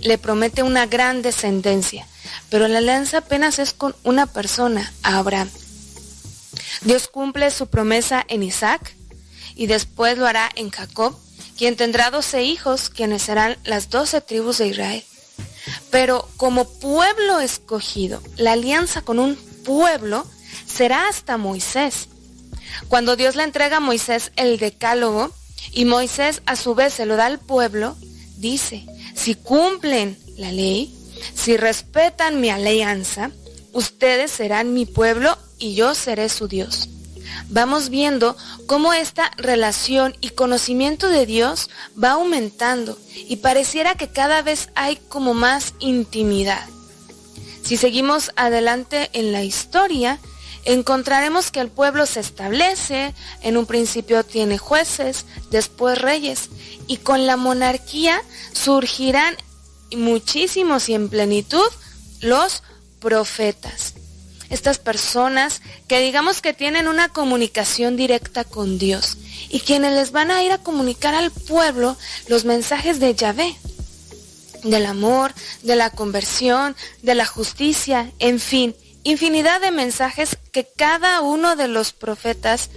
Le 0.00 0.18
promete 0.18 0.62
una 0.62 0.86
gran 0.86 1.22
descendencia, 1.22 2.06
pero 2.50 2.68
la 2.68 2.78
alianza 2.78 3.18
apenas 3.18 3.58
es 3.58 3.72
con 3.72 3.94
una 4.04 4.26
persona, 4.26 4.92
Abraham. 5.02 5.50
Dios 6.82 7.08
cumple 7.08 7.50
su 7.50 7.66
promesa 7.66 8.24
en 8.28 8.42
Isaac 8.42 8.94
y 9.54 9.66
después 9.66 10.18
lo 10.18 10.26
hará 10.26 10.50
en 10.54 10.70
Jacob, 10.70 11.16
quien 11.56 11.76
tendrá 11.76 12.10
doce 12.10 12.42
hijos, 12.42 12.90
quienes 12.90 13.22
serán 13.22 13.56
las 13.64 13.90
doce 13.90 14.20
tribus 14.20 14.58
de 14.58 14.68
Israel. 14.68 15.04
Pero 15.90 16.28
como 16.36 16.68
pueblo 16.68 17.40
escogido, 17.40 18.22
la 18.36 18.52
alianza 18.52 19.02
con 19.02 19.18
un 19.18 19.36
pueblo 19.64 20.26
será 20.66 21.08
hasta 21.08 21.36
Moisés. 21.36 22.08
Cuando 22.88 23.16
Dios 23.16 23.36
le 23.36 23.44
entrega 23.44 23.78
a 23.78 23.80
Moisés 23.80 24.32
el 24.36 24.58
decálogo 24.58 25.32
y 25.72 25.84
Moisés 25.84 26.42
a 26.46 26.56
su 26.56 26.74
vez 26.74 26.94
se 26.94 27.06
lo 27.06 27.16
da 27.16 27.26
al 27.26 27.38
pueblo, 27.38 27.96
dice, 28.36 28.84
si 29.14 29.34
cumplen 29.34 30.18
la 30.36 30.52
ley, 30.52 30.94
si 31.34 31.56
respetan 31.56 32.40
mi 32.40 32.50
alianza, 32.50 33.30
ustedes 33.72 34.30
serán 34.30 34.74
mi 34.74 34.86
pueblo 34.86 35.38
y 35.58 35.74
yo 35.74 35.94
seré 35.94 36.28
su 36.28 36.48
Dios. 36.48 36.88
Vamos 37.48 37.88
viendo 37.88 38.36
cómo 38.66 38.92
esta 38.92 39.30
relación 39.36 40.16
y 40.20 40.30
conocimiento 40.30 41.08
de 41.08 41.26
Dios 41.26 41.70
va 42.02 42.12
aumentando 42.12 42.98
y 43.14 43.36
pareciera 43.36 43.94
que 43.94 44.08
cada 44.08 44.42
vez 44.42 44.70
hay 44.74 44.96
como 44.96 45.34
más 45.34 45.74
intimidad. 45.78 46.66
Si 47.62 47.76
seguimos 47.76 48.30
adelante 48.36 49.10
en 49.12 49.32
la 49.32 49.42
historia, 49.42 50.18
encontraremos 50.64 51.50
que 51.50 51.60
el 51.60 51.68
pueblo 51.68 52.06
se 52.06 52.20
establece, 52.20 53.14
en 53.40 53.56
un 53.56 53.66
principio 53.66 54.24
tiene 54.24 54.58
jueces, 54.58 55.24
después 55.50 55.98
reyes, 55.98 56.50
y 56.86 56.98
con 56.98 57.26
la 57.26 57.36
monarquía 57.36 58.20
surgirán 58.52 59.36
muchísimos 59.96 60.88
y 60.88 60.94
en 60.94 61.08
plenitud 61.08 61.66
los 62.20 62.62
profetas. 63.00 63.93
Estas 64.50 64.78
personas 64.78 65.62
que 65.88 66.00
digamos 66.00 66.40
que 66.40 66.52
tienen 66.52 66.88
una 66.88 67.08
comunicación 67.08 67.96
directa 67.96 68.44
con 68.44 68.78
Dios 68.78 69.16
y 69.48 69.60
quienes 69.60 69.92
les 69.94 70.12
van 70.12 70.30
a 70.30 70.42
ir 70.42 70.52
a 70.52 70.58
comunicar 70.58 71.14
al 71.14 71.30
pueblo 71.30 71.96
los 72.28 72.44
mensajes 72.44 73.00
de 73.00 73.14
Yahvé, 73.14 73.56
del 74.62 74.86
amor, 74.86 75.32
de 75.62 75.76
la 75.76 75.90
conversión, 75.90 76.76
de 77.02 77.14
la 77.14 77.26
justicia, 77.26 78.10
en 78.18 78.40
fin, 78.40 78.74
infinidad 79.02 79.60
de 79.60 79.70
mensajes 79.70 80.38
que 80.52 80.66
cada 80.76 81.20
uno 81.20 81.56
de 81.56 81.68
los 81.68 81.92
profetas 81.92 82.70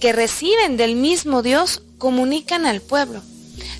que 0.00 0.12
reciben 0.12 0.76
del 0.76 0.96
mismo 0.96 1.42
Dios 1.42 1.82
comunican 1.98 2.66
al 2.66 2.80
pueblo. 2.80 3.22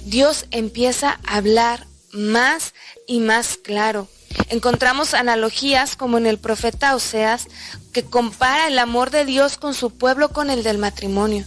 Dios 0.05 0.47
empieza 0.51 1.21
a 1.25 1.37
hablar 1.37 1.87
más 2.13 2.75
y 3.07 3.21
más 3.21 3.57
claro. 3.57 4.09
Encontramos 4.49 5.15
analogías 5.15 5.97
como 5.97 6.19
en 6.19 6.27
el 6.27 6.39
profeta 6.39 6.95
Oseas, 6.95 7.49
que 7.93 8.05
compara 8.05 8.69
el 8.69 8.79
amor 8.79 9.11
de 9.11 9.25
Dios 9.25 9.57
con 9.57 9.75
su 9.75 9.91
pueblo 9.91 10.31
con 10.31 10.51
el 10.51 10.63
del 10.63 10.79
matrimonio. 10.79 11.45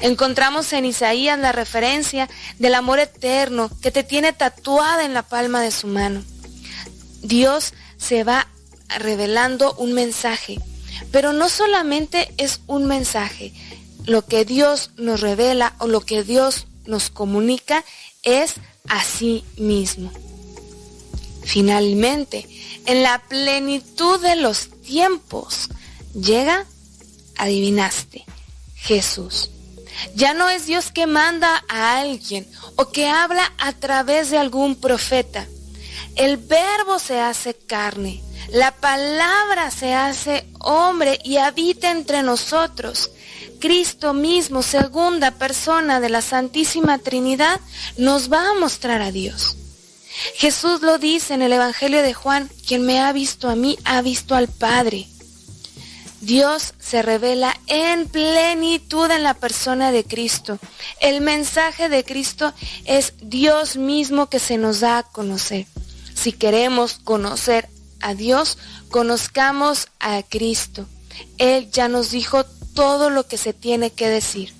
Encontramos 0.00 0.72
en 0.72 0.84
Isaías 0.84 1.38
la 1.38 1.52
referencia 1.52 2.28
del 2.58 2.74
amor 2.74 2.98
eterno 2.98 3.70
que 3.82 3.90
te 3.90 4.02
tiene 4.02 4.32
tatuada 4.32 5.04
en 5.04 5.14
la 5.14 5.22
palma 5.22 5.60
de 5.60 5.70
su 5.70 5.86
mano. 5.86 6.22
Dios 7.22 7.74
se 7.96 8.24
va 8.24 8.48
revelando 8.98 9.74
un 9.74 9.92
mensaje, 9.92 10.60
pero 11.10 11.32
no 11.32 11.48
solamente 11.48 12.32
es 12.36 12.60
un 12.66 12.86
mensaje. 12.86 13.52
Lo 14.04 14.26
que 14.26 14.44
Dios 14.44 14.90
nos 14.96 15.20
revela 15.20 15.74
o 15.78 15.86
lo 15.86 16.00
que 16.00 16.22
Dios 16.22 16.66
nos 16.86 17.10
comunica 17.10 17.84
es 18.22 18.54
a 18.88 19.02
sí 19.02 19.44
mismo. 19.56 20.12
Finalmente, 21.44 22.48
en 22.86 23.02
la 23.02 23.18
plenitud 23.28 24.20
de 24.20 24.36
los 24.36 24.70
tiempos, 24.82 25.68
llega, 26.14 26.64
adivinaste, 27.36 28.24
Jesús. 28.74 29.50
Ya 30.14 30.34
no 30.34 30.48
es 30.48 30.66
Dios 30.66 30.90
que 30.90 31.06
manda 31.06 31.64
a 31.68 31.98
alguien 31.98 32.46
o 32.76 32.90
que 32.90 33.08
habla 33.08 33.52
a 33.58 33.72
través 33.72 34.30
de 34.30 34.38
algún 34.38 34.76
profeta. 34.76 35.46
El 36.16 36.36
verbo 36.36 36.98
se 36.98 37.20
hace 37.20 37.54
carne, 37.54 38.22
la 38.50 38.72
palabra 38.72 39.70
se 39.70 39.94
hace 39.94 40.46
hombre 40.60 41.18
y 41.24 41.36
habita 41.36 41.90
entre 41.90 42.22
nosotros. 42.22 43.10
Cristo 43.60 44.12
mismo, 44.12 44.62
segunda 44.62 45.30
persona 45.32 46.00
de 46.00 46.08
la 46.08 46.22
Santísima 46.22 46.98
Trinidad, 46.98 47.60
nos 47.96 48.30
va 48.32 48.50
a 48.50 48.54
mostrar 48.54 49.00
a 49.00 49.10
Dios. 49.10 49.56
Jesús 50.34 50.80
lo 50.82 50.98
dice 50.98 51.34
en 51.34 51.42
el 51.42 51.52
Evangelio 51.52 52.02
de 52.02 52.14
Juan, 52.14 52.48
quien 52.66 52.86
me 52.86 53.00
ha 53.00 53.12
visto 53.12 53.48
a 53.48 53.56
mí, 53.56 53.78
ha 53.84 54.00
visto 54.02 54.34
al 54.34 54.48
Padre. 54.48 55.06
Dios 56.20 56.74
se 56.78 57.02
revela 57.02 57.54
en 57.66 58.08
plenitud 58.08 59.10
en 59.10 59.22
la 59.22 59.34
persona 59.34 59.92
de 59.92 60.04
Cristo. 60.04 60.58
El 61.00 61.20
mensaje 61.20 61.88
de 61.88 62.04
Cristo 62.04 62.54
es 62.84 63.12
Dios 63.20 63.76
mismo 63.76 64.30
que 64.30 64.38
se 64.38 64.56
nos 64.56 64.80
da 64.80 64.98
a 64.98 65.02
conocer. 65.02 65.66
Si 66.14 66.32
queremos 66.32 66.94
conocer 67.04 67.68
a 68.00 68.14
Dios, 68.14 68.56
conozcamos 68.90 69.88
a 70.00 70.22
Cristo. 70.22 70.86
Él 71.36 71.70
ya 71.70 71.88
nos 71.88 72.10
dijo 72.10 72.44
todo 72.74 73.10
lo 73.10 73.26
que 73.26 73.36
se 73.36 73.52
tiene 73.52 73.90
que 73.90 74.08
decir 74.08 74.54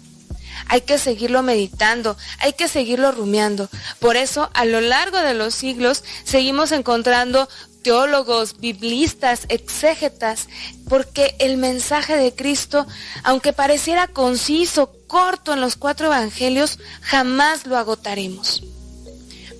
hay 0.66 0.82
que 0.82 0.98
seguirlo 0.98 1.42
meditando, 1.42 2.16
hay 2.38 2.52
que 2.52 2.68
seguirlo 2.68 3.12
rumiando. 3.12 3.68
Por 3.98 4.16
eso, 4.16 4.50
a 4.54 4.64
lo 4.64 4.80
largo 4.80 5.18
de 5.18 5.34
los 5.34 5.54
siglos, 5.54 6.04
seguimos 6.24 6.72
encontrando 6.72 7.48
teólogos, 7.84 8.58
biblistas, 8.58 9.42
exégetas, 9.48 10.48
porque 10.88 11.36
el 11.38 11.58
mensaje 11.58 12.16
de 12.16 12.34
Cristo, 12.34 12.86
aunque 13.22 13.52
pareciera 13.52 14.08
conciso, 14.08 14.90
corto 15.06 15.52
en 15.52 15.60
los 15.60 15.76
cuatro 15.76 16.06
evangelios, 16.06 16.78
jamás 17.02 17.66
lo 17.66 17.76
agotaremos. 17.76 18.62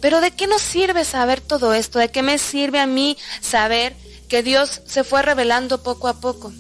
Pero 0.00 0.20
¿de 0.20 0.32
qué 0.32 0.46
nos 0.46 0.62
sirve 0.62 1.04
saber 1.04 1.40
todo 1.40 1.72
esto? 1.74 1.98
¿De 1.98 2.10
qué 2.10 2.22
me 2.22 2.38
sirve 2.38 2.80
a 2.80 2.86
mí 2.86 3.16
saber 3.40 3.94
que 4.28 4.42
Dios 4.42 4.82
se 4.86 5.04
fue 5.04 5.22
revelando 5.22 5.82
poco 5.82 6.08
a 6.08 6.20
poco? 6.20 6.52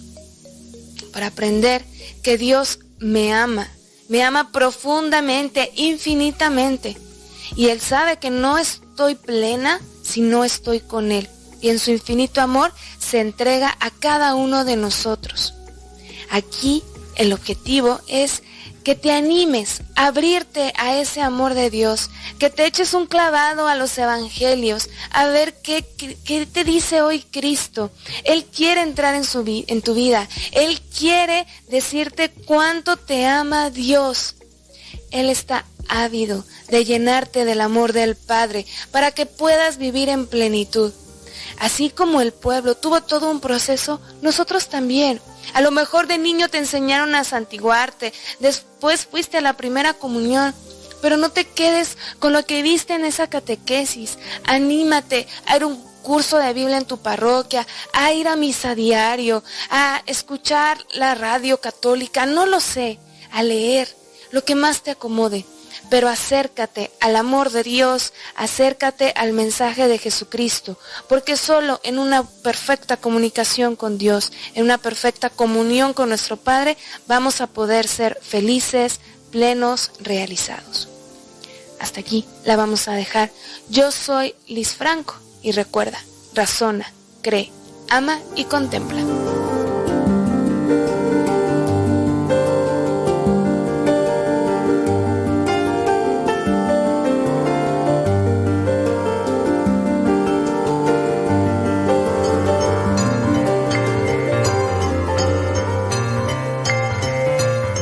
Para 1.12 1.26
aprender 1.26 1.84
que 2.22 2.38
Dios 2.38 2.78
me 2.98 3.32
ama, 3.32 3.68
me 4.08 4.22
ama 4.22 4.50
profundamente, 4.52 5.72
infinitamente. 5.76 6.96
Y 7.56 7.68
Él 7.68 7.80
sabe 7.80 8.18
que 8.18 8.30
no 8.30 8.58
estoy 8.58 9.14
plena 9.14 9.80
si 10.02 10.20
no 10.20 10.44
estoy 10.44 10.80
con 10.80 11.12
Él. 11.12 11.28
Y 11.60 11.70
en 11.70 11.78
su 11.78 11.90
infinito 11.90 12.40
amor 12.40 12.72
se 12.98 13.20
entrega 13.20 13.74
a 13.80 13.90
cada 13.90 14.34
uno 14.34 14.64
de 14.64 14.76
nosotros. 14.76 15.54
Aquí 16.30 16.82
el 17.16 17.32
objetivo 17.32 18.00
es 18.06 18.42
que 18.84 18.94
te 18.94 19.10
animes 19.12 19.82
a 19.96 20.06
abrirte 20.06 20.72
a 20.76 20.96
ese 20.98 21.22
amor 21.22 21.54
de 21.54 21.70
Dios, 21.70 22.10
que 22.38 22.50
te 22.50 22.66
eches 22.66 22.92
un 22.94 23.06
clavado 23.06 23.66
a 23.66 23.74
los 23.74 23.96
evangelios, 23.98 24.90
a 25.10 25.26
ver 25.26 25.54
qué, 25.62 25.84
qué- 26.24 26.46
te 26.46 26.64
dice 26.64 27.00
hoy 27.02 27.22
Cristo. 27.22 27.90
Él 28.24 28.44
quiere 28.44 28.82
entrar 28.82 29.14
en, 29.14 29.24
su 29.24 29.42
en 29.66 29.82
tu 29.82 29.94
vida, 29.94 30.28
Él 30.52 30.80
quiere 30.96 31.46
decirte 31.68 32.30
cuánto 32.30 32.96
te 32.96 33.26
ama 33.26 33.70
Dios. 33.70 34.36
Él 35.10 35.30
está 35.30 35.64
ávido 35.88 36.44
de 36.68 36.84
llenarte 36.84 37.44
del 37.44 37.60
amor 37.60 37.92
del 37.92 38.16
Padre 38.16 38.66
para 38.90 39.10
que 39.12 39.26
puedas 39.26 39.78
vivir 39.78 40.08
en 40.08 40.26
plenitud. 40.26 40.92
Así 41.58 41.88
como 41.90 42.20
el 42.20 42.32
pueblo 42.32 42.74
tuvo 42.74 43.00
todo 43.02 43.30
un 43.30 43.40
proceso, 43.40 44.00
nosotros 44.22 44.68
también. 44.68 45.20
A 45.52 45.60
lo 45.60 45.70
mejor 45.70 46.06
de 46.06 46.18
niño 46.18 46.48
te 46.48 46.58
enseñaron 46.58 47.14
a 47.14 47.24
santiguarte, 47.24 48.12
después 48.40 49.06
fuiste 49.06 49.38
a 49.38 49.42
la 49.42 49.56
primera 49.56 49.94
comunión, 49.94 50.54
pero 51.02 51.16
no 51.16 51.30
te 51.30 51.44
quedes 51.44 51.98
con 52.18 52.32
lo 52.32 52.46
que 52.46 52.62
viste 52.62 52.94
en 52.94 53.04
esa 53.04 53.28
catequesis. 53.28 54.18
Anímate 54.44 55.28
a 55.46 55.56
ir 55.56 55.62
a 55.62 55.66
un 55.66 55.82
curso 56.02 56.38
de 56.38 56.52
Biblia 56.52 56.78
en 56.78 56.86
tu 56.86 56.98
parroquia, 56.98 57.66
a 57.92 58.12
ir 58.12 58.28
a 58.28 58.36
misa 58.36 58.74
diario, 58.74 59.42
a 59.70 60.02
escuchar 60.06 60.78
la 60.94 61.14
radio 61.14 61.60
católica, 61.60 62.26
no 62.26 62.46
lo 62.46 62.60
sé, 62.60 62.98
a 63.32 63.42
leer 63.42 63.88
lo 64.30 64.44
que 64.44 64.54
más 64.54 64.82
te 64.82 64.92
acomode. 64.92 65.44
Pero 65.90 66.08
acércate 66.08 66.90
al 67.00 67.16
amor 67.16 67.50
de 67.50 67.62
Dios, 67.62 68.12
acércate 68.36 69.12
al 69.16 69.32
mensaje 69.32 69.88
de 69.88 69.98
Jesucristo, 69.98 70.78
porque 71.08 71.36
solo 71.36 71.80
en 71.82 71.98
una 71.98 72.24
perfecta 72.24 72.96
comunicación 72.96 73.76
con 73.76 73.98
Dios, 73.98 74.32
en 74.54 74.64
una 74.64 74.78
perfecta 74.78 75.30
comunión 75.30 75.92
con 75.94 76.08
nuestro 76.08 76.36
Padre, 76.36 76.76
vamos 77.06 77.40
a 77.40 77.46
poder 77.46 77.88
ser 77.88 78.18
felices, 78.22 79.00
plenos, 79.30 79.90
realizados. 80.00 80.88
Hasta 81.80 82.00
aquí 82.00 82.24
la 82.44 82.56
vamos 82.56 82.88
a 82.88 82.92
dejar. 82.92 83.30
Yo 83.68 83.90
soy 83.90 84.34
Liz 84.46 84.74
Franco 84.74 85.16
y 85.42 85.52
recuerda, 85.52 86.02
razona, 86.34 86.92
cree, 87.22 87.50
ama 87.90 88.20
y 88.36 88.44
contempla. 88.44 89.02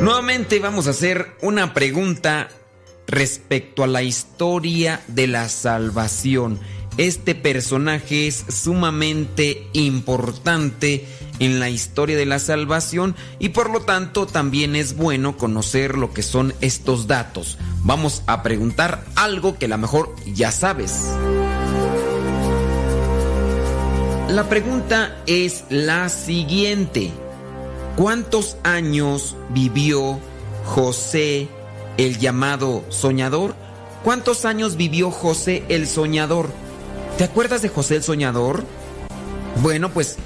Nuevamente 0.03 0.59
vamos 0.59 0.89
a 0.89 0.91
hacer 0.91 1.37
una 1.43 1.75
pregunta 1.75 2.49
respecto 3.07 3.85
a 3.85 3.87
la 3.87 4.03
historia 4.03 5.01
de 5.07 5.29
la 5.29 5.49
salvación. 5.49 6.59
Este 6.97 7.37
personaje 7.37 8.27
es 8.27 8.45
sumamente 8.49 9.69
importante 9.75 11.07
en 11.39 11.61
la 11.61 11.71
historia 11.71 12.17
de 12.17 12.27
la 12.27 12.41
salvación 12.41 13.15
y 13.39 13.51
por 13.51 13.71
lo 13.71 13.83
tanto 13.83 14.27
también 14.27 14.75
es 14.75 14.97
bueno 14.97 15.37
conocer 15.37 15.97
lo 15.97 16.13
que 16.13 16.25
son 16.25 16.53
estos 16.61 17.07
datos. 17.07 17.57
Vamos 17.85 18.25
a 18.27 18.43
preguntar 18.43 19.05
algo 19.15 19.57
que 19.57 19.67
a 19.67 19.69
lo 19.69 19.79
mejor 19.79 20.17
ya 20.27 20.51
sabes. 20.51 21.13
La 24.29 24.49
pregunta 24.49 25.23
es 25.29 25.63
la 25.71 26.09
siguiente. 26.09 27.13
¿Cuántos 27.97 28.57
años 28.63 29.37
vivió 29.51 30.19
José 30.65 31.49
el 31.99 32.19
llamado 32.19 32.85
soñador? 32.89 33.55
¿Cuántos 34.03 34.47
años 34.47 34.77
vivió 34.77 35.11
José 35.11 35.63
el 35.69 35.87
soñador? 35.87 36.51
¿Te 37.19 37.25
acuerdas 37.25 37.61
de 37.61 37.69
José 37.69 37.97
el 37.97 38.03
soñador? 38.03 38.65
Bueno, 39.61 39.91
pues 39.91 40.17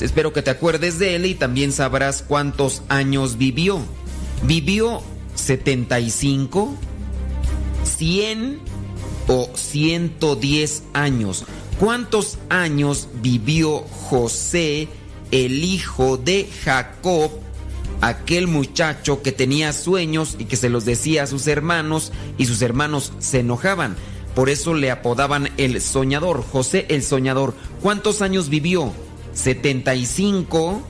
espero 0.00 0.32
que 0.32 0.42
te 0.42 0.50
acuerdes 0.50 0.98
de 0.98 1.14
él 1.14 1.26
y 1.26 1.36
también 1.36 1.70
sabrás 1.70 2.24
cuántos 2.26 2.82
años 2.88 3.38
vivió. 3.38 3.78
¿Vivió 4.42 5.00
75, 5.36 6.74
100 7.84 8.58
o 9.28 9.48
110 9.54 10.82
años? 10.92 11.44
¿Cuántos 11.78 12.38
años 12.48 13.08
vivió 13.22 13.78
José 14.08 14.82
el 14.82 15.01
hijo 15.32 16.16
de 16.16 16.48
Jacob, 16.64 17.30
aquel 18.00 18.46
muchacho 18.48 19.22
que 19.22 19.32
tenía 19.32 19.72
sueños 19.72 20.36
y 20.38 20.44
que 20.44 20.56
se 20.56 20.68
los 20.68 20.84
decía 20.84 21.22
a 21.22 21.26
sus 21.26 21.46
hermanos 21.46 22.12
y 22.38 22.46
sus 22.46 22.62
hermanos 22.62 23.12
se 23.18 23.40
enojaban. 23.40 23.96
Por 24.34 24.48
eso 24.48 24.74
le 24.74 24.90
apodaban 24.90 25.50
el 25.56 25.80
soñador, 25.80 26.42
José 26.42 26.86
el 26.88 27.02
soñador. 27.02 27.54
¿Cuántos 27.82 28.22
años 28.22 28.48
vivió? 28.48 28.92
¿75, 29.34 30.80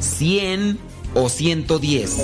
100 0.00 0.78
o 1.14 1.28
110? 1.28 2.16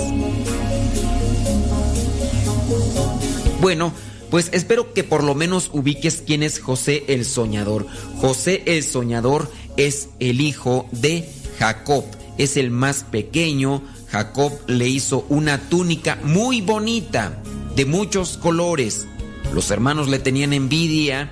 Bueno, 3.61 3.93
pues 4.29 4.49
espero 4.53 4.93
que 4.93 5.03
por 5.03 5.23
lo 5.23 5.35
menos 5.35 5.69
ubiques 5.73 6.23
quién 6.25 6.43
es 6.43 6.59
José 6.59 7.03
el 7.07 7.25
soñador. 7.25 7.87
José 8.21 8.63
el 8.65 8.83
soñador 8.83 9.51
es 9.75 10.09
el 10.19 10.41
hijo 10.41 10.87
de 10.91 11.27
Jacob, 11.59 12.05
es 12.37 12.55
el 12.55 12.71
más 12.71 13.03
pequeño. 13.03 13.83
Jacob 14.07 14.53
le 14.67 14.87
hizo 14.87 15.25
una 15.27 15.59
túnica 15.69 16.17
muy 16.23 16.61
bonita, 16.61 17.43
de 17.75 17.85
muchos 17.85 18.37
colores. 18.37 19.07
Los 19.53 19.69
hermanos 19.69 20.07
le 20.07 20.19
tenían 20.19 20.53
envidia 20.53 21.29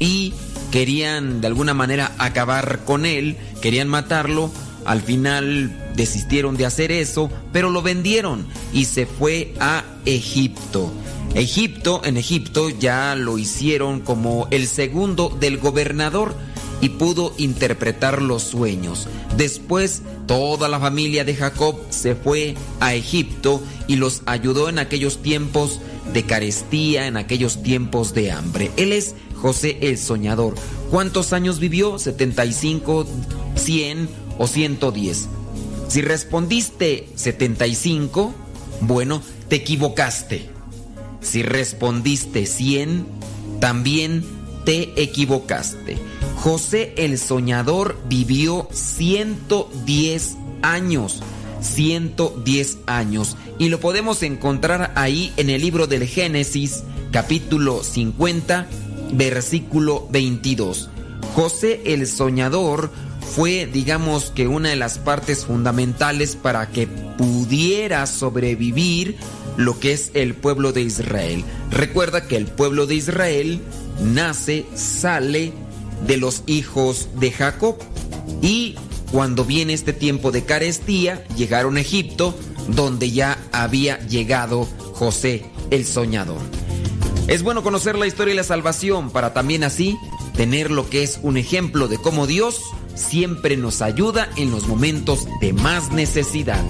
y 0.00 0.34
querían 0.72 1.40
de 1.40 1.46
alguna 1.46 1.72
manera 1.72 2.12
acabar 2.18 2.80
con 2.84 3.06
él, 3.06 3.36
querían 3.62 3.88
matarlo. 3.88 4.50
Al 4.84 5.02
final 5.02 5.92
desistieron 5.94 6.56
de 6.56 6.66
hacer 6.66 6.90
eso, 6.90 7.30
pero 7.52 7.70
lo 7.70 7.82
vendieron 7.82 8.46
y 8.72 8.86
se 8.86 9.06
fue 9.06 9.54
a 9.60 9.84
Egipto. 10.04 10.92
Egipto, 11.34 12.02
en 12.04 12.16
Egipto 12.16 12.70
ya 12.70 13.14
lo 13.14 13.38
hicieron 13.38 14.00
como 14.00 14.48
el 14.50 14.66
segundo 14.66 15.28
del 15.38 15.58
gobernador 15.58 16.34
y 16.80 16.90
pudo 16.90 17.34
interpretar 17.38 18.22
los 18.22 18.42
sueños. 18.42 19.06
Después 19.36 20.02
toda 20.26 20.68
la 20.68 20.80
familia 20.80 21.24
de 21.24 21.34
Jacob 21.34 21.76
se 21.90 22.14
fue 22.14 22.54
a 22.80 22.94
Egipto 22.94 23.62
y 23.86 23.96
los 23.96 24.22
ayudó 24.26 24.68
en 24.68 24.78
aquellos 24.78 25.22
tiempos 25.22 25.80
de 26.12 26.24
carestía, 26.24 27.06
en 27.06 27.16
aquellos 27.16 27.62
tiempos 27.62 28.14
de 28.14 28.32
hambre. 28.32 28.70
Él 28.76 28.92
es 28.92 29.14
José 29.36 29.78
el 29.82 29.98
Soñador. 29.98 30.54
¿Cuántos 30.90 31.32
años 31.32 31.58
vivió? 31.58 31.94
¿75, 31.94 33.06
100 33.56 34.08
o 34.38 34.46
110? 34.46 35.28
Si 35.88 36.02
respondiste 36.02 37.08
75, 37.14 38.32
bueno, 38.82 39.22
te 39.48 39.56
equivocaste. 39.56 40.48
Si 41.20 41.42
respondiste 41.42 42.46
100, 42.46 43.06
también 43.60 44.24
te 44.64 45.02
equivocaste. 45.02 45.98
José 46.42 46.94
el 46.96 47.18
Soñador 47.18 47.98
vivió 48.08 48.66
110 48.72 50.36
años. 50.62 51.20
110 51.60 52.78
años. 52.86 53.36
Y 53.58 53.68
lo 53.68 53.78
podemos 53.78 54.22
encontrar 54.22 54.90
ahí 54.96 55.34
en 55.36 55.50
el 55.50 55.60
libro 55.60 55.86
del 55.86 56.06
Génesis, 56.06 56.82
capítulo 57.12 57.84
50, 57.84 58.66
versículo 59.12 60.08
22. 60.10 60.88
José 61.34 61.82
el 61.84 62.06
Soñador 62.06 62.90
fue, 63.20 63.68
digamos 63.70 64.32
que, 64.34 64.48
una 64.48 64.70
de 64.70 64.76
las 64.76 64.96
partes 64.98 65.44
fundamentales 65.44 66.36
para 66.36 66.70
que 66.70 66.86
pudiera 66.86 68.06
sobrevivir 68.06 69.16
lo 69.58 69.78
que 69.78 69.92
es 69.92 70.10
el 70.14 70.34
pueblo 70.34 70.72
de 70.72 70.80
Israel. 70.80 71.44
Recuerda 71.70 72.26
que 72.26 72.38
el 72.38 72.46
pueblo 72.46 72.86
de 72.86 72.94
Israel 72.94 73.60
nace, 74.02 74.64
sale 74.74 75.52
de 76.06 76.16
los 76.16 76.42
hijos 76.46 77.08
de 77.18 77.30
Jacob. 77.30 77.76
Y 78.42 78.76
cuando 79.12 79.44
viene 79.44 79.72
este 79.72 79.92
tiempo 79.92 80.30
de 80.30 80.44
carestía, 80.44 81.24
llegaron 81.36 81.76
a 81.76 81.80
Egipto, 81.80 82.34
donde 82.68 83.10
ya 83.10 83.38
había 83.52 83.98
llegado 84.06 84.68
José 84.94 85.44
el 85.70 85.84
soñador. 85.84 86.40
Es 87.28 87.42
bueno 87.42 87.62
conocer 87.62 87.96
la 87.96 88.06
historia 88.06 88.34
y 88.34 88.36
la 88.36 88.44
salvación 88.44 89.10
para 89.10 89.32
también 89.32 89.64
así 89.64 89.96
tener 90.36 90.70
lo 90.70 90.88
que 90.90 91.02
es 91.02 91.20
un 91.22 91.36
ejemplo 91.36 91.86
de 91.86 91.98
cómo 91.98 92.26
Dios 92.26 92.60
siempre 92.94 93.56
nos 93.56 93.82
ayuda 93.82 94.28
en 94.36 94.50
los 94.50 94.66
momentos 94.66 95.26
de 95.40 95.52
más 95.52 95.92
necesidad. 95.92 96.62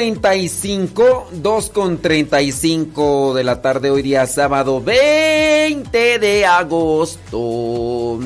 2.35, 0.00 1.42
2.35 1.42 3.34
de 3.34 3.44
la 3.44 3.60
tarde 3.60 3.90
hoy 3.90 4.00
día 4.00 4.26
sábado 4.26 4.80
20 4.80 6.18
de 6.18 6.46
agosto. 6.46 8.18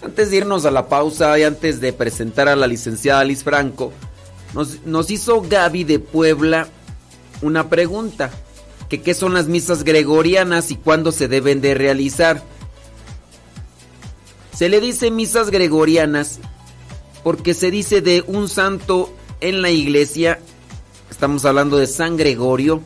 Antes 0.00 0.30
de 0.30 0.36
irnos 0.36 0.64
a 0.64 0.70
la 0.70 0.88
pausa 0.88 1.36
y 1.40 1.42
antes 1.42 1.80
de 1.80 1.92
presentar 1.92 2.48
a 2.48 2.54
la 2.54 2.68
licenciada 2.68 3.18
Alice 3.20 3.42
Franco, 3.42 3.92
nos, 4.52 4.86
nos 4.86 5.10
hizo 5.10 5.42
Gaby 5.42 5.82
de 5.82 5.98
Puebla 5.98 6.68
una 7.42 7.68
pregunta, 7.68 8.30
que 8.88 9.02
qué 9.02 9.12
son 9.12 9.34
las 9.34 9.48
misas 9.48 9.82
gregorianas 9.82 10.70
y 10.70 10.76
cuándo 10.76 11.10
se 11.10 11.26
deben 11.26 11.60
de 11.62 11.74
realizar. 11.74 12.44
Se 14.54 14.68
le 14.68 14.80
dice 14.80 15.10
misas 15.10 15.50
gregorianas 15.50 16.38
porque 17.24 17.54
se 17.54 17.72
dice 17.72 18.02
de 18.02 18.22
un 18.28 18.48
santo 18.48 19.12
en 19.44 19.60
la 19.60 19.70
iglesia, 19.70 20.40
estamos 21.10 21.44
hablando 21.44 21.76
de 21.76 21.86
San 21.86 22.16
Gregorio, 22.16 22.80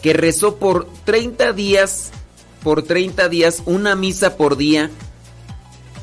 que 0.00 0.14
rezó 0.14 0.56
por 0.56 0.88
30 1.04 1.52
días, 1.52 2.12
por 2.62 2.82
30 2.82 3.28
días, 3.28 3.62
una 3.66 3.94
misa 3.94 4.38
por 4.38 4.56
día, 4.56 4.90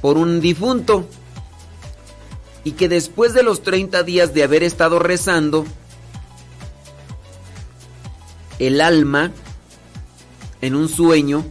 por 0.01 0.19
un 0.19 0.41
difunto, 0.41 1.07
y 2.63 2.73
que 2.73 2.87
después 2.87 3.33
de 3.33 3.41
los 3.41 3.63
30 3.63 4.03
días 4.03 4.35
de 4.35 4.43
haber 4.43 4.61
estado 4.61 4.99
rezando, 4.99 5.65
el 8.59 8.79
alma, 8.79 9.31
en 10.61 10.75
un 10.75 10.87
sueño, 10.87 11.45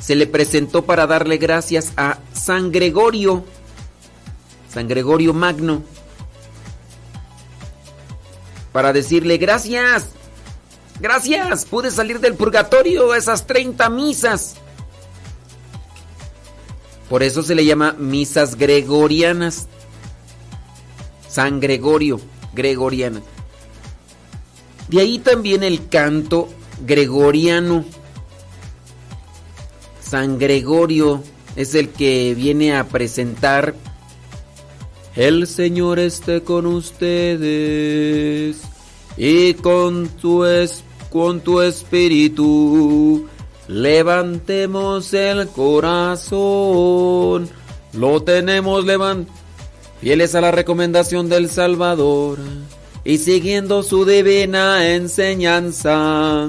se 0.00 0.14
le 0.14 0.26
presentó 0.26 0.86
para 0.86 1.06
darle 1.06 1.36
gracias 1.36 1.92
a 1.98 2.18
San 2.32 2.72
Gregorio, 2.72 3.44
San 4.72 4.88
Gregorio 4.88 5.34
Magno, 5.34 5.82
para 8.72 8.92
decirle 8.92 9.36
gracias, 9.38 10.06
gracias, 11.00 11.64
pude 11.64 11.90
salir 11.90 12.20
del 12.20 12.34
purgatorio 12.34 13.14
esas 13.14 13.46
30 13.46 13.90
misas. 13.90 14.54
Por 17.08 17.22
eso 17.22 17.42
se 17.42 17.54
le 17.54 17.64
llama 17.66 17.92
misas 17.92 18.56
gregorianas. 18.56 19.68
San 21.28 21.60
Gregorio, 21.60 22.20
gregorianas. 22.54 23.22
De 24.88 25.00
ahí 25.00 25.18
también 25.18 25.62
el 25.62 25.88
canto 25.88 26.48
gregoriano. 26.86 27.84
San 30.00 30.38
Gregorio 30.38 31.22
es 31.56 31.74
el 31.74 31.90
que 31.90 32.34
viene 32.34 32.76
a 32.76 32.84
presentar 32.84 33.74
el 35.16 35.46
Señor 35.46 35.98
esté 35.98 36.42
con 36.42 36.66
ustedes 36.66 38.60
y 39.16 39.54
con 39.54 40.08
tu, 40.08 40.44
es- 40.44 40.82
con 41.10 41.40
tu 41.40 41.60
espíritu. 41.60 43.26
Levantemos 43.68 45.12
el 45.14 45.48
corazón. 45.48 47.48
Lo 47.92 48.22
tenemos 48.22 48.84
levantado. 48.84 49.36
Fieles 50.00 50.34
a 50.34 50.40
la 50.40 50.50
recomendación 50.50 51.28
del 51.28 51.48
Salvador 51.48 52.38
y 53.04 53.18
siguiendo 53.18 53.84
su 53.84 54.04
divina 54.04 54.92
enseñanza, 54.94 56.48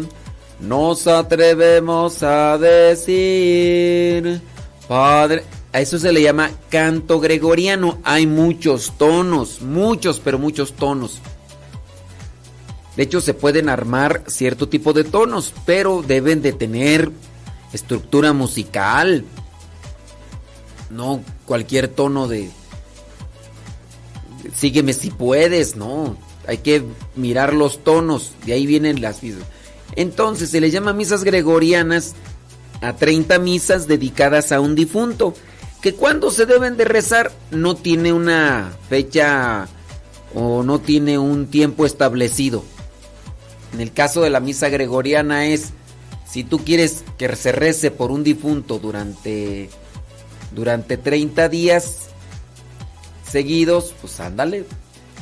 nos 0.60 1.06
atrevemos 1.06 2.24
a 2.24 2.58
decir, 2.58 4.42
Padre, 4.88 5.44
a 5.74 5.82
eso 5.82 5.98
se 5.98 6.14
le 6.14 6.22
llama 6.22 6.52
canto 6.70 7.20
gregoriano. 7.20 7.98
Hay 8.04 8.28
muchos 8.28 8.94
tonos, 8.98 9.62
muchos, 9.62 10.20
pero 10.20 10.38
muchos 10.38 10.74
tonos. 10.74 11.20
De 12.96 13.02
hecho, 13.02 13.22
se 13.22 13.34
pueden 13.34 13.70
armar 13.70 14.24
cierto 14.28 14.70
tipo 14.70 14.94
de 14.94 15.04
tonos, 15.04 15.52
pero 15.66 16.04
deben 16.04 16.44
de 16.44 16.54
tener 16.54 17.12
estructura 17.74 18.34
musical. 18.34 19.26
No 20.92 21.22
cualquier 21.46 21.88
tono 21.88 22.28
de... 22.28 22.52
Sígueme 24.56 24.94
si 24.94 25.10
puedes, 25.10 25.76
no. 25.76 26.18
Hay 26.48 26.60
que 26.60 26.84
mirar 27.16 27.56
los 27.56 27.84
tonos, 27.84 28.34
de 28.46 28.54
ahí 28.54 28.68
vienen 28.68 29.02
las 29.02 29.24
misas. 29.24 29.42
Entonces 29.96 30.52
se 30.52 30.62
le 30.62 30.70
llama 30.70 30.94
misas 30.94 31.24
gregorianas 31.24 32.14
a 32.82 32.94
30 32.94 33.40
misas 33.40 33.88
dedicadas 33.88 34.52
a 34.52 34.60
un 34.60 34.76
difunto, 34.76 35.34
que 35.84 35.94
cuando 35.94 36.32
se 36.32 36.46
deben 36.46 36.78
de 36.78 36.86
rezar 36.86 37.34
no 37.52 37.76
tiene 37.76 38.14
una 38.14 38.72
fecha 38.88 39.68
o 40.34 40.64
no 40.64 40.80
tiene 40.80 41.18
un 41.18 41.48
tiempo 41.48 41.86
establecido. 41.86 42.64
En 43.74 43.82
el 43.82 43.92
caso 43.92 44.22
de 44.22 44.30
la 44.30 44.40
misa 44.40 44.70
gregoriana 44.70 45.48
es, 45.48 45.74
si 46.26 46.46
tú 46.46 46.60
quieres 46.60 47.04
que 47.18 47.36
se 47.36 47.52
rece 47.52 47.92
por 47.92 48.12
un 48.12 48.24
difunto 48.24 48.80
durante, 48.80 49.70
durante 50.56 50.96
30 50.96 51.50
días 51.50 52.08
seguidos, 53.30 53.94
pues 54.00 54.22
ándale, 54.22 54.64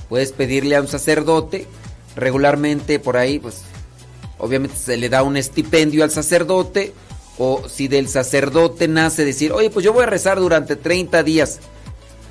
puedes 0.10 0.32
pedirle 0.32 0.76
a 0.76 0.82
un 0.82 0.88
sacerdote, 0.88 1.66
regularmente 2.16 3.00
por 3.00 3.18
ahí, 3.18 3.40
pues 3.40 3.64
obviamente 4.38 4.76
se 4.76 4.98
le 4.98 5.10
da 5.10 5.24
un 5.24 5.38
estipendio 5.38 6.04
al 6.04 6.12
sacerdote, 6.12 6.94
o 7.38 7.68
si 7.68 7.88
del 7.88 8.08
sacerdote 8.08 8.88
nace 8.88 9.26
decir, 9.26 9.52
oye, 9.52 9.70
pues 9.70 9.86
yo 9.86 9.94
voy 9.94 10.04
a 10.04 10.08
rezar 10.08 10.40
durante 10.40 10.76
30 10.76 11.24
días. 11.24 11.60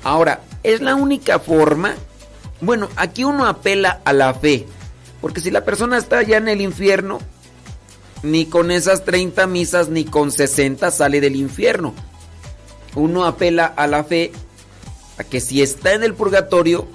Ahora, 0.03 0.41
es 0.63 0.81
la 0.81 0.95
única 0.95 1.39
forma, 1.39 1.95
bueno, 2.61 2.89
aquí 2.95 3.23
uno 3.23 3.45
apela 3.45 4.01
a 4.05 4.13
la 4.13 4.33
fe, 4.33 4.67
porque 5.19 5.41
si 5.41 5.51
la 5.51 5.65
persona 5.65 5.97
está 5.97 6.19
allá 6.19 6.37
en 6.37 6.47
el 6.47 6.61
infierno, 6.61 7.19
ni 8.23 8.45
con 8.45 8.71
esas 8.71 9.03
30 9.03 9.47
misas 9.47 9.89
ni 9.89 10.05
con 10.05 10.31
60 10.31 10.91
sale 10.91 11.21
del 11.21 11.35
infierno. 11.35 11.93
Uno 12.95 13.25
apela 13.25 13.65
a 13.65 13.87
la 13.87 14.03
fe, 14.03 14.31
a 15.17 15.23
que 15.23 15.39
si 15.39 15.61
está 15.61 15.93
en 15.93 16.03
el 16.03 16.13
purgatorio, 16.13 16.87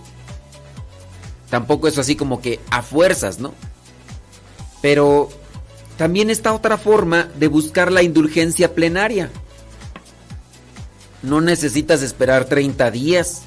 tampoco 1.51 1.89
es 1.89 1.99
así 1.99 2.17
como 2.17 2.41
que 2.41 2.61
a 2.71 2.83
fuerzas, 2.83 3.39
¿no? 3.39 3.55
Pero 4.83 5.29
también 5.97 6.31
está 6.31 6.53
otra 6.53 6.77
forma 6.77 7.29
de 7.39 7.49
buscar 7.49 7.91
la 7.91 8.03
indulgencia 8.03 8.75
plenaria. 8.75 9.31
No 11.23 11.41
necesitas 11.41 12.03
esperar 12.03 12.45
30 12.45 12.91
días. 12.91 13.43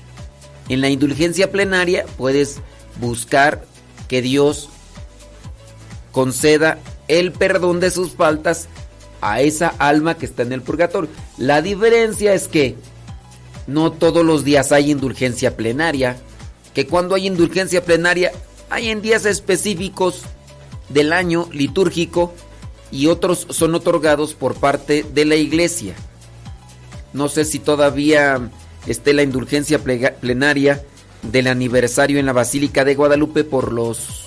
En 0.67 0.81
la 0.81 0.89
indulgencia 0.89 1.51
plenaria 1.51 2.05
puedes 2.17 2.57
buscar 2.99 3.65
que 4.07 4.21
Dios 4.21 4.69
conceda 6.11 6.79
el 7.07 7.31
perdón 7.31 7.79
de 7.79 7.91
sus 7.91 8.11
faltas 8.11 8.67
a 9.21 9.41
esa 9.41 9.67
alma 9.77 10.17
que 10.17 10.25
está 10.25 10.43
en 10.43 10.53
el 10.53 10.61
purgatorio. 10.61 11.09
La 11.37 11.61
diferencia 11.61 12.33
es 12.33 12.47
que 12.47 12.75
no 13.67 13.91
todos 13.91 14.25
los 14.25 14.43
días 14.43 14.71
hay 14.71 14.91
indulgencia 14.91 15.55
plenaria, 15.55 16.17
que 16.73 16.87
cuando 16.87 17.15
hay 17.15 17.27
indulgencia 17.27 17.83
plenaria 17.83 18.31
hay 18.69 18.89
en 18.89 19.01
días 19.01 19.25
específicos 19.25 20.23
del 20.89 21.13
año 21.13 21.47
litúrgico 21.51 22.33
y 22.91 23.07
otros 23.07 23.47
son 23.49 23.75
otorgados 23.75 24.33
por 24.33 24.55
parte 24.55 25.05
de 25.13 25.25
la 25.25 25.35
iglesia. 25.35 25.95
No 27.13 27.29
sé 27.29 27.45
si 27.45 27.59
todavía 27.59 28.49
esté 28.87 29.13
la 29.13 29.23
indulgencia 29.23 29.79
plenaria 29.79 30.83
del 31.23 31.47
aniversario 31.47 32.19
en 32.19 32.25
la 32.25 32.33
Basílica 32.33 32.85
de 32.85 32.95
Guadalupe 32.95 33.43
por 33.43 33.73
los 33.73 34.25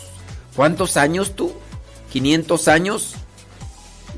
¿cuántos 0.54 0.96
años 0.96 1.34
tú? 1.34 1.52
500 2.12 2.68
años 2.68 3.14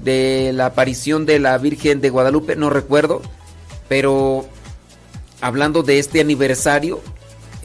de 0.02 0.52
la 0.52 0.66
aparición 0.66 1.24
de 1.26 1.38
la 1.38 1.56
Virgen 1.58 2.00
de 2.00 2.10
Guadalupe, 2.10 2.56
no 2.56 2.68
recuerdo, 2.68 3.22
pero 3.88 4.46
hablando 5.40 5.82
de 5.82 5.98
este 5.98 6.20
aniversario, 6.20 7.00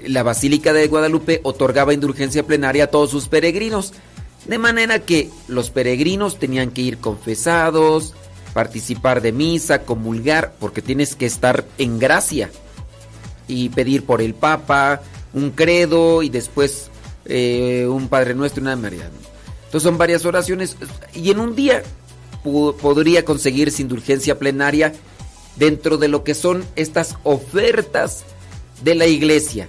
la 0.05 0.23
Basílica 0.23 0.71
de 0.71 0.87
Guadalupe 0.87 1.41
otorgaba 1.43 1.93
indulgencia 1.93 2.45
plenaria 2.45 2.85
a 2.85 2.87
todos 2.87 3.09
sus 3.09 3.27
peregrinos, 3.27 3.93
de 4.45 4.57
manera 4.57 4.99
que 4.99 5.29
los 5.47 5.69
peregrinos 5.69 6.39
tenían 6.39 6.71
que 6.71 6.81
ir 6.81 6.97
confesados, 6.97 8.13
participar 8.53 9.21
de 9.21 9.31
misa, 9.31 9.83
comulgar, 9.83 10.53
porque 10.59 10.81
tienes 10.81 11.15
que 11.15 11.25
estar 11.25 11.65
en 11.77 11.99
gracia 11.99 12.49
y 13.47 13.69
pedir 13.69 14.05
por 14.05 14.21
el 14.21 14.33
Papa, 14.33 15.01
un 15.33 15.51
credo 15.51 16.23
y 16.23 16.29
después 16.29 16.89
eh, 17.25 17.85
un 17.87 18.07
Padre 18.07 18.33
Nuestro 18.35 18.61
y 18.61 18.63
una 18.63 18.75
María. 18.75 19.09
Entonces 19.65 19.83
son 19.83 19.97
varias 19.97 20.25
oraciones 20.25 20.77
y 21.13 21.29
en 21.29 21.39
un 21.39 21.55
día 21.55 21.83
podría 22.81 23.25
conseguirse 23.25 23.81
indulgencia 23.81 24.39
plenaria 24.39 24.93
dentro 25.57 25.97
de 25.97 26.07
lo 26.07 26.23
que 26.23 26.33
son 26.33 26.65
estas 26.75 27.17
ofertas 27.23 28.23
de 28.81 28.95
la 28.95 29.05
iglesia. 29.05 29.67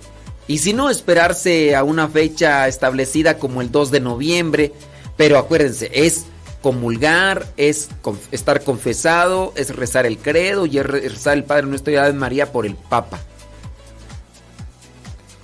Y 0.50 0.58
si 0.58 0.72
no, 0.72 0.90
esperarse 0.90 1.76
a 1.76 1.84
una 1.84 2.08
fecha 2.08 2.66
establecida 2.66 3.38
como 3.38 3.60
el 3.60 3.70
2 3.70 3.92
de 3.92 4.00
noviembre. 4.00 4.72
Pero 5.16 5.38
acuérdense, 5.38 5.88
es 5.94 6.24
comulgar, 6.60 7.46
es 7.56 7.88
estar 8.32 8.64
confesado, 8.64 9.52
es 9.54 9.76
rezar 9.76 10.06
el 10.06 10.18
credo 10.18 10.66
y 10.66 10.78
es 10.78 10.84
rezar 10.84 11.36
el 11.36 11.44
Padre 11.44 11.68
Nuestro 11.68 11.92
y 11.92 11.98
Ave 11.98 12.14
María 12.14 12.50
por 12.50 12.66
el 12.66 12.74
Papa. 12.74 13.20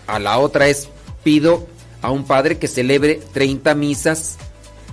A 0.09 0.19
la 0.19 0.39
otra 0.39 0.67
es 0.67 0.89
pido 1.23 1.69
a 2.03 2.11
un 2.11 2.25
padre 2.25 2.59
que 2.59 2.67
celebre 2.67 3.21
30 3.33 3.77
misas 3.77 4.39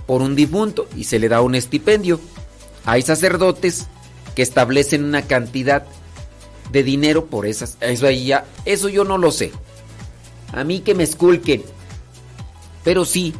por 0.06 0.22
un 0.22 0.36
difunto 0.36 0.86
y 0.94 1.04
se 1.04 1.18
le 1.18 1.28
da 1.28 1.40
un 1.40 1.56
estipendio. 1.56 2.20
Hay 2.84 3.02
sacerdotes 3.02 3.88
que 4.36 4.42
establecen 4.42 5.02
una 5.02 5.22
cantidad 5.22 5.84
de 6.70 6.84
dinero 6.84 7.26
por 7.26 7.46
esas. 7.46 7.76
Eso 7.80 8.06
ahí 8.06 8.26
ya, 8.26 8.44
eso 8.64 8.88
yo 8.88 9.02
no 9.02 9.18
lo 9.18 9.32
sé. 9.32 9.50
A 10.54 10.64
mí 10.64 10.80
que 10.80 10.94
me 10.94 11.02
esculquen. 11.02 11.62
Pero 12.84 13.04
sí, 13.04 13.34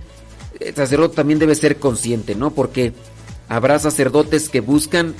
el 0.58 0.74
sacerdote 0.74 1.16
también 1.16 1.38
debe 1.38 1.54
ser 1.54 1.78
consciente, 1.78 2.34
¿no? 2.34 2.50
Porque 2.50 2.92
habrá 3.48 3.78
sacerdotes 3.78 4.48
que 4.48 4.60
buscan 4.60 5.14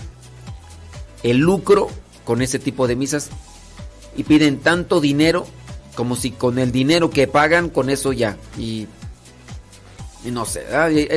el 1.23 1.39
lucro 1.39 1.89
con 2.25 2.43
ese 2.43 2.59
tipo 2.59 2.87
de 2.87 2.97
misas 2.97 3.31
y 4.17 4.25
piden 4.25 4.59
tanto 4.59 5.01
dinero 5.01 5.47
como 5.95 6.17
si 6.17 6.31
con 6.31 6.59
el 6.59 6.73
dinero 6.73 7.11
que 7.11 7.27
pagan, 7.27 7.69
con 7.69 7.91
eso 7.91 8.13
ya. 8.13 8.37
Y, 8.59 8.89
no 10.25 10.45
sé, 10.45 10.63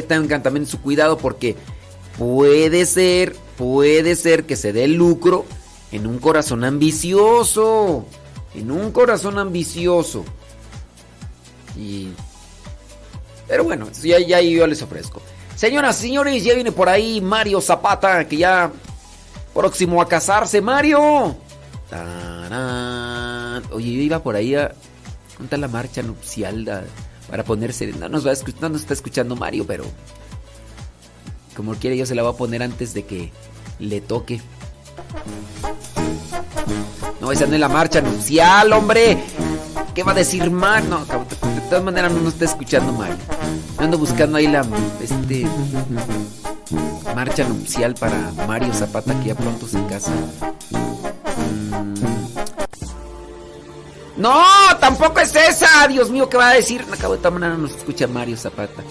tengan 0.08 0.44
también 0.44 0.66
su 0.66 0.82
cuidado 0.82 1.18
porque 1.18 1.56
puede 2.18 2.86
ser, 2.86 3.36
puede 3.58 4.16
ser 4.16 4.45
que 4.45 4.56
se 4.56 4.74
dé 4.74 4.84
el 4.84 4.94
lucro 4.94 5.45
en 5.91 6.08
un 6.08 6.20
corazón 6.20 6.64
ambicioso. 6.64 8.06
En 8.54 8.72
un 8.72 8.91
corazón 8.91 9.38
ambicioso. 9.40 10.26
Y. 11.78 12.10
Pero 13.48 13.64
bueno, 13.64 13.88
ya, 14.04 14.20
ya 14.20 14.41
yo 14.41 14.68
les 14.68 14.82
ofrezco. 14.82 15.22
Señoras, 15.56 15.95
señores, 15.95 16.44
ya 16.44 16.54
viene 16.54 16.72
por 16.72 16.90
ahí 16.90 17.22
Mario 17.22 17.62
Zapata, 17.62 18.28
que 18.28 18.38
ya 18.38 18.72
próximo 19.54 20.02
a 20.02 20.08
casarse, 20.08 20.62
Mario. 20.62 21.36
Oye, 23.72 23.94
yo 23.94 24.02
iba 24.02 24.22
por 24.22 24.36
ahí 24.36 24.54
a 24.56 24.74
contar 25.38 25.60
la 25.60 25.68
marcha 25.68 26.02
nupcial 26.04 26.86
para 27.30 27.44
ponerse. 27.44 27.88
No 27.88 28.10
nos, 28.10 28.26
va 28.26 28.32
a 28.32 28.36
no 28.62 28.70
nos 28.70 28.82
está 28.82 28.94
escuchando 28.94 29.36
Mario, 29.36 29.66
pero 29.66 29.86
como 31.56 31.74
quiere 31.76 31.98
yo 31.98 32.06
se 32.06 32.14
la 32.14 32.22
voy 32.22 32.34
a 32.34 32.38
poner 32.38 32.62
antes 32.62 32.94
de 32.94 33.06
que 33.06 33.32
le 33.80 34.02
toque. 34.02 34.41
No, 37.20 37.32
esa 37.32 37.48
no 37.48 37.56
es 37.56 37.60
la 37.60 37.70
marcha 37.70 37.99
nupcial, 38.02 38.72
hombre. 38.74 39.18
¿Qué 39.95 40.04
va 40.04 40.12
a 40.12 40.16
decir 40.16 40.52
Mario? 40.52 40.90
No, 40.90 41.27
de 41.57 41.69
todas 41.69 41.84
maneras 41.84 42.11
no 42.11 42.21
nos 42.21 42.34
está 42.34 42.45
escuchando 42.45 42.93
Mario. 42.93 43.17
Ando 43.77 43.97
buscando 43.97 44.38
ahí 44.38 44.47
la 44.47 44.65
este 45.01 45.47
marcha 47.15 47.47
nupcial 47.47 47.95
para 47.95 48.31
Mario 48.47 48.71
Zapata 48.73 49.19
que 49.19 49.29
ya 49.29 49.35
pronto 49.35 49.67
se 49.67 49.84
casa. 49.88 50.11
No, 54.15 54.43
tampoco 54.79 55.19
es 55.19 55.35
esa. 55.35 55.88
Dios 55.88 56.11
mío, 56.11 56.29
¿qué 56.29 56.38
va 56.38 56.49
a 56.49 56.53
decir? 56.53 56.85
Acabo 56.91 57.15
de 57.15 57.21
tomar 57.21 57.41
no 57.41 57.57
nos 57.57 57.71
escucha 57.71 58.07
Mario 58.07 58.38
Zapata. 58.38 58.84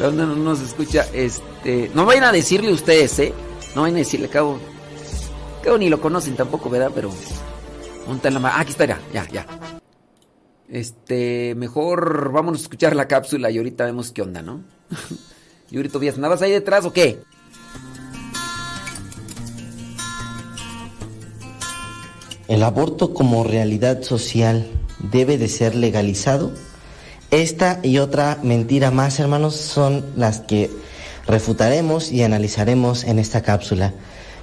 no 0.00 0.26
nos 0.26 0.60
escucha, 0.60 1.06
este, 1.12 1.90
no 1.94 2.06
vayan 2.06 2.24
a 2.24 2.32
decirle 2.32 2.72
ustedes, 2.72 3.18
¿eh? 3.18 3.34
No 3.74 3.82
vayan 3.82 3.96
a 3.96 3.98
decirle, 3.98 4.26
acabo, 4.26 4.58
acabo 5.60 5.76
ni 5.76 5.90
lo 5.90 6.00
conocen 6.00 6.36
tampoco, 6.36 6.70
¿verdad? 6.70 6.90
Pero, 6.94 7.10
monta 8.10 8.28
la 8.28 8.40
ah, 8.48 8.60
aquí 8.60 8.72
está, 8.72 8.86
ya, 8.86 8.98
ya, 9.14 9.24
ya. 9.30 9.46
Este, 10.68 11.54
mejor 11.54 12.32
vámonos 12.32 12.60
a 12.60 12.64
escuchar 12.64 12.96
la 12.96 13.06
cápsula 13.06 13.52
y 13.52 13.58
ahorita 13.58 13.84
vemos 13.84 14.10
qué 14.10 14.22
onda, 14.22 14.42
¿no? 14.42 14.64
y 15.70 15.76
ahorita 15.76 16.00
¿nada 16.18 16.36
ahí 16.40 16.50
detrás 16.50 16.84
o 16.84 16.92
qué? 16.92 17.20
¿El 22.48 22.64
aborto 22.64 23.14
como 23.14 23.44
realidad 23.44 24.02
social 24.02 24.66
debe 24.98 25.38
de 25.38 25.46
ser 25.46 25.76
legalizado? 25.76 26.52
Esta 27.30 27.78
y 27.84 27.98
otra 27.98 28.40
mentira 28.42 28.90
más, 28.90 29.20
hermanos, 29.20 29.54
son 29.54 30.04
las 30.16 30.40
que 30.40 30.68
refutaremos 31.28 32.10
y 32.10 32.24
analizaremos 32.24 33.04
en 33.04 33.20
esta 33.20 33.42
cápsula. 33.42 33.94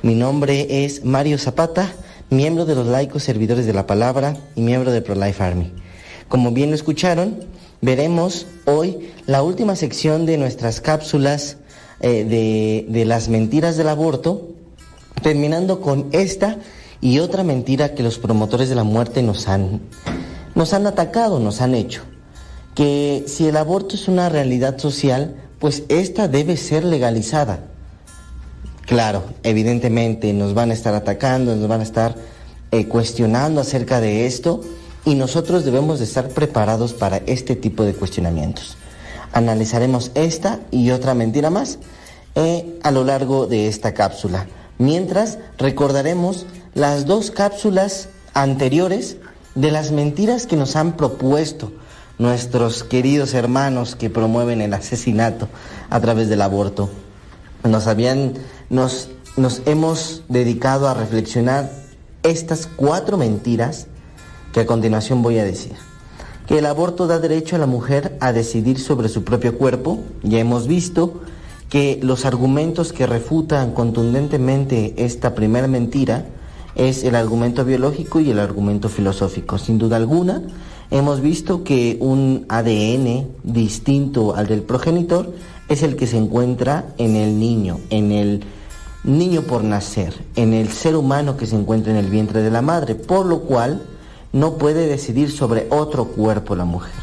Mi 0.04 0.16
nombre 0.16 0.86
es 0.86 1.04
Mario 1.04 1.38
Zapata, 1.38 1.92
miembro 2.30 2.66
de 2.66 2.76
los 2.76 2.88
laicos 2.88 3.24
servidores 3.24 3.66
de 3.66 3.74
la 3.74 3.88
palabra 3.88 4.36
y 4.56 4.62
miembro 4.62 4.92
de 4.92 5.02
ProLife 5.02 5.44
Army. 5.44 5.72
Como 6.28 6.52
bien 6.52 6.70
lo 6.70 6.76
escucharon, 6.76 7.40
veremos 7.82 8.48
hoy 8.66 9.12
la 9.26 9.44
última 9.44 9.76
sección 9.76 10.26
de 10.26 10.38
nuestras 10.38 10.82
cápsulas 10.82 11.58
eh, 12.02 12.26
de, 12.26 12.86
de 12.90 13.06
las 13.06 13.30
mentiras 13.30 13.78
del 13.78 13.88
aborto, 13.88 14.50
terminando 15.22 15.82
con 15.82 16.08
esta 16.12 16.58
y 17.00 17.20
otra 17.20 17.44
mentira 17.44 17.94
que 17.94 18.04
los 18.04 18.20
promotores 18.20 18.70
de 18.70 18.76
la 18.76 18.84
muerte 18.84 19.24
nos 19.24 19.48
han, 19.48 19.82
nos 20.56 20.74
han 20.74 20.88
atacado, 20.88 21.40
nos 21.40 21.62
han 21.62 21.76
hecho. 21.76 22.04
Que 22.76 23.24
si 23.28 23.48
el 23.48 23.58
aborto 23.58 23.96
es 23.96 24.08
una 24.08 24.30
realidad 24.30 24.78
social, 24.78 25.36
pues 25.60 25.84
esta 25.90 26.28
debe 26.28 26.58
ser 26.58 26.84
legalizada. 26.84 27.62
Claro, 28.88 29.26
evidentemente 29.44 30.32
nos 30.32 30.54
van 30.54 30.72
a 30.72 30.74
estar 30.74 30.96
atacando, 30.96 31.54
nos 31.58 31.68
van 31.68 31.82
a 31.82 31.84
estar 31.84 32.16
eh, 32.72 32.88
cuestionando 32.88 33.60
acerca 33.60 34.00
de 34.00 34.26
esto 34.26 34.62
y 35.04 35.16
nosotros 35.16 35.66
debemos 35.66 36.00
de 36.00 36.06
estar 36.06 36.30
preparados 36.30 36.94
para 36.94 37.18
este 37.26 37.58
tipo 37.58 37.84
de 37.84 37.94
cuestionamientos. 37.94 38.78
Analizaremos 39.34 40.12
esta 40.16 40.62
y 40.72 40.92
otra 40.92 41.14
mentira 41.14 41.50
más 41.50 41.80
eh, 42.36 42.80
a 42.82 42.92
lo 42.92 43.04
largo 43.04 43.46
de 43.46 43.68
esta 43.68 43.94
cápsula. 43.94 44.48
Mientras 44.78 45.38
recordaremos 45.58 46.46
las 46.74 47.06
dos 47.06 47.30
cápsulas 47.30 48.08
anteriores 48.34 49.18
de 49.54 49.72
las 49.72 49.92
mentiras 49.92 50.48
que 50.48 50.56
nos 50.56 50.78
han 50.78 50.96
propuesto 50.96 51.74
nuestros 52.20 52.86
queridos 52.86 53.34
hermanos 53.34 53.98
que 53.98 54.10
promueven 54.10 54.62
el 54.62 54.74
asesinato 54.74 55.50
a 55.90 56.00
través 56.00 56.30
del 56.30 56.42
aborto. 56.42 56.90
Nos 57.64 57.88
habían, 57.88 58.34
nos, 58.70 59.10
nos 59.36 59.62
hemos 59.66 60.24
dedicado 60.30 60.88
a 60.88 60.94
reflexionar 60.94 61.72
estas 62.24 62.68
cuatro 62.68 63.18
mentiras 63.18 63.88
que 64.54 64.62
a 64.62 64.66
continuación 64.66 65.22
voy 65.22 65.40
a 65.40 65.46
decir. 65.46 65.74
Que 66.48 66.60
el 66.60 66.66
aborto 66.66 67.08
da 67.08 67.20
derecho 67.20 67.56
a 67.56 67.60
la 67.60 67.68
mujer 67.68 68.18
a 68.22 68.32
decidir 68.32 68.80
sobre 68.80 69.10
su 69.10 69.24
propio 69.24 69.58
cuerpo. 69.58 70.00
Ya 70.24 70.40
hemos 70.40 70.68
visto 70.68 71.22
que 71.70 72.00
los 72.02 72.26
argumentos 72.26 72.94
que 72.94 73.06
refutan 73.06 73.74
contundentemente 73.74 74.94
esta 74.98 75.36
primera 75.36 75.68
mentira 75.68 76.26
es 76.76 77.04
el 77.04 77.16
argumento 77.16 77.66
biológico 77.66 78.20
y 78.20 78.32
el 78.32 78.40
argumento 78.40 78.88
filosófico. 78.88 79.58
Sin 79.58 79.78
duda 79.78 79.98
alguna, 79.98 80.44
hemos 80.92 81.22
visto 81.22 81.64
que 81.64 81.98
un 82.00 82.46
ADN 82.48 83.28
distinto 83.44 84.36
al 84.36 84.48
del 84.48 84.62
progenitor 84.62 85.34
es 85.68 85.84
el 85.84 85.96
que 85.96 86.08
se 86.08 86.18
encuentra 86.18 86.94
en 86.98 87.16
el 87.16 87.40
niño, 87.40 87.80
en 87.90 88.12
el 88.12 88.44
niño 89.04 89.44
por 89.44 89.64
nacer, 89.64 90.26
en 90.36 90.54
el 90.54 90.70
ser 90.70 90.96
humano 90.96 91.38
que 91.38 91.46
se 91.46 91.56
encuentra 91.56 91.92
en 91.92 91.98
el 91.98 92.10
vientre 92.10 92.42
de 92.42 92.52
la 92.52 92.62
madre, 92.62 92.96
por 92.96 93.26
lo 93.26 93.42
cual 93.42 93.82
no 94.34 94.58
puede 94.58 94.88
decidir 94.88 95.32
sobre 95.32 95.68
otro 95.70 96.06
cuerpo 96.06 96.56
la 96.56 96.66
mujer. 96.66 96.94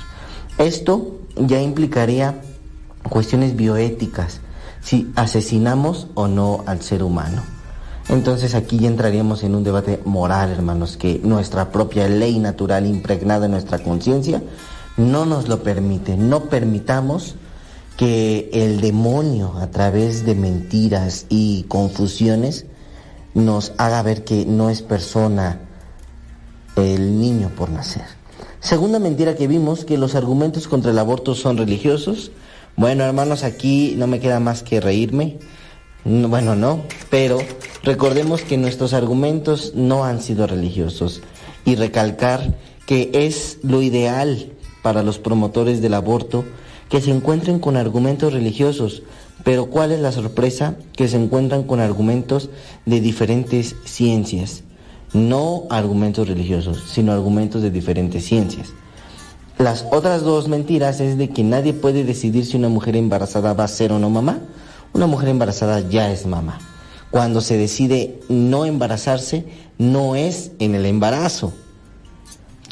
Esto 0.59 1.19
ya 1.37 1.61
implicaría 1.61 2.41
cuestiones 3.09 3.57
bioéticas, 3.57 4.41
si 4.81 5.11
asesinamos 5.17 6.09
o 6.15 6.29
no 6.29 6.63
al 6.67 6.83
ser 6.83 7.03
humano. 7.03 7.43
Entonces 8.09 8.55
aquí 8.55 8.79
ya 8.79 8.89
entraríamos 8.89 9.43
en 9.45 9.55
un 9.55 9.65
debate 9.65 10.01
moral, 10.05 10.51
hermanos, 10.51 10.97
que 10.97 11.21
nuestra 11.25 11.73
propia 11.73 12.07
ley 12.07 12.39
natural 12.39 12.87
impregnada 12.87 13.47
en 13.47 13.53
nuestra 13.53 13.79
conciencia 13.79 14.43
no 14.97 15.25
nos 15.25 15.49
lo 15.49 15.63
permite. 15.63 16.17
No 16.17 16.45
permitamos 16.45 17.37
que 17.97 18.51
el 18.53 18.81
demonio 18.81 19.55
a 19.59 19.71
través 19.71 20.25
de 20.25 20.35
mentiras 20.35 21.27
y 21.29 21.65
confusiones 21.65 22.67
nos 23.35 23.73
haga 23.79 24.03
ver 24.03 24.25
que 24.25 24.47
no 24.47 24.71
es 24.71 24.83
persona 24.83 25.61
el 26.77 27.21
niño 27.21 27.51
por 27.57 27.71
nacer. 27.71 28.05
Segunda 28.61 28.99
mentira 28.99 29.37
que 29.37 29.47
vimos, 29.47 29.85
que 29.85 29.99
los 29.99 30.15
argumentos 30.15 30.69
contra 30.69 30.91
el 30.91 30.99
aborto 30.99 31.35
son 31.35 31.57
religiosos. 31.57 32.33
Bueno, 32.77 33.05
hermanos, 33.05 33.45
aquí 33.45 33.95
no 33.97 34.07
me 34.07 34.21
queda 34.21 34.41
más 34.41 34.63
que 34.63 34.81
reírme. 34.81 35.39
Bueno, 36.05 36.55
no, 36.55 36.83
pero 37.11 37.39
recordemos 37.83 38.43
que 38.43 38.57
nuestros 38.57 38.93
argumentos 38.93 39.73
no 39.75 40.05
han 40.05 40.21
sido 40.21 40.47
religiosos 40.47 41.23
y 41.65 41.77
recalcar 41.77 42.57
que 42.87 43.11
es 43.13 43.59
lo 43.63 43.83
ideal 43.83 44.53
para 44.83 45.03
los 45.03 45.19
promotores 45.19 45.81
del 45.81 45.95
aborto 45.95 46.45
que 46.95 47.01
se 47.01 47.11
encuentren 47.11 47.59
con 47.59 47.77
argumentos 47.77 48.33
religiosos, 48.33 49.03
pero 49.43 49.67
¿cuál 49.67 49.91
es 49.91 49.99
la 49.99 50.13
sorpresa? 50.13 50.77
Que 50.93 51.09
se 51.09 51.17
encuentran 51.17 51.65
con 51.65 51.81
argumentos 51.81 52.51
de 52.87 53.01
diferentes 53.01 53.75
ciencias, 53.85 54.63
no 55.13 55.65
argumentos 55.71 56.29
religiosos, 56.29 56.85
sino 56.89 57.11
argumentos 57.11 57.63
de 57.63 57.73
diferentes 57.73 58.25
ciencias. 58.25 58.69
Las 59.59 59.85
otras 59.91 60.23
dos 60.23 60.47
mentiras 60.47 61.01
es 61.01 61.19
de 61.19 61.31
que 61.31 61.43
nadie 61.43 61.73
puede 61.73 62.05
decidir 62.05 62.47
si 62.47 62.57
una 62.57 62.69
mujer 62.69 62.95
embarazada 62.95 63.55
va 63.55 63.65
a 63.65 63.69
ser 63.69 63.91
o 63.91 63.99
no 63.99 64.09
mamá. 64.09 64.39
Una 64.93 65.09
mujer 65.09 65.31
embarazada 65.31 65.81
ya 65.81 66.13
es 66.13 66.27
mamá. 66.27 66.61
Cuando 67.11 67.41
se 67.41 67.59
decide 67.59 68.21
no 68.29 68.67
embarazarse, 68.67 69.47
no 69.79 70.15
es 70.15 70.53
en 70.61 70.77
el 70.77 70.87
embarazo, 70.87 71.55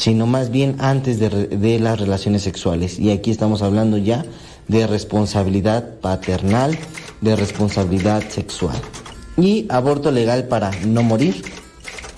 sino 0.02 0.26
más 0.26 0.50
bien 0.50 0.74
antes 0.80 1.20
de, 1.20 1.78
las 1.78 2.00
relaciones 2.00 2.42
sexuales. 2.42 2.98
Y 2.98 3.12
aquí 3.12 3.30
estamos 3.30 3.62
hablando 3.62 3.98
ya 3.98 4.24
de 4.66 4.88
responsabilidad 4.88 6.00
paternal, 6.00 6.76
de 7.20 7.36
responsabilidad 7.36 8.28
sexual. 8.28 8.74
Y 9.36 9.64
aborto 9.68 10.10
legal 10.10 10.48
para 10.48 10.72
no 10.84 11.04
morir. 11.04 11.44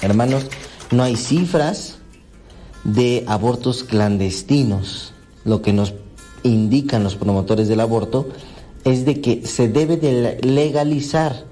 Hermanos, 0.00 0.46
no 0.92 1.02
hay 1.02 1.14
cifras 1.16 1.96
de 2.84 3.22
abortos 3.26 3.84
clandestinos. 3.84 5.12
Lo 5.44 5.60
que 5.60 5.74
nos 5.74 5.92
indican 6.42 7.04
los 7.04 7.16
promotores 7.16 7.68
del 7.68 7.80
aborto 7.80 8.30
es 8.84 9.04
de 9.04 9.20
que 9.20 9.46
se 9.46 9.68
debe 9.68 9.98
de 9.98 10.38
legalizar 10.40 11.44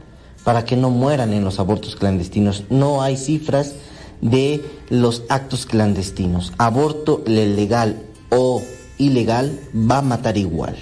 para 0.44 0.64
que 0.64 0.78
no 0.78 0.88
mueran 0.88 1.34
en 1.34 1.44
los 1.44 1.60
abortos 1.60 1.94
clandestinos. 1.94 2.64
No 2.70 3.02
hay 3.02 3.18
cifras 3.18 3.74
de 4.22 4.64
los 4.88 5.24
actos 5.28 5.66
clandestinos. 5.66 6.54
Aborto 6.56 7.22
legal 7.26 8.02
o 8.30 8.62
ilegal 8.96 9.60
va 9.74 9.98
a 9.98 10.02
matar 10.02 10.38
igual. 10.38 10.76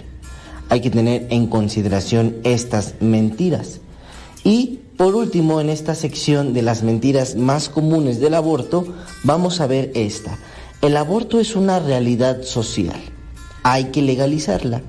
Hay 0.68 0.80
que 0.80 0.90
tener 0.90 1.26
en 1.30 1.48
consideración 1.48 2.36
estas 2.44 2.94
mentiras. 3.00 3.80
Y 4.44 4.80
por 4.96 5.16
último, 5.16 5.60
en 5.60 5.70
esta 5.70 5.94
sección 5.94 6.52
de 6.52 6.62
las 6.62 6.82
mentiras 6.82 7.34
más 7.34 7.68
comunes 7.68 8.20
del 8.20 8.34
aborto, 8.34 8.86
vamos 9.24 9.60
a 9.60 9.66
ver 9.66 9.90
esta. 9.94 10.38
El 10.82 10.96
aborto 10.96 11.40
es 11.40 11.56
una 11.56 11.80
realidad 11.80 12.42
social. 12.42 13.00
Hay 13.62 13.86
que 13.86 14.02
legalizarla. 14.02 14.82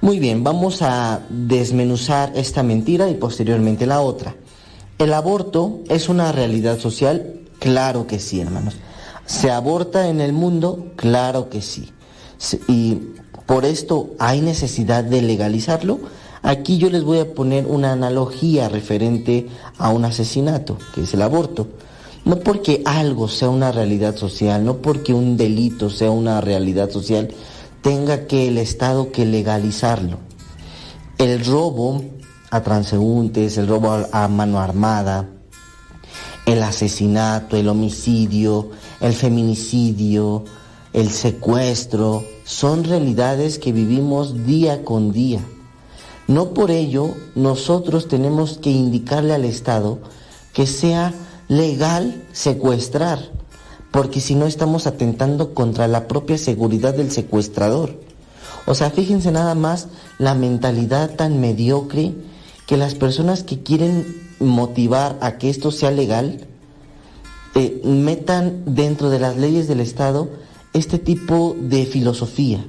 Muy 0.00 0.18
bien, 0.18 0.42
vamos 0.42 0.82
a 0.82 1.20
desmenuzar 1.28 2.32
esta 2.34 2.62
mentira 2.62 3.08
y 3.08 3.14
posteriormente 3.14 3.86
la 3.86 4.00
otra. 4.00 4.34
El 4.98 5.12
aborto 5.12 5.80
es 5.88 6.08
una 6.08 6.32
realidad 6.32 6.78
social 6.78 7.41
Claro 7.62 8.08
que 8.08 8.18
sí, 8.18 8.40
hermanos. 8.40 8.74
¿Se 9.24 9.52
aborta 9.52 10.08
en 10.08 10.20
el 10.20 10.32
mundo? 10.32 10.88
Claro 10.96 11.48
que 11.48 11.62
sí. 11.62 11.92
Y 12.66 12.98
por 13.46 13.64
esto 13.64 14.10
hay 14.18 14.40
necesidad 14.40 15.04
de 15.04 15.22
legalizarlo. 15.22 16.00
Aquí 16.42 16.78
yo 16.78 16.90
les 16.90 17.04
voy 17.04 17.20
a 17.20 17.34
poner 17.34 17.66
una 17.66 17.92
analogía 17.92 18.68
referente 18.68 19.46
a 19.78 19.90
un 19.90 20.04
asesinato, 20.04 20.76
que 20.92 21.02
es 21.02 21.14
el 21.14 21.22
aborto. 21.22 21.68
No 22.24 22.40
porque 22.40 22.82
algo 22.84 23.28
sea 23.28 23.48
una 23.48 23.70
realidad 23.70 24.16
social, 24.16 24.64
no 24.64 24.78
porque 24.78 25.14
un 25.14 25.36
delito 25.36 25.88
sea 25.88 26.10
una 26.10 26.40
realidad 26.40 26.90
social, 26.90 27.28
tenga 27.80 28.26
que 28.26 28.48
el 28.48 28.58
Estado 28.58 29.12
que 29.12 29.24
legalizarlo. 29.24 30.18
El 31.16 31.44
robo 31.44 32.02
a 32.50 32.60
transeúntes, 32.62 33.56
el 33.56 33.68
robo 33.68 34.04
a 34.10 34.26
mano 34.26 34.58
armada, 34.58 35.28
el 36.46 36.62
asesinato, 36.62 37.56
el 37.56 37.68
homicidio, 37.68 38.70
el 39.00 39.12
feminicidio, 39.12 40.44
el 40.92 41.10
secuestro, 41.10 42.24
son 42.44 42.84
realidades 42.84 43.58
que 43.58 43.72
vivimos 43.72 44.46
día 44.46 44.84
con 44.84 45.12
día. 45.12 45.40
No 46.26 46.54
por 46.54 46.70
ello 46.70 47.14
nosotros 47.34 48.08
tenemos 48.08 48.58
que 48.58 48.70
indicarle 48.70 49.34
al 49.34 49.44
Estado 49.44 49.98
que 50.52 50.66
sea 50.66 51.14
legal 51.48 52.24
secuestrar, 52.32 53.30
porque 53.90 54.20
si 54.20 54.34
no 54.34 54.46
estamos 54.46 54.86
atentando 54.86 55.54
contra 55.54 55.88
la 55.88 56.08
propia 56.08 56.38
seguridad 56.38 56.94
del 56.94 57.10
secuestrador. 57.10 57.98
O 58.66 58.74
sea, 58.74 58.90
fíjense 58.90 59.32
nada 59.32 59.54
más 59.54 59.88
la 60.18 60.34
mentalidad 60.34 61.16
tan 61.16 61.40
mediocre 61.40 62.14
que 62.72 62.78
las 62.78 62.94
personas 62.94 63.42
que 63.42 63.62
quieren 63.62 64.16
motivar 64.40 65.18
a 65.20 65.36
que 65.36 65.50
esto 65.50 65.70
sea 65.70 65.90
legal, 65.90 66.40
eh, 67.54 67.82
metan 67.84 68.62
dentro 68.64 69.10
de 69.10 69.18
las 69.18 69.36
leyes 69.36 69.68
del 69.68 69.80
Estado 69.80 70.30
este 70.72 70.98
tipo 70.98 71.54
de 71.60 71.84
filosofía, 71.84 72.64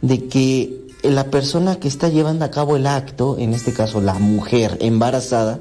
de 0.00 0.26
que 0.26 0.88
la 1.04 1.30
persona 1.30 1.76
que 1.76 1.86
está 1.86 2.08
llevando 2.08 2.44
a 2.44 2.50
cabo 2.50 2.74
el 2.74 2.84
acto, 2.84 3.36
en 3.38 3.54
este 3.54 3.72
caso 3.72 4.00
la 4.00 4.14
mujer 4.14 4.76
embarazada, 4.80 5.60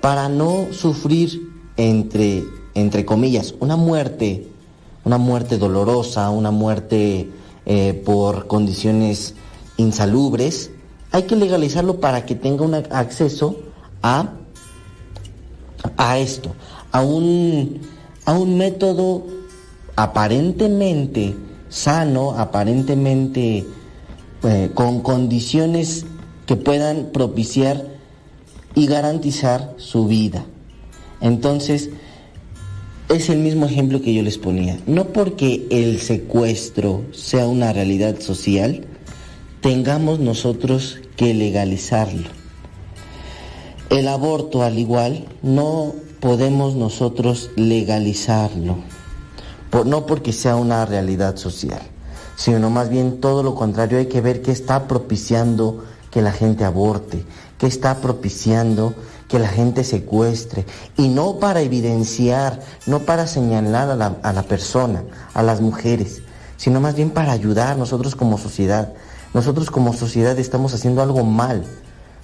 para 0.00 0.30
no 0.30 0.68
sufrir 0.72 1.52
entre, 1.76 2.44
entre 2.72 3.04
comillas, 3.04 3.56
una 3.60 3.76
muerte, 3.76 4.48
una 5.04 5.18
muerte 5.18 5.58
dolorosa, 5.58 6.30
una 6.30 6.50
muerte 6.50 7.28
eh, 7.66 8.02
por 8.06 8.46
condiciones 8.46 9.34
insalubres, 9.76 10.70
hay 11.12 11.22
que 11.24 11.36
legalizarlo 11.36 12.00
para 12.00 12.26
que 12.26 12.34
tenga 12.34 12.64
un 12.64 12.74
acceso 12.74 13.56
a 14.02 14.32
a 15.96 16.18
esto, 16.18 16.54
a 16.92 17.02
un, 17.02 17.80
a 18.24 18.32
un 18.32 18.58
método 18.58 19.26
aparentemente 19.94 21.34
sano, 21.68 22.32
aparentemente 22.32 23.64
eh, 24.42 24.70
con 24.74 25.00
condiciones 25.00 26.06
que 26.46 26.56
puedan 26.56 27.10
propiciar 27.12 27.84
y 28.74 28.86
garantizar 28.86 29.74
su 29.78 30.06
vida. 30.06 30.44
Entonces, 31.20 31.90
es 33.08 33.30
el 33.30 33.38
mismo 33.38 33.66
ejemplo 33.66 34.02
que 34.02 34.12
yo 34.12 34.22
les 34.22 34.38
ponía. 34.38 34.78
No 34.86 35.08
porque 35.08 35.66
el 35.70 36.00
secuestro 36.00 37.04
sea 37.12 37.46
una 37.46 37.72
realidad 37.72 38.20
social, 38.20 38.84
tengamos 39.66 40.20
nosotros 40.20 41.00
que 41.16 41.34
legalizarlo. 41.34 42.28
El 43.90 44.06
aborto 44.06 44.62
al 44.62 44.78
igual 44.78 45.26
no 45.42 45.92
podemos 46.20 46.76
nosotros 46.76 47.50
legalizarlo, 47.56 48.76
no 49.84 50.06
porque 50.06 50.32
sea 50.32 50.54
una 50.54 50.86
realidad 50.86 51.34
social, 51.34 51.82
sino 52.36 52.70
más 52.70 52.90
bien 52.90 53.20
todo 53.20 53.42
lo 53.42 53.56
contrario, 53.56 53.98
hay 53.98 54.06
que 54.06 54.20
ver 54.20 54.40
qué 54.40 54.52
está 54.52 54.86
propiciando 54.86 55.82
que 56.12 56.22
la 56.22 56.30
gente 56.30 56.62
aborte, 56.64 57.24
qué 57.58 57.66
está 57.66 57.96
propiciando 57.96 58.94
que 59.26 59.40
la 59.40 59.48
gente 59.48 59.82
secuestre, 59.82 60.64
y 60.96 61.08
no 61.08 61.40
para 61.40 61.60
evidenciar, 61.60 62.60
no 62.86 63.00
para 63.00 63.26
señalar 63.26 63.90
a 63.90 63.96
la, 63.96 64.16
a 64.22 64.32
la 64.32 64.44
persona, 64.44 65.02
a 65.34 65.42
las 65.42 65.60
mujeres, 65.60 66.22
sino 66.56 66.80
más 66.80 66.94
bien 66.94 67.10
para 67.10 67.32
ayudar 67.32 67.76
nosotros 67.76 68.14
como 68.14 68.38
sociedad. 68.38 68.92
Nosotros 69.36 69.70
como 69.70 69.92
sociedad 69.92 70.38
estamos 70.38 70.72
haciendo 70.72 71.02
algo 71.02 71.22
mal 71.22 71.62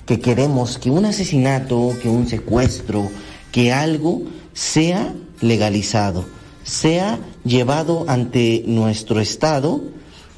que 0.06 0.18
queremos 0.18 0.78
que 0.78 0.90
un 0.90 1.04
asesinato, 1.04 1.92
que 2.00 2.08
un 2.08 2.26
secuestro, 2.26 3.06
que 3.52 3.70
algo 3.70 4.22
sea 4.54 5.12
legalizado, 5.42 6.24
sea 6.64 7.18
llevado 7.44 8.06
ante 8.08 8.64
nuestro 8.66 9.20
Estado 9.20 9.82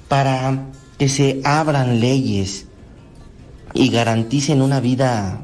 para 0.09 0.67
que 0.99 1.09
se 1.09 1.41
abran 1.45 2.01
leyes 2.01 2.67
y 3.73 3.91
garanticen 3.91 4.61
una 4.61 4.81
vida 4.81 5.43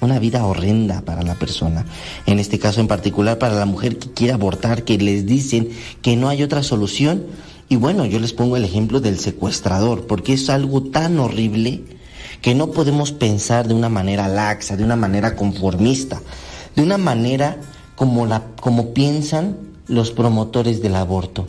una 0.00 0.18
vida 0.18 0.44
horrenda 0.44 1.02
para 1.02 1.22
la 1.22 1.36
persona. 1.36 1.84
En 2.26 2.40
este 2.40 2.58
caso 2.58 2.80
en 2.80 2.88
particular 2.88 3.38
para 3.38 3.54
la 3.54 3.64
mujer 3.64 3.96
que 3.96 4.10
quiere 4.10 4.32
abortar, 4.32 4.82
que 4.82 4.98
les 4.98 5.24
dicen 5.24 5.70
que 6.02 6.16
no 6.16 6.28
hay 6.28 6.42
otra 6.42 6.64
solución. 6.64 7.26
Y 7.68 7.76
bueno, 7.76 8.04
yo 8.04 8.18
les 8.18 8.32
pongo 8.32 8.56
el 8.56 8.64
ejemplo 8.64 9.00
del 9.00 9.18
secuestrador, 9.18 10.06
porque 10.06 10.34
es 10.34 10.50
algo 10.50 10.82
tan 10.82 11.18
horrible 11.18 11.84
que 12.42 12.54
no 12.54 12.70
podemos 12.72 13.12
pensar 13.12 13.66
de 13.68 13.74
una 13.74 13.88
manera 13.88 14.28
laxa, 14.28 14.76
de 14.76 14.84
una 14.84 14.96
manera 14.96 15.34
conformista, 15.34 16.20
de 16.76 16.82
una 16.82 16.98
manera 16.98 17.56
como, 17.96 18.26
la, 18.26 18.42
como 18.60 18.92
piensan 18.92 19.56
los 19.88 20.10
promotores 20.10 20.82
del 20.82 20.94
aborto. 20.96 21.46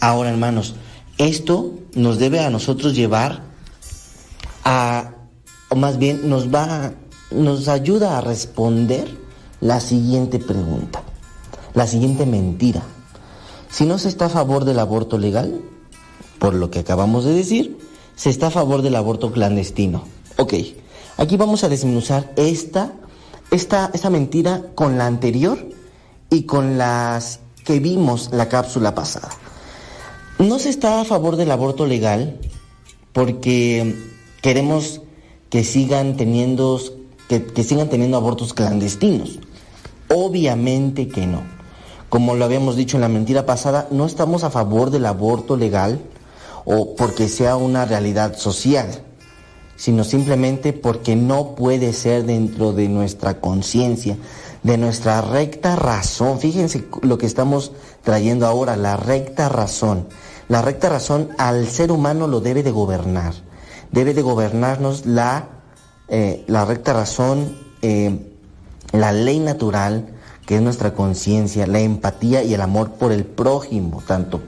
Ahora, 0.00 0.30
hermanos, 0.30 0.74
Esto 1.18 1.72
nos 1.94 2.18
debe 2.18 2.40
a 2.40 2.50
nosotros 2.50 2.94
llevar 2.94 3.40
a, 4.64 5.12
o 5.70 5.76
más 5.76 5.98
bien 5.98 6.28
nos 6.28 6.52
va, 6.52 6.92
nos 7.30 7.68
ayuda 7.68 8.18
a 8.18 8.20
responder 8.20 9.08
la 9.62 9.80
siguiente 9.80 10.38
pregunta, 10.38 11.02
la 11.72 11.86
siguiente 11.86 12.26
mentira. 12.26 12.82
Si 13.76 13.84
no 13.84 13.98
se 13.98 14.08
está 14.08 14.24
a 14.24 14.30
favor 14.30 14.64
del 14.64 14.78
aborto 14.78 15.18
legal, 15.18 15.60
por 16.38 16.54
lo 16.54 16.70
que 16.70 16.78
acabamos 16.78 17.26
de 17.26 17.34
decir, 17.34 17.76
se 18.14 18.30
está 18.30 18.46
a 18.46 18.50
favor 18.50 18.80
del 18.80 18.96
aborto 18.96 19.30
clandestino. 19.30 20.04
Ok, 20.38 20.54
aquí 21.18 21.36
vamos 21.36 21.62
a 21.62 21.68
desmenuzar 21.68 22.32
esta, 22.36 22.94
esta, 23.50 24.08
mentira 24.08 24.62
con 24.74 24.96
la 24.96 25.04
anterior 25.04 25.58
y 26.30 26.44
con 26.44 26.78
las 26.78 27.40
que 27.66 27.78
vimos 27.78 28.30
la 28.32 28.48
cápsula 28.48 28.94
pasada. 28.94 29.28
No 30.38 30.58
se 30.58 30.70
está 30.70 31.02
a 31.02 31.04
favor 31.04 31.36
del 31.36 31.50
aborto 31.50 31.84
legal 31.84 32.40
porque 33.12 33.94
queremos 34.40 35.02
que 35.50 35.64
sigan 35.64 36.16
teniendo, 36.16 36.80
que 37.28 37.62
sigan 37.62 37.90
teniendo 37.90 38.16
abortos 38.16 38.54
clandestinos. 38.54 39.38
Obviamente 40.08 41.08
que 41.08 41.26
no. 41.26 41.55
Como 42.08 42.34
lo 42.34 42.44
habíamos 42.44 42.76
dicho 42.76 42.96
en 42.96 43.00
la 43.00 43.08
mentira 43.08 43.46
pasada, 43.46 43.88
no 43.90 44.06
estamos 44.06 44.44
a 44.44 44.50
favor 44.50 44.90
del 44.90 45.06
aborto 45.06 45.56
legal 45.56 46.00
o 46.64 46.94
porque 46.94 47.28
sea 47.28 47.56
una 47.56 47.84
realidad 47.84 48.36
social, 48.36 49.02
sino 49.76 50.04
simplemente 50.04 50.72
porque 50.72 51.16
no 51.16 51.54
puede 51.54 51.92
ser 51.92 52.24
dentro 52.24 52.72
de 52.72 52.88
nuestra 52.88 53.40
conciencia, 53.40 54.16
de 54.62 54.78
nuestra 54.78 55.20
recta 55.20 55.76
razón. 55.76 56.38
Fíjense 56.38 56.86
lo 57.02 57.18
que 57.18 57.26
estamos 57.26 57.72
trayendo 58.02 58.46
ahora, 58.46 58.76
la 58.76 58.96
recta 58.96 59.48
razón. 59.48 60.06
La 60.48 60.62
recta 60.62 60.88
razón 60.88 61.30
al 61.38 61.66
ser 61.66 61.90
humano 61.90 62.28
lo 62.28 62.40
debe 62.40 62.62
de 62.62 62.70
gobernar. 62.70 63.34
Debe 63.90 64.14
de 64.14 64.22
gobernarnos 64.22 65.06
la, 65.06 65.48
eh, 66.08 66.44
la 66.46 66.64
recta 66.64 66.92
razón, 66.92 67.56
eh, 67.82 68.32
la 68.92 69.12
ley 69.12 69.40
natural, 69.40 70.15
que 70.46 70.56
es 70.56 70.62
nuestra 70.62 70.94
conciencia, 70.94 71.66
la 71.66 71.80
empatía 71.80 72.42
y 72.44 72.54
el 72.54 72.60
amor 72.60 72.92
por 72.92 73.12
el 73.12 73.24
prójimo, 73.24 74.02
tanto, 74.06 74.40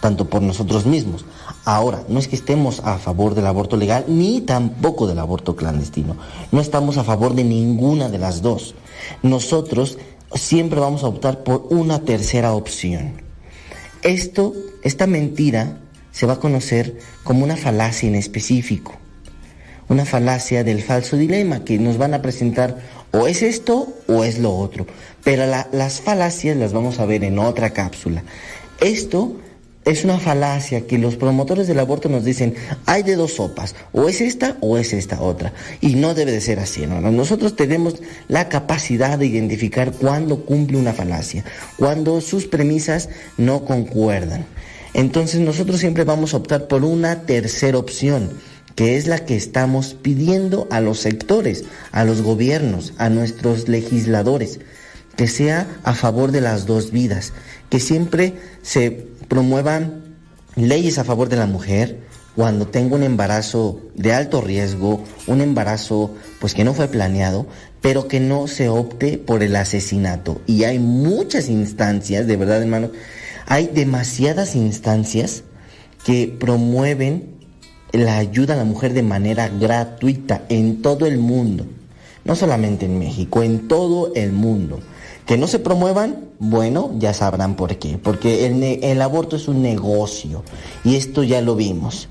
tanto 0.00 0.28
por 0.28 0.42
nosotros 0.42 0.84
mismos. 0.84 1.24
Ahora, 1.64 2.04
no 2.08 2.18
es 2.18 2.28
que 2.28 2.36
estemos 2.36 2.80
a 2.84 2.98
favor 2.98 3.34
del 3.34 3.46
aborto 3.46 3.76
legal 3.76 4.04
ni 4.06 4.42
tampoco 4.42 5.06
del 5.06 5.18
aborto 5.18 5.56
clandestino. 5.56 6.16
No 6.52 6.60
estamos 6.60 6.98
a 6.98 7.04
favor 7.04 7.34
de 7.34 7.42
ninguna 7.42 8.08
de 8.08 8.18
las 8.18 8.42
dos. 8.42 8.74
Nosotros 9.22 9.98
siempre 10.34 10.78
vamos 10.78 11.02
a 11.02 11.08
optar 11.08 11.42
por 11.42 11.66
una 11.70 12.00
tercera 12.00 12.52
opción. 12.52 13.22
Esto, 14.02 14.52
esta 14.82 15.06
mentira, 15.06 15.78
se 16.12 16.26
va 16.26 16.34
a 16.34 16.40
conocer 16.40 16.98
como 17.24 17.44
una 17.44 17.56
falacia 17.56 18.08
en 18.08 18.14
específico. 18.14 18.94
Una 19.88 20.04
falacia 20.04 20.64
del 20.64 20.82
falso 20.82 21.16
dilema 21.16 21.64
que 21.64 21.78
nos 21.78 21.98
van 21.98 22.14
a 22.14 22.22
presentar 22.22 22.78
o 23.12 23.26
es 23.26 23.42
esto 23.42 23.92
o 24.06 24.24
es 24.24 24.38
lo 24.38 24.54
otro. 24.56 24.86
Pero 25.24 25.46
la, 25.46 25.68
las 25.72 26.00
falacias 26.00 26.56
las 26.56 26.72
vamos 26.72 26.98
a 26.98 27.06
ver 27.06 27.24
en 27.24 27.38
otra 27.38 27.70
cápsula. 27.70 28.22
Esto 28.80 29.36
es 29.86 30.02
una 30.02 30.18
falacia 30.18 30.84
que 30.88 30.98
los 30.98 31.14
promotores 31.14 31.68
del 31.68 31.78
aborto 31.78 32.08
nos 32.08 32.24
dicen, 32.24 32.56
hay 32.86 33.04
de 33.04 33.14
dos 33.14 33.34
sopas, 33.34 33.76
o 33.92 34.08
es 34.08 34.20
esta 34.20 34.56
o 34.60 34.78
es 34.78 34.92
esta 34.92 35.22
otra. 35.22 35.52
Y 35.80 35.94
no 35.94 36.12
debe 36.12 36.32
de 36.32 36.40
ser 36.40 36.58
así. 36.58 36.84
Nosotros 36.86 37.54
tenemos 37.54 37.94
la 38.26 38.48
capacidad 38.48 39.16
de 39.16 39.26
identificar 39.26 39.92
cuándo 39.92 40.44
cumple 40.44 40.78
una 40.78 40.92
falacia, 40.92 41.44
cuando 41.76 42.20
sus 42.20 42.46
premisas 42.46 43.08
no 43.38 43.64
concuerdan. 43.64 44.44
Entonces 44.92 45.40
nosotros 45.40 45.78
siempre 45.78 46.02
vamos 46.02 46.34
a 46.34 46.38
optar 46.38 46.66
por 46.66 46.82
una 46.82 47.22
tercera 47.22 47.78
opción, 47.78 48.30
que 48.76 48.96
es 48.96 49.06
la 49.08 49.24
que 49.24 49.34
estamos 49.34 49.94
pidiendo 49.94 50.68
a 50.70 50.80
los 50.80 51.00
sectores, 51.00 51.64
a 51.90 52.04
los 52.04 52.22
gobiernos, 52.22 52.92
a 52.98 53.08
nuestros 53.08 53.68
legisladores, 53.68 54.60
que 55.16 55.26
sea 55.26 55.66
a 55.82 55.94
favor 55.94 56.30
de 56.30 56.42
las 56.42 56.66
dos 56.66 56.92
vidas, 56.92 57.32
que 57.70 57.80
siempre 57.80 58.34
se 58.62 59.08
promuevan 59.28 60.04
leyes 60.56 60.98
a 60.98 61.04
favor 61.04 61.30
de 61.30 61.36
la 61.36 61.46
mujer 61.46 62.00
cuando 62.36 62.68
tenga 62.68 62.96
un 62.96 63.02
embarazo 63.02 63.80
de 63.94 64.12
alto 64.12 64.42
riesgo, 64.42 65.02
un 65.26 65.40
embarazo 65.40 66.14
pues 66.38 66.52
que 66.52 66.64
no 66.64 66.74
fue 66.74 66.88
planeado, 66.88 67.46
pero 67.80 68.08
que 68.08 68.20
no 68.20 68.46
se 68.46 68.68
opte 68.68 69.16
por 69.16 69.42
el 69.42 69.56
asesinato. 69.56 70.42
Y 70.46 70.64
hay 70.64 70.78
muchas 70.78 71.48
instancias, 71.48 72.26
de 72.26 72.36
verdad 72.36 72.60
hermano, 72.60 72.90
hay 73.46 73.68
demasiadas 73.68 74.54
instancias 74.54 75.44
que 76.04 76.36
promueven 76.38 77.35
la 77.92 78.18
ayuda 78.18 78.54
a 78.54 78.56
la 78.56 78.64
mujer 78.64 78.92
de 78.92 79.02
manera 79.02 79.48
gratuita 79.48 80.42
en 80.48 80.82
todo 80.82 81.06
el 81.06 81.18
mundo. 81.18 81.66
No 82.24 82.34
solamente 82.34 82.86
en 82.86 82.98
México, 82.98 83.42
en 83.42 83.68
todo 83.68 84.12
el 84.14 84.32
mundo. 84.32 84.80
Que 85.26 85.36
no 85.36 85.46
se 85.46 85.58
promuevan, 85.58 86.26
bueno, 86.38 86.92
ya 86.98 87.14
sabrán 87.14 87.56
por 87.56 87.76
qué. 87.78 87.98
Porque 87.98 88.46
el, 88.46 89.02
aborto 89.02 89.36
es 89.36 89.48
un 89.48 89.62
negocio. 89.62 90.42
Y 90.84 90.96
esto 90.96 91.22
ya 91.22 91.40
lo 91.40 91.56
vimos. 91.56 92.08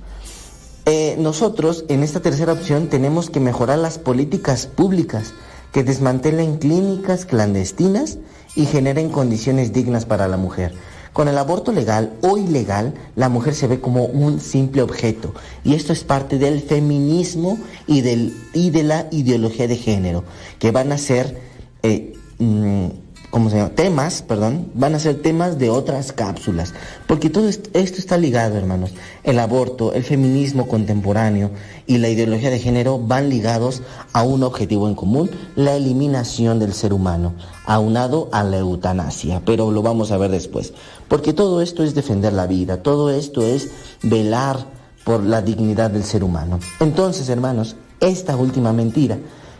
Eh, 0.85 1.15
nosotros 1.17 1.85
en 1.89 2.03
esta 2.03 2.21
tercera 2.21 2.53
opción 2.53 2.87
tenemos 2.87 3.29
que 3.29 3.39
mejorar 3.39 3.79
las 3.79 3.97
políticas 3.97 4.67
públicas 4.67 5.33
que 5.71 5.83
desmantelen 5.83 6.57
clínicas 6.57 7.25
clandestinas 7.25 8.19
y 8.55 8.65
generen 8.65 9.09
condiciones 9.09 9.73
dignas 9.73 10.05
para 10.05 10.27
la 10.27 10.37
mujer. 10.37 10.73
Con 11.15 11.29
el 11.29 11.37
aborto 11.37 11.71
legal 11.71 12.11
o 12.19 12.37
ilegal, 12.37 12.93
la 13.15 13.29
mujer 13.29 13.55
se 13.55 13.67
ve 13.67 13.79
como 13.79 14.03
un 14.03 14.41
simple 14.41 14.81
objeto. 14.81 15.33
Y 15.63 15.73
esto 15.73 15.93
es 15.93 16.03
parte 16.03 16.37
del 16.37 16.59
feminismo 16.59 17.57
y, 17.87 18.01
del, 18.01 18.35
y 18.51 18.71
de 18.71 18.83
la 18.83 19.07
ideología 19.11 19.65
de 19.65 19.77
género, 19.77 20.25
que 20.59 20.71
van 20.71 20.91
a 20.91 20.97
ser 20.97 21.39
eh, 21.83 22.17
mm, 22.39 22.87
¿cómo 23.35 23.49
se 23.49 23.57
llama? 23.57 23.71
Temas, 23.71 24.21
perdón, 24.21 24.71
van 24.75 24.95
a 24.95 24.99
ser 24.99 25.21
temas 25.21 25.59
de 25.59 25.69
otras 25.69 26.13
cápsulas. 26.13 26.73
Porque 27.05 27.29
todo 27.29 27.49
esto 27.49 27.69
está 27.73 28.17
ligado, 28.17 28.55
hermanos. 28.55 28.91
El 29.23 29.39
aborto, 29.39 29.91
el 29.91 30.05
feminismo 30.05 30.69
contemporáneo 30.69 31.51
y 31.85 31.97
la 31.97 32.07
ideología 32.07 32.49
de 32.49 32.59
género 32.59 32.97
van 32.97 33.29
ligados 33.29 33.81
a 34.13 34.23
un 34.23 34.41
objetivo 34.43 34.87
en 34.87 34.95
común, 34.95 35.29
la 35.57 35.75
eliminación 35.75 36.59
del 36.59 36.73
ser 36.73 36.93
humano, 36.93 37.33
aunado 37.65 38.29
a 38.31 38.41
la 38.45 38.59
eutanasia. 38.59 39.41
Pero 39.45 39.69
lo 39.69 39.81
vamos 39.81 40.11
a 40.11 40.17
ver 40.17 40.31
después. 40.31 40.73
Porque 41.07 41.33
todo 41.33 41.61
esto 41.61 41.83
es 41.83 41.95
defender 41.95 42.33
la 42.33 42.47
vida, 42.47 42.81
todo 42.81 43.09
esto 43.09 43.41
es 43.41 43.69
velar 44.01 44.65
por 45.03 45.23
la 45.23 45.41
dignidad 45.41 45.91
del 45.91 46.03
ser 46.03 46.23
humano. 46.23 46.59
Entonces, 46.79 47.29
hermanos, 47.29 47.75
esta 47.99 48.35
última 48.35 48.73
mentira 48.73 49.17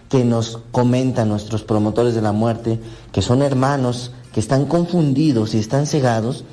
que 0.09 0.25
nos 0.25 0.59
comentan 0.71 1.29
nuestros 1.29 1.63
promotores 1.63 2.15
de 2.15 2.21
la 2.21 2.31
muerte, 2.31 2.79
que 3.11 3.21
son 3.21 3.41
hermanos, 3.41 4.11
que 4.33 4.39
están 4.39 4.65
confundidos 4.65 5.53
y 5.53 5.59
están 5.59 5.87
cegados, 5.87 6.43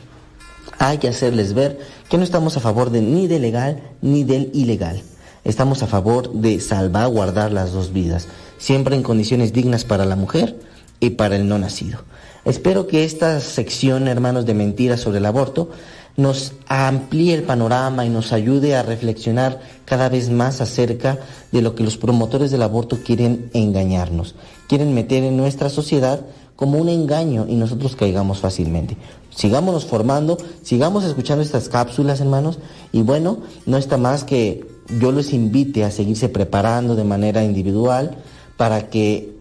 hay 0.78 0.98
que 0.98 1.08
hacerles 1.08 1.54
ver 1.54 1.80
que 2.08 2.18
no 2.18 2.24
estamos 2.24 2.56
a 2.56 2.60
favor 2.60 2.90
de 2.90 3.00
ni 3.00 3.26
del 3.26 3.42
legal 3.42 3.82
ni 4.00 4.24
del 4.24 4.50
ilegal. 4.52 5.02
Estamos 5.44 5.82
a 5.82 5.86
favor 5.86 6.32
de 6.32 6.60
salvaguardar 6.60 7.52
las 7.52 7.72
dos 7.72 7.92
vidas, 7.92 8.28
siempre 8.58 8.94
en 8.94 9.02
condiciones 9.02 9.52
dignas 9.52 9.84
para 9.84 10.04
la 10.04 10.16
mujer 10.16 10.58
y 11.00 11.10
para 11.10 11.36
el 11.36 11.48
no 11.48 11.58
nacido. 11.58 12.00
Espero 12.44 12.86
que 12.88 13.04
esta 13.04 13.38
sección, 13.40 14.08
hermanos, 14.08 14.46
de 14.46 14.54
mentiras 14.54 15.00
sobre 15.00 15.18
el 15.18 15.26
aborto 15.26 15.70
nos 16.16 16.52
amplíe 16.66 17.34
el 17.34 17.44
panorama 17.44 18.04
y 18.04 18.10
nos 18.10 18.32
ayude 18.32 18.76
a 18.76 18.82
reflexionar 18.82 19.60
cada 19.84 20.08
vez 20.08 20.28
más 20.28 20.60
acerca 20.60 21.18
de 21.52 21.62
lo 21.62 21.74
que 21.74 21.84
los 21.84 21.96
promotores 21.96 22.50
del 22.50 22.62
aborto 22.62 22.98
quieren 23.02 23.50
engañarnos. 23.54 24.34
Quieren 24.68 24.92
meter 24.92 25.22
en 25.22 25.36
nuestra 25.36 25.70
sociedad 25.70 26.20
como 26.56 26.78
un 26.78 26.88
engaño 26.88 27.46
y 27.48 27.54
nosotros 27.54 27.96
caigamos 27.96 28.40
fácilmente. 28.40 28.96
Sigámonos 29.30 29.86
formando, 29.86 30.36
sigamos 30.62 31.04
escuchando 31.04 31.42
estas 31.42 31.68
cápsulas, 31.68 32.20
hermanos, 32.20 32.58
y 32.92 33.02
bueno, 33.02 33.38
no 33.64 33.78
está 33.78 33.96
más 33.96 34.24
que 34.24 34.66
yo 35.00 35.12
les 35.12 35.32
invite 35.32 35.84
a 35.84 35.90
seguirse 35.90 36.28
preparando 36.28 36.94
de 36.94 37.04
manera 37.04 37.42
individual 37.42 38.18
para 38.56 38.90
que 38.90 39.34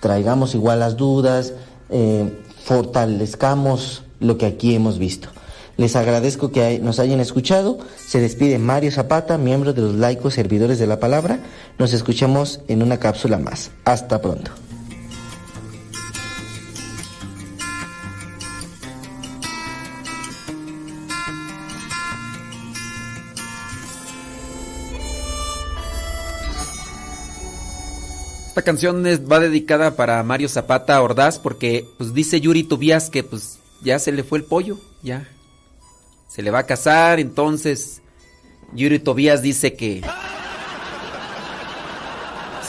traigamos 0.00 0.54
igual 0.54 0.80
las 0.80 0.96
dudas, 0.96 1.54
eh, 1.94 2.28
fortalezcamos 2.64 4.02
lo 4.20 4.36
que 4.36 4.46
aquí 4.46 4.74
hemos 4.74 4.98
visto. 4.98 5.28
Les 5.76 5.96
agradezco 5.96 6.50
que 6.50 6.78
nos 6.80 6.98
hayan 6.98 7.20
escuchado. 7.20 7.78
Se 7.96 8.20
despide 8.20 8.58
Mario 8.58 8.92
Zapata, 8.92 9.38
miembro 9.38 9.72
de 9.72 9.82
los 9.82 9.94
laicos 9.94 10.34
servidores 10.34 10.78
de 10.78 10.86
la 10.86 11.00
palabra. 11.00 11.38
Nos 11.78 11.92
escuchamos 11.92 12.60
en 12.68 12.82
una 12.82 12.98
cápsula 12.98 13.38
más. 13.38 13.70
Hasta 13.84 14.20
pronto. 14.20 14.63
Esta 28.54 28.62
canción 28.62 29.04
es- 29.04 29.20
va 29.28 29.40
dedicada 29.40 29.96
para 29.96 30.22
Mario 30.22 30.48
Zapata 30.48 31.02
Ordaz 31.02 31.40
porque 31.40 31.84
pues 31.98 32.14
dice 32.14 32.40
Yuri 32.40 32.62
Tobías 32.62 33.10
que 33.10 33.24
pues 33.24 33.58
ya 33.82 33.98
se 33.98 34.12
le 34.12 34.22
fue 34.22 34.38
el 34.38 34.44
pollo, 34.44 34.78
ya. 35.02 35.28
Se 36.28 36.40
le 36.40 36.52
va 36.52 36.60
a 36.60 36.66
casar, 36.66 37.18
entonces 37.18 38.00
Yuri 38.72 39.00
Tobías 39.00 39.42
dice 39.42 39.74
que, 39.74 40.02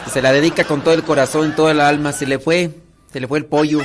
que 0.04 0.10
se 0.10 0.24
la 0.24 0.32
dedica 0.32 0.64
con 0.64 0.82
todo 0.82 0.96
el 0.96 1.04
corazón, 1.04 1.56
toda 1.56 1.72
el 1.72 1.80
alma. 1.80 2.14
Se 2.14 2.26
le 2.26 2.40
fue, 2.40 2.72
se 3.14 3.20
le 3.20 3.28
fue 3.28 3.38
el 3.38 3.46
pollo. 3.46 3.78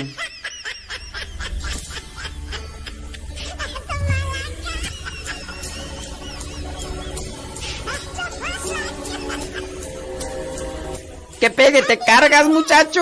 ¡Que 11.41 11.51
pegue, 11.51 11.83
te 11.83 11.99
cargas, 11.99 12.47
muchacho! 12.49 13.01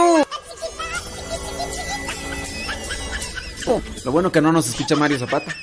Lo 4.05 4.12
bueno 4.12 4.31
que 4.31 4.40
no 4.40 4.52
nos 4.52 4.69
escucha 4.69 4.94
Mario 4.94 5.19
Zapata. 5.19 5.55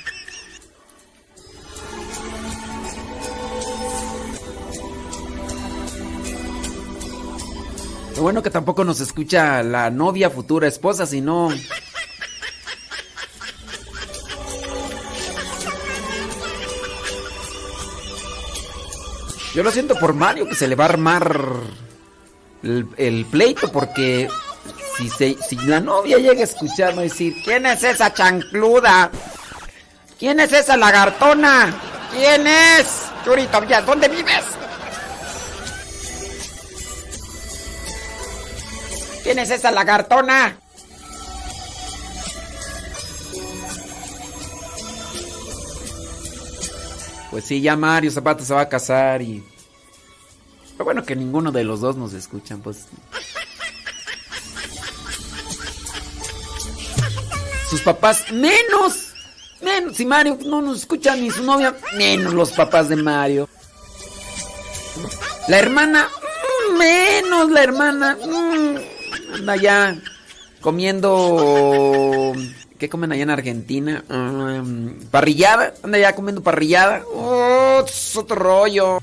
Lo 8.14 8.22
bueno 8.22 8.42
que 8.42 8.50
tampoco 8.50 8.84
nos 8.84 9.00
escucha 9.00 9.62
la 9.62 9.90
novia, 9.90 10.30
futura 10.30 10.68
esposa, 10.68 11.06
sino... 11.06 11.48
Yo 19.54 19.62
lo 19.62 19.70
siento 19.70 19.94
por 19.96 20.12
Mario, 20.12 20.46
que 20.46 20.54
se 20.54 20.68
le 20.68 20.74
va 20.74 20.84
a 20.84 20.88
armar 20.88 21.40
el, 22.62 23.26
pleito, 23.30 23.70
porque 23.70 24.28
si, 24.96 25.08
se, 25.10 25.36
si 25.48 25.56
la 25.56 25.80
novia 25.80 26.18
llega 26.18 26.40
a 26.40 26.44
escucharme 26.44 27.04
decir, 27.04 27.34
¿quién 27.44 27.66
es 27.66 27.82
esa 27.82 28.12
chancluda? 28.12 29.10
¿Quién 30.18 30.40
es 30.40 30.52
esa 30.52 30.76
lagartona? 30.76 31.74
¿Quién 32.12 32.46
es? 32.46 33.02
Churito, 33.24 33.60
¿dónde 33.84 34.08
vives? 34.08 34.44
¿Quién 39.22 39.38
es 39.40 39.50
esa 39.50 39.70
lagartona? 39.70 40.56
Pues 47.30 47.44
sí, 47.44 47.60
ya 47.60 47.76
Mario 47.76 48.10
Zapata 48.10 48.44
se 48.44 48.54
va 48.54 48.62
a 48.62 48.68
casar 48.68 49.20
y... 49.20 49.44
Pero 50.76 50.84
bueno 50.84 51.04
que 51.04 51.16
ninguno 51.16 51.52
de 51.52 51.64
los 51.64 51.80
dos 51.80 51.96
nos 51.96 52.12
escuchan, 52.12 52.60
pues... 52.60 52.86
Sus 57.70 57.80
papás, 57.80 58.30
menos. 58.30 59.12
Menos. 59.62 59.96
Si 59.96 60.04
Mario 60.04 60.38
no 60.44 60.60
nos 60.60 60.78
escucha 60.78 61.16
ni 61.16 61.30
su 61.30 61.42
novia, 61.42 61.74
menos 61.96 62.34
los 62.34 62.52
papás 62.52 62.88
de 62.88 62.96
Mario. 62.96 63.48
La 65.48 65.58
hermana, 65.58 66.08
menos 66.78 67.50
la 67.50 67.62
hermana. 67.62 68.16
Mm, 68.24 68.76
anda 69.34 69.56
ya 69.56 69.98
comiendo. 70.60 72.34
¿Qué 72.78 72.88
comen 72.90 73.12
allá 73.12 73.22
en 73.22 73.30
Argentina? 73.30 74.04
Um, 74.10 75.00
parrillada. 75.10 75.74
Anda 75.82 75.98
ya 75.98 76.14
comiendo 76.14 76.42
parrillada. 76.42 77.02
Oh, 77.14 77.82
es 77.86 78.14
otro 78.16 78.36
rollo. 78.36 79.00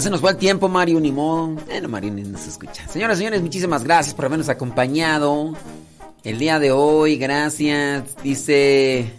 Se 0.00 0.08
nos 0.08 0.20
fue 0.20 0.30
el 0.30 0.36
tiempo, 0.38 0.68
Mario, 0.68 0.98
ni 0.98 1.12
modo. 1.12 1.48
Bueno, 1.66 1.88
Mario 1.88 2.12
ni 2.12 2.22
nos 2.22 2.46
escucha. 2.46 2.88
Señoras 2.88 3.18
y 3.18 3.20
señores, 3.20 3.42
muchísimas 3.42 3.84
gracias 3.84 4.14
por 4.14 4.24
habernos 4.24 4.48
acompañado 4.48 5.54
el 6.24 6.38
día 6.38 6.58
de 6.58 6.72
hoy. 6.72 7.18
Gracias. 7.18 8.04
Dice 8.22 9.12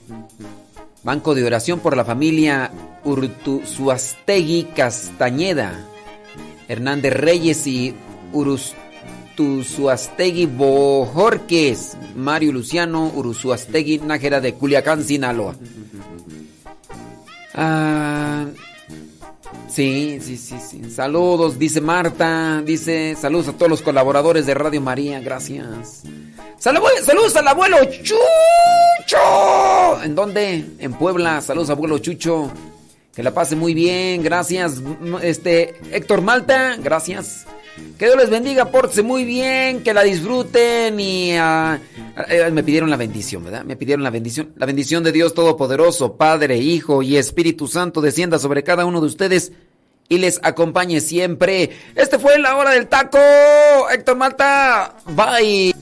Banco 1.03 1.35
de 1.35 1.43
Oración 1.43 1.81
por 1.81 1.95
la 1.95 2.03
familia 2.03 2.71
Urtuzuastegui 3.03 4.69
Castañeda. 4.75 5.85
Hernández 6.67 7.13
Reyes 7.13 7.67
y 7.67 7.93
Urustuzuastegui 8.33 10.47
Bojorques. 10.47 11.95
Mario 12.15 12.53
Luciano 12.53 13.11
Uruzuastegui 13.13 13.99
Nájera 13.99 14.41
de 14.41 14.55
Culiacán, 14.55 15.03
Sinaloa. 15.03 15.55
Ah. 17.53 18.47
Sí, 19.71 20.19
sí, 20.21 20.35
sí, 20.35 20.57
sí. 20.59 20.91
Saludos, 20.91 21.57
dice 21.57 21.79
Marta. 21.79 22.61
Dice, 22.65 23.15
saludos 23.19 23.47
a 23.47 23.53
todos 23.53 23.69
los 23.69 23.81
colaboradores 23.81 24.45
de 24.45 24.53
Radio 24.53 24.81
María. 24.81 25.21
Gracias. 25.21 26.03
Saludos 26.57 27.35
al 27.37 27.47
abuelo 27.47 27.77
Chucho. 27.85 29.17
¿En 30.03 30.13
dónde? 30.13 30.65
En 30.77 30.93
Puebla. 30.93 31.39
Saludos, 31.41 31.69
abuelo 31.69 31.99
Chucho. 31.99 32.51
Que 33.15 33.23
la 33.23 33.33
pase 33.33 33.55
muy 33.55 33.73
bien. 33.73 34.21
Gracias. 34.21 34.81
Este, 35.21 35.75
Héctor 35.91 36.21
Malta. 36.21 36.75
Gracias. 36.77 37.45
Que 37.97 38.05
Dios 38.05 38.17
les 38.17 38.29
bendiga, 38.29 38.65
pórtense 38.65 39.03
muy 39.03 39.25
bien, 39.25 39.83
que 39.83 39.93
la 39.93 40.03
disfruten 40.03 40.99
y 40.99 41.37
ah, 41.37 41.79
eh, 42.29 42.43
eh, 42.47 42.51
me 42.51 42.63
pidieron 42.63 42.89
la 42.89 42.97
bendición, 42.97 43.43
¿verdad? 43.43 43.63
Me 43.63 43.75
pidieron 43.75 44.03
la 44.03 44.09
bendición. 44.09 44.53
La 44.55 44.65
bendición 44.65 45.03
de 45.03 45.11
Dios 45.11 45.33
Todopoderoso, 45.33 46.17
Padre, 46.17 46.57
Hijo 46.57 47.01
y 47.01 47.17
Espíritu 47.17 47.67
Santo 47.67 48.01
descienda 48.01 48.39
sobre 48.39 48.63
cada 48.63 48.85
uno 48.85 49.01
de 49.01 49.07
ustedes 49.07 49.51
y 50.09 50.17
les 50.17 50.39
acompañe 50.43 50.99
siempre. 50.99 51.69
Este 51.95 52.19
fue 52.19 52.37
la 52.39 52.57
hora 52.57 52.71
del 52.71 52.87
taco. 52.87 53.19
Héctor 53.89 54.17
Malta, 54.17 54.95
bye. 55.15 55.73